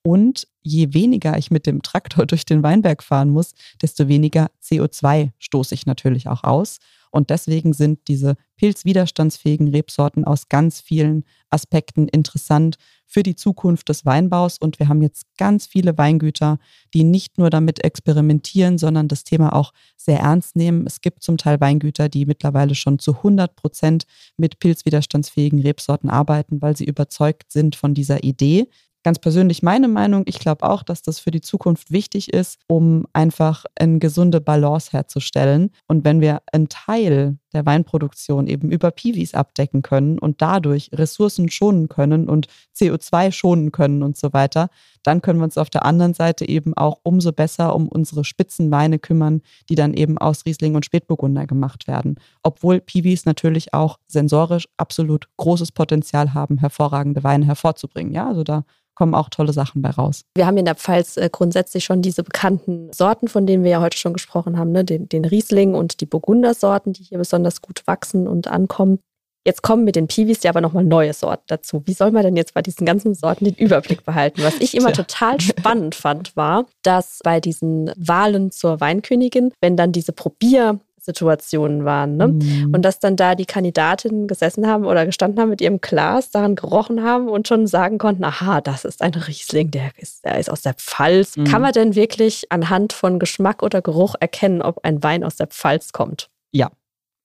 Und 0.06 0.46
je 0.62 0.94
weniger 0.94 1.36
ich 1.36 1.50
mit 1.50 1.66
dem 1.66 1.82
Traktor 1.82 2.26
durch 2.26 2.44
den 2.44 2.62
Weinberg 2.62 3.02
fahren 3.02 3.28
muss, 3.30 3.54
desto 3.82 4.06
weniger 4.06 4.52
CO2 4.62 5.32
stoße 5.40 5.74
ich 5.74 5.84
natürlich 5.84 6.28
auch 6.28 6.44
aus. 6.44 6.78
Und 7.10 7.30
deswegen 7.30 7.72
sind 7.72 8.06
diese 8.06 8.36
pilzwiderstandsfähigen 8.56 9.68
Rebsorten 9.68 10.24
aus 10.24 10.48
ganz 10.48 10.80
vielen 10.80 11.24
Aspekten 11.50 12.06
interessant 12.06 12.76
für 13.04 13.22
die 13.22 13.34
Zukunft 13.34 13.88
des 13.88 14.04
Weinbaus. 14.04 14.58
Und 14.58 14.78
wir 14.78 14.88
haben 14.88 15.02
jetzt 15.02 15.26
ganz 15.38 15.66
viele 15.66 15.96
Weingüter, 15.98 16.58
die 16.94 17.02
nicht 17.02 17.38
nur 17.38 17.50
damit 17.50 17.82
experimentieren, 17.82 18.78
sondern 18.78 19.08
das 19.08 19.24
Thema 19.24 19.54
auch 19.54 19.72
sehr 19.96 20.20
ernst 20.20 20.54
nehmen. 20.54 20.86
Es 20.86 21.00
gibt 21.00 21.22
zum 21.22 21.36
Teil 21.36 21.60
Weingüter, 21.60 22.08
die 22.08 22.26
mittlerweile 22.26 22.74
schon 22.74 22.98
zu 23.00 23.16
100 23.16 23.56
Prozent 23.56 24.04
mit 24.36 24.60
pilzwiderstandsfähigen 24.60 25.60
Rebsorten 25.60 26.10
arbeiten, 26.10 26.62
weil 26.62 26.76
sie 26.76 26.84
überzeugt 26.84 27.50
sind 27.50 27.74
von 27.74 27.94
dieser 27.94 28.22
Idee. 28.22 28.68
Ganz 29.06 29.20
persönlich 29.20 29.62
meine 29.62 29.86
Meinung, 29.86 30.24
ich 30.26 30.40
glaube 30.40 30.68
auch, 30.68 30.82
dass 30.82 31.00
das 31.00 31.20
für 31.20 31.30
die 31.30 31.40
Zukunft 31.40 31.92
wichtig 31.92 32.32
ist, 32.32 32.58
um 32.66 33.06
einfach 33.12 33.64
eine 33.78 34.00
gesunde 34.00 34.40
Balance 34.40 34.90
herzustellen. 34.90 35.70
Und 35.86 36.04
wenn 36.04 36.20
wir 36.20 36.42
einen 36.52 36.68
Teil 36.68 37.38
der 37.56 37.66
Weinproduktion 37.66 38.46
eben 38.46 38.70
über 38.70 38.90
Piwis 38.90 39.34
abdecken 39.34 39.80
können 39.80 40.18
und 40.18 40.42
dadurch 40.42 40.90
Ressourcen 40.92 41.50
schonen 41.50 41.88
können 41.88 42.28
und 42.28 42.48
CO2 42.76 43.32
schonen 43.32 43.72
können 43.72 44.02
und 44.02 44.18
so 44.18 44.34
weiter, 44.34 44.68
dann 45.02 45.22
können 45.22 45.38
wir 45.38 45.44
uns 45.44 45.56
auf 45.56 45.70
der 45.70 45.86
anderen 45.86 46.12
Seite 46.12 46.46
eben 46.46 46.76
auch 46.76 46.98
umso 47.02 47.32
besser 47.32 47.74
um 47.74 47.88
unsere 47.88 48.24
Spitzenweine 48.24 48.98
kümmern, 48.98 49.40
die 49.70 49.74
dann 49.74 49.94
eben 49.94 50.18
aus 50.18 50.44
Riesling 50.44 50.74
und 50.74 50.84
Spätburgunder 50.84 51.46
gemacht 51.46 51.88
werden. 51.88 52.16
Obwohl 52.42 52.80
Piwis 52.80 53.24
natürlich 53.24 53.72
auch 53.72 53.98
sensorisch 54.06 54.68
absolut 54.76 55.28
großes 55.38 55.72
Potenzial 55.72 56.34
haben, 56.34 56.58
hervorragende 56.58 57.24
Weine 57.24 57.46
hervorzubringen. 57.46 58.12
Ja, 58.12 58.28
also 58.28 58.44
da 58.44 58.64
kommen 58.96 59.14
auch 59.14 59.28
tolle 59.28 59.52
Sachen 59.52 59.82
bei 59.82 59.90
raus. 59.90 60.22
Wir 60.34 60.46
haben 60.46 60.56
in 60.56 60.64
der 60.64 60.74
Pfalz 60.74 61.16
äh, 61.16 61.28
grundsätzlich 61.30 61.84
schon 61.84 62.02
diese 62.02 62.24
bekannten 62.24 62.92
Sorten, 62.92 63.28
von 63.28 63.46
denen 63.46 63.62
wir 63.62 63.70
ja 63.70 63.80
heute 63.80 63.98
schon 63.98 64.14
gesprochen 64.14 64.58
haben, 64.58 64.72
ne? 64.72 64.84
den, 64.84 65.08
den 65.08 65.24
Riesling 65.24 65.74
und 65.74 66.00
die 66.00 66.06
Burgundersorten, 66.06 66.94
die 66.94 67.04
hier 67.04 67.18
besonders 67.18 67.45
gut 67.62 67.82
wachsen 67.86 68.28
und 68.28 68.48
ankommen. 68.48 69.00
Jetzt 69.44 69.62
kommen 69.62 69.84
mit 69.84 69.94
den 69.94 70.08
Piwis 70.08 70.42
ja 70.42 70.50
aber 70.50 70.60
nochmal 70.60 70.84
neue 70.84 71.12
Sorten 71.12 71.44
dazu. 71.46 71.82
Wie 71.84 71.92
soll 71.92 72.10
man 72.10 72.24
denn 72.24 72.36
jetzt 72.36 72.52
bei 72.52 72.62
diesen 72.62 72.84
ganzen 72.84 73.14
Sorten 73.14 73.44
den 73.44 73.54
Überblick 73.54 74.04
behalten? 74.04 74.42
Was 74.42 74.56
ich 74.58 74.76
immer 74.76 74.92
total 74.92 75.40
spannend 75.40 75.94
fand, 75.94 76.36
war, 76.36 76.66
dass 76.82 77.20
bei 77.22 77.38
diesen 77.38 77.92
Wahlen 77.96 78.50
zur 78.50 78.80
Weinkönigin, 78.80 79.52
wenn 79.60 79.76
dann 79.76 79.92
diese 79.92 80.12
Probier 80.12 80.80
Situationen 81.06 81.84
waren. 81.84 82.16
Ne? 82.16 82.28
Mhm. 82.28 82.74
Und 82.74 82.82
dass 82.82 82.98
dann 82.98 83.16
da 83.16 83.34
die 83.34 83.46
Kandidatinnen 83.46 84.26
gesessen 84.26 84.66
haben 84.66 84.84
oder 84.84 85.06
gestanden 85.06 85.40
haben 85.40 85.50
mit 85.50 85.60
ihrem 85.62 85.80
Glas, 85.80 86.30
daran 86.30 86.56
gerochen 86.56 87.02
haben 87.02 87.28
und 87.28 87.48
schon 87.48 87.66
sagen 87.66 87.96
konnten, 87.96 88.24
aha, 88.24 88.60
das 88.60 88.84
ist 88.84 89.00
ein 89.00 89.14
Riesling, 89.14 89.70
der 89.70 89.90
ist, 89.96 90.24
der 90.24 90.38
ist 90.38 90.50
aus 90.50 90.62
der 90.62 90.74
Pfalz. 90.74 91.36
Mhm. 91.36 91.44
Kann 91.44 91.62
man 91.62 91.72
denn 91.72 91.94
wirklich 91.94 92.50
anhand 92.50 92.92
von 92.92 93.18
Geschmack 93.18 93.62
oder 93.62 93.80
Geruch 93.80 94.16
erkennen, 94.20 94.60
ob 94.60 94.84
ein 94.84 95.02
Wein 95.02 95.24
aus 95.24 95.36
der 95.36 95.46
Pfalz 95.46 95.92
kommt? 95.92 96.28
Ja, 96.50 96.70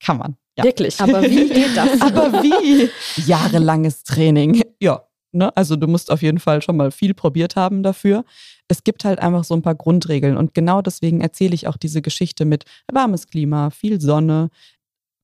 kann 0.04 0.18
man. 0.18 0.36
Ja. 0.56 0.64
Wirklich. 0.64 1.00
Aber 1.00 1.22
wie 1.22 1.48
geht 1.52 1.76
das? 1.76 2.00
Aber 2.00 2.42
wie? 2.42 2.90
Jahrelanges 3.26 4.04
Training. 4.04 4.62
Ja. 4.80 5.04
Ne? 5.34 5.54
Also 5.56 5.76
du 5.76 5.86
musst 5.86 6.10
auf 6.10 6.20
jeden 6.20 6.38
Fall 6.38 6.60
schon 6.60 6.76
mal 6.76 6.90
viel 6.90 7.14
probiert 7.14 7.56
haben 7.56 7.82
dafür. 7.82 8.24
Es 8.68 8.84
gibt 8.84 9.04
halt 9.04 9.18
einfach 9.18 9.44
so 9.44 9.54
ein 9.54 9.62
paar 9.62 9.74
Grundregeln 9.74 10.36
und 10.36 10.52
genau 10.52 10.82
deswegen 10.82 11.22
erzähle 11.22 11.54
ich 11.54 11.66
auch 11.68 11.78
diese 11.78 12.02
Geschichte 12.02 12.44
mit 12.44 12.64
warmes 12.92 13.26
Klima, 13.26 13.70
viel 13.70 13.98
Sonne, 13.98 14.50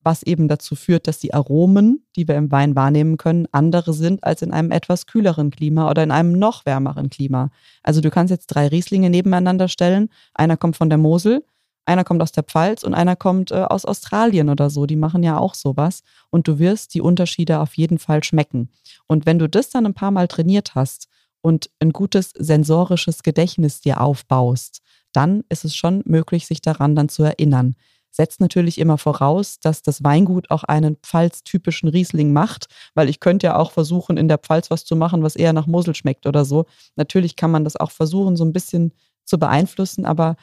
was 0.01 0.23
eben 0.23 0.47
dazu 0.47 0.75
führt, 0.75 1.07
dass 1.07 1.19
die 1.19 1.33
Aromen, 1.33 2.05
die 2.15 2.27
wir 2.27 2.35
im 2.35 2.51
Wein 2.51 2.75
wahrnehmen 2.75 3.17
können, 3.17 3.47
andere 3.51 3.93
sind 3.93 4.23
als 4.23 4.41
in 4.41 4.51
einem 4.51 4.71
etwas 4.71 5.05
kühleren 5.05 5.51
Klima 5.51 5.89
oder 5.89 6.01
in 6.01 6.11
einem 6.11 6.31
noch 6.31 6.65
wärmeren 6.65 7.11
Klima. 7.11 7.51
Also 7.83 8.01
du 8.01 8.09
kannst 8.09 8.31
jetzt 8.31 8.47
drei 8.47 8.67
Rieslinge 8.67 9.11
nebeneinander 9.11 9.67
stellen. 9.67 10.09
Einer 10.33 10.57
kommt 10.57 10.77
von 10.77 10.89
der 10.89 10.97
Mosel, 10.97 11.43
einer 11.89 12.03
kommt 12.03 12.21
aus 12.21 12.31
der 12.31 12.43
Pfalz 12.43 12.83
und 12.83 12.93
einer 12.93 13.15
kommt 13.15 13.51
äh, 13.51 13.55
aus 13.55 13.83
Australien 13.83 14.49
oder 14.49 14.69
so. 14.69 14.85
Die 14.85 14.95
machen 14.95 15.23
ja 15.23 15.37
auch 15.37 15.55
sowas. 15.55 16.03
Und 16.29 16.47
du 16.47 16.59
wirst 16.59 16.93
die 16.93 17.01
Unterschiede 17.01 17.59
auf 17.59 17.73
jeden 17.73 17.97
Fall 17.97 18.23
schmecken. 18.23 18.69
Und 19.07 19.25
wenn 19.25 19.39
du 19.39 19.49
das 19.49 19.71
dann 19.71 19.87
ein 19.87 19.95
paar 19.95 20.11
Mal 20.11 20.27
trainiert 20.27 20.75
hast 20.75 21.07
und 21.41 21.71
ein 21.79 21.91
gutes 21.91 22.31
sensorisches 22.37 23.23
Gedächtnis 23.23 23.81
dir 23.81 24.01
aufbaust, 24.01 24.81
dann 25.13 25.43
ist 25.49 25.65
es 25.65 25.75
schon 25.75 26.03
möglich, 26.05 26.45
sich 26.45 26.61
daran 26.61 26.95
dann 26.95 27.09
zu 27.09 27.23
erinnern. 27.23 27.75
Setzt 28.11 28.39
natürlich 28.39 28.77
immer 28.77 28.99
voraus, 28.99 29.59
dass 29.59 29.81
das 29.81 30.03
Weingut 30.03 30.51
auch 30.51 30.63
einen 30.63 30.97
pfalztypischen 30.97 31.89
Riesling 31.89 32.33
macht, 32.33 32.67
weil 32.93 33.09
ich 33.09 33.19
könnte 33.19 33.47
ja 33.47 33.55
auch 33.55 33.71
versuchen, 33.71 34.17
in 34.17 34.27
der 34.27 34.37
Pfalz 34.37 34.69
was 34.69 34.85
zu 34.85 34.95
machen, 34.95 35.23
was 35.23 35.35
eher 35.35 35.53
nach 35.53 35.67
Mosel 35.67 35.95
schmeckt 35.95 36.27
oder 36.27 36.45
so. 36.45 36.65
Natürlich 36.95 37.35
kann 37.35 37.51
man 37.51 37.63
das 37.63 37.75
auch 37.75 37.91
versuchen, 37.91 38.35
so 38.35 38.45
ein 38.45 38.53
bisschen 38.53 38.93
zu 39.25 39.39
beeinflussen, 39.39 40.05
aber 40.05 40.35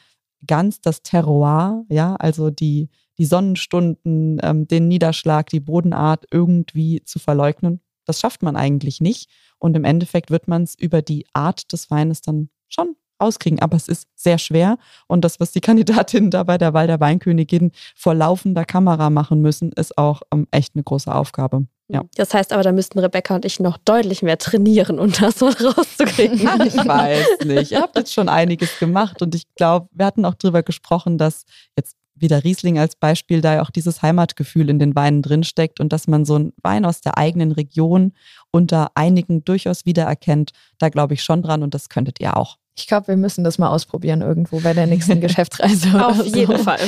ganz 0.46 0.80
das 0.80 1.02
Terroir, 1.02 1.84
ja, 1.88 2.16
also 2.16 2.50
die, 2.50 2.88
die 3.18 3.24
Sonnenstunden, 3.24 4.38
ähm, 4.42 4.66
den 4.68 4.88
Niederschlag, 4.88 5.48
die 5.48 5.60
Bodenart 5.60 6.26
irgendwie 6.30 7.02
zu 7.04 7.18
verleugnen. 7.18 7.80
Das 8.04 8.20
schafft 8.20 8.42
man 8.42 8.56
eigentlich 8.56 9.00
nicht. 9.00 9.30
Und 9.58 9.76
im 9.76 9.84
Endeffekt 9.84 10.30
wird 10.30 10.48
man 10.48 10.62
es 10.62 10.74
über 10.74 11.02
die 11.02 11.26
Art 11.32 11.72
des 11.72 11.90
Weines 11.90 12.20
dann 12.20 12.50
schon 12.68 12.96
rauskriegen. 13.20 13.60
Aber 13.60 13.76
es 13.76 13.88
ist 13.88 14.08
sehr 14.14 14.38
schwer. 14.38 14.78
Und 15.06 15.24
das, 15.24 15.40
was 15.40 15.52
die 15.52 15.60
Kandidatinnen 15.62 16.30
da 16.30 16.42
bei 16.44 16.58
der 16.58 16.74
Wahl 16.74 16.86
der 16.86 17.00
Weinkönigin 17.00 17.72
vor 17.94 18.14
laufender 18.14 18.64
Kamera 18.64 19.10
machen 19.10 19.40
müssen, 19.40 19.72
ist 19.72 19.96
auch 19.98 20.22
ähm, 20.32 20.46
echt 20.50 20.74
eine 20.74 20.84
große 20.84 21.12
Aufgabe. 21.12 21.66
Ja. 21.88 22.02
Das 22.16 22.34
heißt 22.34 22.52
aber, 22.52 22.62
da 22.62 22.72
müssten 22.72 22.98
Rebecca 22.98 23.34
und 23.36 23.44
ich 23.44 23.60
noch 23.60 23.78
deutlich 23.78 24.22
mehr 24.22 24.38
trainieren, 24.38 24.98
um 24.98 25.12
das 25.12 25.38
so 25.38 25.46
rauszukriegen. 25.46 26.38
ich 26.66 26.76
weiß 26.76 27.44
nicht. 27.44 27.70
Ihr 27.70 27.80
habt 27.80 27.96
jetzt 27.96 28.12
schon 28.12 28.28
einiges 28.28 28.78
gemacht 28.78 29.22
und 29.22 29.34
ich 29.34 29.44
glaube, 29.54 29.88
wir 29.92 30.06
hatten 30.06 30.24
auch 30.24 30.34
darüber 30.34 30.62
gesprochen, 30.62 31.16
dass 31.16 31.44
jetzt 31.76 31.96
wieder 32.16 32.44
Riesling 32.44 32.78
als 32.78 32.96
Beispiel, 32.96 33.40
da 33.40 33.54
ja 33.54 33.62
auch 33.62 33.70
dieses 33.70 34.02
Heimatgefühl 34.02 34.70
in 34.70 34.78
den 34.78 34.96
Weinen 34.96 35.22
drinsteckt 35.22 35.80
und 35.80 35.92
dass 35.92 36.08
man 36.08 36.24
so 36.24 36.34
einen 36.34 36.52
Wein 36.62 36.84
aus 36.84 37.02
der 37.02 37.18
eigenen 37.18 37.52
Region 37.52 38.12
unter 38.50 38.90
einigen 38.94 39.44
durchaus 39.44 39.84
wiedererkennt. 39.84 40.52
Da 40.78 40.88
glaube 40.88 41.14
ich 41.14 41.22
schon 41.22 41.42
dran 41.42 41.62
und 41.62 41.74
das 41.74 41.88
könntet 41.88 42.20
ihr 42.20 42.36
auch. 42.36 42.56
Ich 42.78 42.86
glaube, 42.86 43.08
wir 43.08 43.16
müssen 43.16 43.44
das 43.44 43.58
mal 43.58 43.68
ausprobieren 43.68 44.20
irgendwo 44.20 44.60
bei 44.60 44.74
der 44.74 44.86
nächsten 44.86 45.20
Geschäftsreise. 45.20 46.06
Auf 46.06 46.24
jeden 46.24 46.58
Fall. 46.58 46.80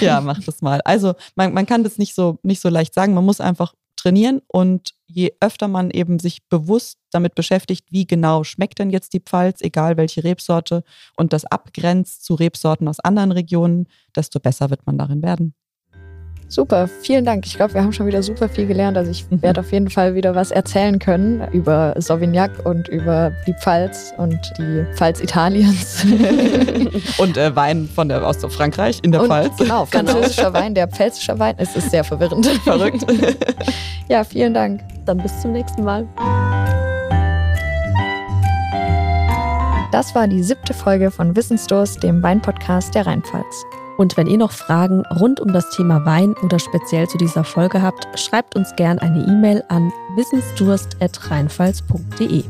Ja, 0.00 0.20
macht 0.20 0.46
das 0.46 0.60
mal. 0.62 0.80
Also 0.82 1.14
man, 1.34 1.52
man 1.52 1.66
kann 1.66 1.84
das 1.84 1.98
nicht 1.98 2.14
so, 2.14 2.38
nicht 2.42 2.60
so 2.60 2.68
leicht 2.68 2.94
sagen. 2.94 3.14
Man 3.14 3.24
muss 3.24 3.40
einfach 3.40 3.74
trainieren 4.06 4.40
und 4.46 4.94
je 5.06 5.32
öfter 5.40 5.66
man 5.66 5.90
eben 5.90 6.20
sich 6.20 6.46
bewusst 6.48 6.98
damit 7.10 7.34
beschäftigt, 7.34 7.86
wie 7.90 8.06
genau 8.06 8.44
schmeckt 8.44 8.78
denn 8.78 8.90
jetzt 8.90 9.12
die 9.14 9.20
Pfalz, 9.20 9.60
egal 9.62 9.96
welche 9.96 10.22
Rebsorte, 10.22 10.84
und 11.16 11.32
das 11.32 11.44
abgrenzt 11.44 12.24
zu 12.24 12.34
Rebsorten 12.34 12.86
aus 12.86 13.00
anderen 13.00 13.32
Regionen, 13.32 13.88
desto 14.14 14.38
besser 14.38 14.70
wird 14.70 14.86
man 14.86 14.96
darin 14.96 15.22
werden. 15.22 15.54
Super, 16.48 16.88
vielen 17.02 17.24
Dank. 17.24 17.44
Ich 17.44 17.56
glaube, 17.56 17.74
wir 17.74 17.82
haben 17.82 17.92
schon 17.92 18.06
wieder 18.06 18.22
super 18.22 18.48
viel 18.48 18.66
gelernt. 18.66 18.96
Also 18.96 19.10
ich 19.10 19.28
mhm. 19.28 19.42
werde 19.42 19.60
auf 19.60 19.72
jeden 19.72 19.90
Fall 19.90 20.14
wieder 20.14 20.34
was 20.34 20.52
erzählen 20.52 20.98
können 20.98 21.46
über 21.52 21.94
Sauvignac 21.98 22.64
und 22.64 22.88
über 22.88 23.32
die 23.46 23.54
Pfalz 23.54 24.14
und 24.16 24.38
die 24.58 24.84
Pfalz 24.94 25.20
Italiens. 25.20 26.04
und 27.18 27.36
äh, 27.36 27.54
Wein 27.56 27.88
von 27.92 28.08
der, 28.08 28.24
aus 28.26 28.38
Frankreich 28.48 29.00
in 29.02 29.10
der 29.10 29.22
und, 29.22 29.28
Pfalz. 29.28 29.56
Genau, 29.58 29.86
französischer 29.86 30.52
Wein, 30.52 30.74
der 30.74 30.86
pfälzischer 30.86 31.38
Wein. 31.38 31.56
Es 31.58 31.74
ist 31.74 31.90
sehr 31.90 32.04
verwirrend. 32.04 32.46
Verrückt. 32.46 33.04
ja, 34.08 34.22
vielen 34.22 34.54
Dank. 34.54 34.82
Dann 35.04 35.18
bis 35.18 35.40
zum 35.40 35.52
nächsten 35.52 35.82
Mal. 35.82 36.06
Das 39.90 40.14
war 40.14 40.28
die 40.28 40.42
siebte 40.42 40.74
Folge 40.74 41.10
von 41.10 41.34
Wissensdurst, 41.34 42.02
dem 42.02 42.22
Weinpodcast 42.22 42.94
der 42.94 43.06
Rheinpfalz. 43.06 43.64
Und 43.96 44.16
wenn 44.16 44.26
ihr 44.26 44.38
noch 44.38 44.50
Fragen 44.52 45.04
rund 45.06 45.38
um 45.40 45.52
das 45.52 45.70
Thema 45.70 46.04
Wein 46.04 46.34
oder 46.42 46.58
speziell 46.58 47.08
zu 47.08 47.18
dieser 47.18 47.44
Folge 47.44 47.82
habt, 47.82 48.18
schreibt 48.18 48.56
uns 48.56 48.74
gern 48.76 48.98
eine 48.98 49.24
E-Mail 49.26 49.62
an 49.68 49.92
wissensdurst.rheinpfalz.de. 50.16 52.42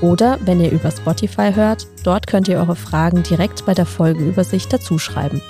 Oder 0.00 0.38
wenn 0.44 0.60
ihr 0.60 0.72
über 0.72 0.90
Spotify 0.90 1.52
hört, 1.54 1.86
dort 2.02 2.26
könnt 2.26 2.48
ihr 2.48 2.58
eure 2.58 2.74
Fragen 2.76 3.22
direkt 3.22 3.64
bei 3.64 3.72
der 3.74 3.86
Folgenübersicht 3.86 4.72
dazuschreiben. 4.72 5.40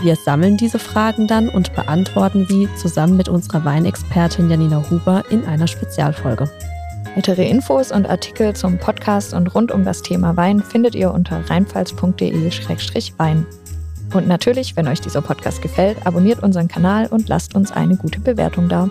Wir 0.00 0.14
sammeln 0.14 0.56
diese 0.56 0.78
Fragen 0.78 1.26
dann 1.26 1.48
und 1.48 1.74
beantworten 1.74 2.46
sie 2.48 2.68
zusammen 2.76 3.16
mit 3.16 3.28
unserer 3.28 3.64
Weinexpertin 3.64 4.48
Janina 4.48 4.88
Huber 4.88 5.24
in 5.28 5.44
einer 5.44 5.66
Spezialfolge. 5.66 6.48
Weitere 7.16 7.48
Infos 7.48 7.90
und 7.90 8.08
Artikel 8.08 8.54
zum 8.54 8.78
Podcast 8.78 9.34
und 9.34 9.52
rund 9.54 9.72
um 9.72 9.84
das 9.84 10.02
Thema 10.02 10.36
Wein 10.36 10.62
findet 10.62 10.94
ihr 10.94 11.12
unter 11.12 11.40
rheinpfalz.de-wein. 11.50 13.46
Und 14.12 14.26
natürlich, 14.26 14.76
wenn 14.76 14.88
euch 14.88 15.00
dieser 15.00 15.20
Podcast 15.20 15.62
gefällt, 15.62 16.06
abonniert 16.06 16.42
unseren 16.42 16.68
Kanal 16.68 17.06
und 17.06 17.28
lasst 17.28 17.54
uns 17.54 17.72
eine 17.72 17.96
gute 17.96 18.20
Bewertung 18.20 18.68
da. 18.68 18.88